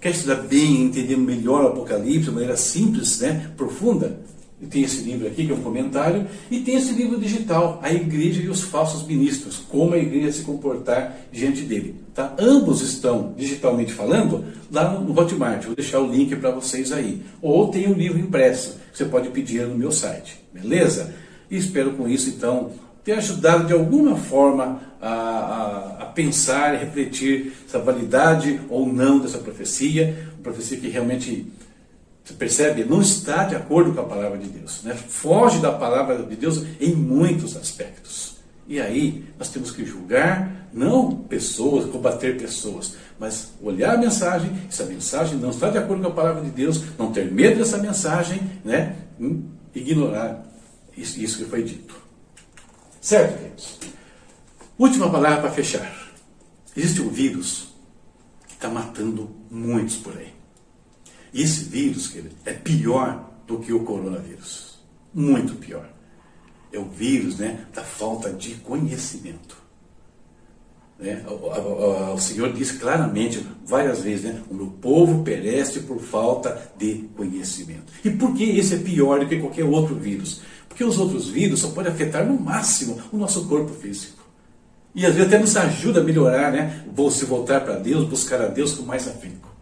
quer 0.01 0.11
estudar 0.11 0.35
bem, 0.35 0.83
entender 0.83 1.15
melhor 1.15 1.63
o 1.63 1.67
Apocalipse, 1.67 2.25
de 2.25 2.31
maneira 2.31 2.57
simples, 2.57 3.19
né, 3.19 3.51
profunda, 3.55 4.19
e 4.63 4.65
tem 4.65 4.81
esse 4.83 5.01
livro 5.01 5.27
aqui, 5.27 5.45
que 5.45 5.51
é 5.51 5.55
um 5.55 5.61
comentário, 5.61 6.25
e 6.49 6.61
tem 6.61 6.75
esse 6.75 6.93
livro 6.93 7.19
digital, 7.19 7.79
A 7.83 7.91
Igreja 7.91 8.41
e 8.41 8.47
os 8.47 8.61
Falsos 8.61 9.05
Ministros, 9.05 9.57
como 9.57 9.93
a 9.93 9.97
igreja 9.97 10.31
se 10.31 10.43
comportar 10.43 11.17
diante 11.33 11.63
dele. 11.63 11.95
Tá? 12.13 12.33
Ambos 12.39 12.81
estão, 12.81 13.33
digitalmente 13.37 13.91
falando, 13.91 14.45
lá 14.71 14.97
no 14.97 15.19
Hotmart. 15.19 15.65
Vou 15.65 15.75
deixar 15.75 15.99
o 15.99 16.09
link 16.09 16.33
para 16.37 16.49
vocês 16.51 16.93
aí. 16.93 17.21
Ou 17.41 17.67
tem 17.67 17.91
o 17.91 17.93
livro 17.93 18.17
impresso, 18.17 18.77
que 18.89 18.97
você 18.97 19.03
pode 19.03 19.27
pedir 19.29 19.67
no 19.67 19.75
meu 19.75 19.91
site. 19.91 20.39
Beleza? 20.53 21.13
E 21.51 21.57
espero 21.57 21.91
com 21.91 22.07
isso, 22.07 22.29
então, 22.29 22.71
ter 23.03 23.13
ajudado 23.13 23.65
de 23.65 23.73
alguma 23.73 24.15
forma 24.15 24.81
a, 25.01 25.09
a, 25.09 26.03
a 26.03 26.05
pensar 26.05 26.73
e 26.73 26.77
refletir 26.77 27.53
essa 27.67 27.79
validade 27.79 28.61
ou 28.69 28.91
não 28.91 29.19
dessa 29.19 29.37
profecia, 29.37 30.29
uma 30.35 30.43
profecia 30.43 30.77
que 30.77 30.87
realmente 30.87 31.51
você 32.23 32.33
percebe? 32.33 32.85
Não 32.85 33.01
está 33.01 33.43
de 33.43 33.55
acordo 33.55 33.93
com 33.93 34.01
a 34.01 34.05
palavra 34.05 34.37
de 34.37 34.47
Deus. 34.47 34.81
Né? 34.83 34.93
Foge 34.93 35.59
da 35.59 35.71
palavra 35.71 36.23
de 36.23 36.35
Deus 36.35 36.63
em 36.79 36.93
muitos 36.95 37.57
aspectos. 37.57 38.37
E 38.65 38.79
aí 38.79 39.25
nós 39.37 39.49
temos 39.49 39.71
que 39.71 39.85
julgar 39.85 40.69
não 40.73 41.15
pessoas, 41.15 41.85
combater 41.91 42.37
pessoas, 42.37 42.95
mas 43.19 43.51
olhar 43.61 43.95
a 43.95 43.97
mensagem, 43.97 44.51
essa 44.67 44.85
mensagem 44.85 45.37
não 45.37 45.49
está 45.49 45.69
de 45.69 45.77
acordo 45.77 46.01
com 46.01 46.09
a 46.09 46.13
palavra 46.13 46.41
de 46.41 46.49
Deus, 46.49 46.83
não 46.97 47.11
ter 47.11 47.31
medo 47.31 47.59
dessa 47.59 47.77
mensagem, 47.77 48.39
né? 48.65 48.95
Hum, 49.19 49.43
ignorar 49.75 50.43
isso, 50.97 51.21
isso 51.21 51.37
que 51.37 51.45
foi 51.45 51.61
dito. 51.61 52.02
Certo, 53.03 53.37
queridos? 53.37 53.79
Última 54.79 55.11
palavra 55.11 55.41
para 55.41 55.51
fechar. 55.51 55.93
Existe 56.73 57.01
um 57.01 57.09
vírus 57.09 57.67
que 58.47 58.53
está 58.53 58.69
matando 58.69 59.29
muitos 59.51 59.97
por 59.97 60.17
aí. 60.17 60.33
E 61.33 61.41
esse 61.41 61.65
vírus, 61.65 62.07
querido, 62.07 62.33
é 62.45 62.53
pior 62.53 63.29
do 63.45 63.59
que 63.59 63.73
o 63.73 63.83
coronavírus. 63.83 64.79
Muito 65.13 65.55
pior. 65.55 65.85
É 66.71 66.79
o 66.79 66.85
vírus 66.85 67.39
né, 67.39 67.65
da 67.73 67.83
falta 67.83 68.31
de 68.31 68.55
conhecimento. 68.55 69.57
Né? 70.97 71.25
O, 71.27 71.33
o, 71.33 72.13
o, 72.13 72.17
Senhor 72.17 72.53
diz 72.53 72.71
claramente, 72.71 73.45
várias 73.65 74.01
vezes, 74.01 74.23
né? 74.23 74.41
o 74.49 74.53
meu 74.53 74.67
povo 74.67 75.25
perece 75.25 75.81
por 75.81 75.99
falta 75.99 76.71
de 76.77 77.09
conhecimento. 77.17 77.91
E 78.05 78.09
por 78.09 78.33
que 78.33 78.45
esse 78.57 78.75
é 78.75 78.77
pior 78.77 79.19
do 79.19 79.27
que 79.27 79.41
qualquer 79.41 79.65
outro 79.65 79.93
vírus? 79.93 80.41
Porque 80.73 80.83
os 80.83 80.97
outros 80.97 81.29
vírus 81.29 81.59
só 81.59 81.69
podem 81.69 81.91
afetar 81.91 82.25
no 82.25 82.33
máximo 82.33 82.99
o 83.11 83.17
nosso 83.17 83.45
corpo 83.45 83.71
físico. 83.75 84.23
E 84.95 85.05
às 85.05 85.13
vezes 85.13 85.27
até 85.27 85.37
nos 85.37 85.55
ajuda 85.55 86.01
a 86.01 86.03
melhorar, 86.03 86.51
né? 86.51 86.83
Se 87.11 87.25
voltar 87.25 87.61
para 87.61 87.75
Deus, 87.75 88.09
buscar 88.09 88.41
a 88.41 88.47
Deus 88.47 88.73
com 88.73 88.81
mais 88.81 89.07
afinco. 89.07 89.53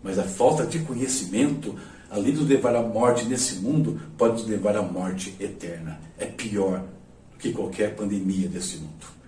Mas 0.00 0.16
a 0.16 0.22
falta 0.22 0.64
de 0.64 0.78
conhecimento, 0.78 1.74
além 2.08 2.32
de 2.32 2.44
levar 2.44 2.76
à 2.76 2.82
morte 2.82 3.24
nesse 3.24 3.56
mundo, 3.56 4.00
pode 4.16 4.48
levar 4.48 4.76
à 4.76 4.82
morte 4.82 5.34
eterna. 5.40 6.00
É 6.16 6.26
pior 6.26 6.84
do 7.32 7.36
que 7.36 7.50
qualquer 7.50 7.96
pandemia 7.96 8.48
desse 8.48 8.76
mundo. 8.76 9.19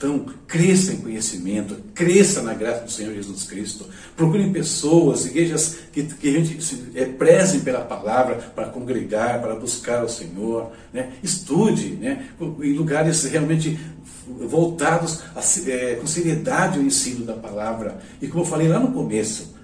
Então, 0.00 0.24
cresça 0.46 0.94
em 0.94 0.96
conhecimento, 0.96 1.76
cresça 1.94 2.40
na 2.40 2.54
graça 2.54 2.84
do 2.86 2.90
Senhor 2.90 3.12
Jesus 3.12 3.44
Cristo. 3.44 3.84
Procurem 4.16 4.50
pessoas, 4.50 5.26
igrejas 5.26 5.76
que, 5.92 6.04
que 6.04 6.26
a 6.26 6.32
gente 6.32 6.64
se, 6.64 6.86
é, 6.94 7.04
prezem 7.04 7.60
pela 7.60 7.82
palavra 7.82 8.36
para 8.36 8.70
congregar, 8.70 9.42
para 9.42 9.54
buscar 9.54 10.02
o 10.02 10.08
Senhor. 10.08 10.72
Né? 10.90 11.12
Estude 11.22 11.90
né? 11.96 12.30
em 12.40 12.72
lugares 12.72 13.24
realmente 13.24 13.78
voltados 14.26 15.20
a, 15.36 15.70
é, 15.70 15.96
com 15.96 16.06
seriedade 16.06 16.78
ao 16.78 16.84
ensino 16.84 17.26
da 17.26 17.34
palavra. 17.34 17.98
E 18.22 18.26
como 18.26 18.42
eu 18.42 18.48
falei 18.48 18.68
lá 18.68 18.80
no 18.80 18.92
começo, 18.92 19.54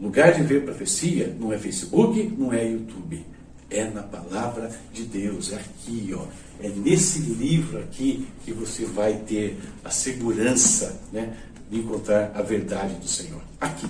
Lugar 0.00 0.34
de 0.34 0.42
ver 0.42 0.64
profecia 0.64 1.34
não 1.40 1.52
é 1.52 1.58
Facebook, 1.58 2.34
não 2.36 2.52
é 2.52 2.68
YouTube. 2.68 3.24
É 3.68 3.84
na 3.84 4.02
palavra 4.02 4.70
de 4.92 5.04
Deus, 5.04 5.52
é 5.52 5.56
aqui, 5.56 6.14
ó. 6.16 6.24
É 6.60 6.68
nesse 6.68 7.18
livro 7.18 7.80
aqui 7.80 8.26
que 8.44 8.52
você 8.52 8.84
vai 8.84 9.14
ter 9.14 9.58
a 9.84 9.90
segurança 9.90 11.00
né, 11.12 11.36
de 11.70 11.80
encontrar 11.80 12.32
a 12.34 12.42
verdade 12.42 12.94
do 12.94 13.08
Senhor. 13.08 13.42
Aqui. 13.60 13.88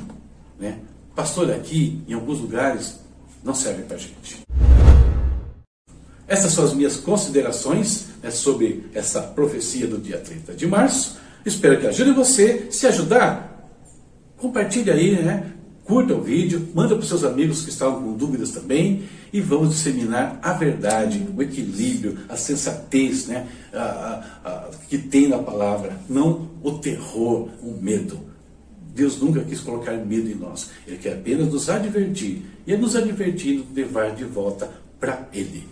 Né? 0.59 0.79
Pastor, 1.15 1.51
aqui, 1.51 2.03
em 2.09 2.15
alguns 2.15 2.41
lugares, 2.41 3.01
não 3.45 3.55
serve 3.55 3.83
para 3.83 3.99
gente. 3.99 4.43
Essas 6.27 6.53
são 6.53 6.65
as 6.65 6.75
minhas 6.75 6.97
considerações 6.97 8.07
né, 8.23 8.31
sobre 8.31 8.87
essa 8.95 9.23
profecia 9.23 9.87
do 9.87 9.99
dia 9.99 10.19
30 10.19 10.55
de 10.55 10.67
março. 10.67 11.19
Espero 11.45 11.79
que 11.79 11.87
ajude 11.87 12.13
você. 12.13 12.67
Se 12.71 12.87
ajudar, 12.87 13.71
compartilhe 14.37 14.91
aí, 14.91 15.23
né? 15.23 15.53
Curta 15.87 16.15
o 16.15 16.21
vídeo, 16.21 16.69
manda 16.75 16.97
para 16.97 17.03
os 17.03 17.09
seus 17.09 17.23
amigos 17.23 17.63
que 17.63 17.71
estavam 17.71 18.03
com 18.03 18.13
dúvidas 18.15 18.51
também 18.51 19.05
e 19.33 19.41
vamos 19.41 19.71
disseminar 19.71 20.37
a 20.43 20.53
verdade, 20.53 21.25
o 21.37 21.41
equilíbrio, 21.41 22.19
a 22.29 22.37
sensatez 22.37 23.29
né, 23.29 23.47
a, 23.73 23.79
a, 23.79 24.49
a, 24.49 24.71
que 24.89 24.99
tem 24.99 25.29
na 25.29 25.39
palavra, 25.39 25.97
não 26.09 26.49
o 26.61 26.73
terror, 26.73 27.49
o 27.63 27.79
medo. 27.81 28.19
Deus 28.97 29.21
nunca 29.21 29.43
quis 29.43 29.61
colocar 29.61 29.93
medo 29.93 30.29
em 30.29 30.35
nós, 30.35 30.71
Ele 30.89 30.97
quer 30.97 31.13
apenas 31.13 31.53
nos 31.53 31.69
advertir. 31.69 32.43
E, 32.67 32.77
nos 32.77 32.97
advertindo, 32.97 33.65
levar 33.73 34.13
de 34.17 34.25
volta 34.25 34.69
para 34.99 35.29
Ele. 35.33 35.67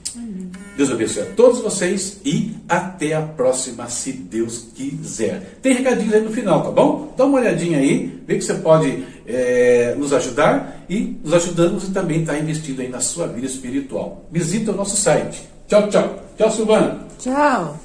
Deus 0.76 0.90
abençoe 0.90 1.22
a 1.22 1.26
todos 1.26 1.60
vocês 1.60 2.20
e 2.24 2.54
até 2.68 3.14
a 3.14 3.22
próxima, 3.22 3.88
se 3.88 4.12
Deus 4.12 4.68
quiser. 4.74 5.58
Tem 5.60 5.74
recadinhos 5.74 6.14
aí 6.14 6.20
no 6.20 6.30
final, 6.30 6.62
tá 6.62 6.70
bom? 6.70 7.12
Dá 7.16 7.24
uma 7.24 7.38
olhadinha 7.38 7.78
aí, 7.78 8.20
vê 8.26 8.36
que 8.36 8.44
você 8.44 8.54
pode 8.54 9.04
é, 9.26 9.94
nos 9.96 10.12
ajudar 10.12 10.84
e 10.88 11.18
nos 11.22 11.32
ajudando 11.32 11.80
você 11.80 11.92
também 11.92 12.20
está 12.20 12.38
investindo 12.38 12.80
aí 12.80 12.88
na 12.88 13.00
sua 13.00 13.26
vida 13.26 13.46
espiritual. 13.46 14.26
Visita 14.30 14.72
o 14.72 14.76
nosso 14.76 14.96
site. 14.96 15.42
Tchau, 15.66 15.88
tchau. 15.88 16.22
Tchau, 16.36 16.50
Silvana. 16.50 17.06
Tchau. 17.18 17.83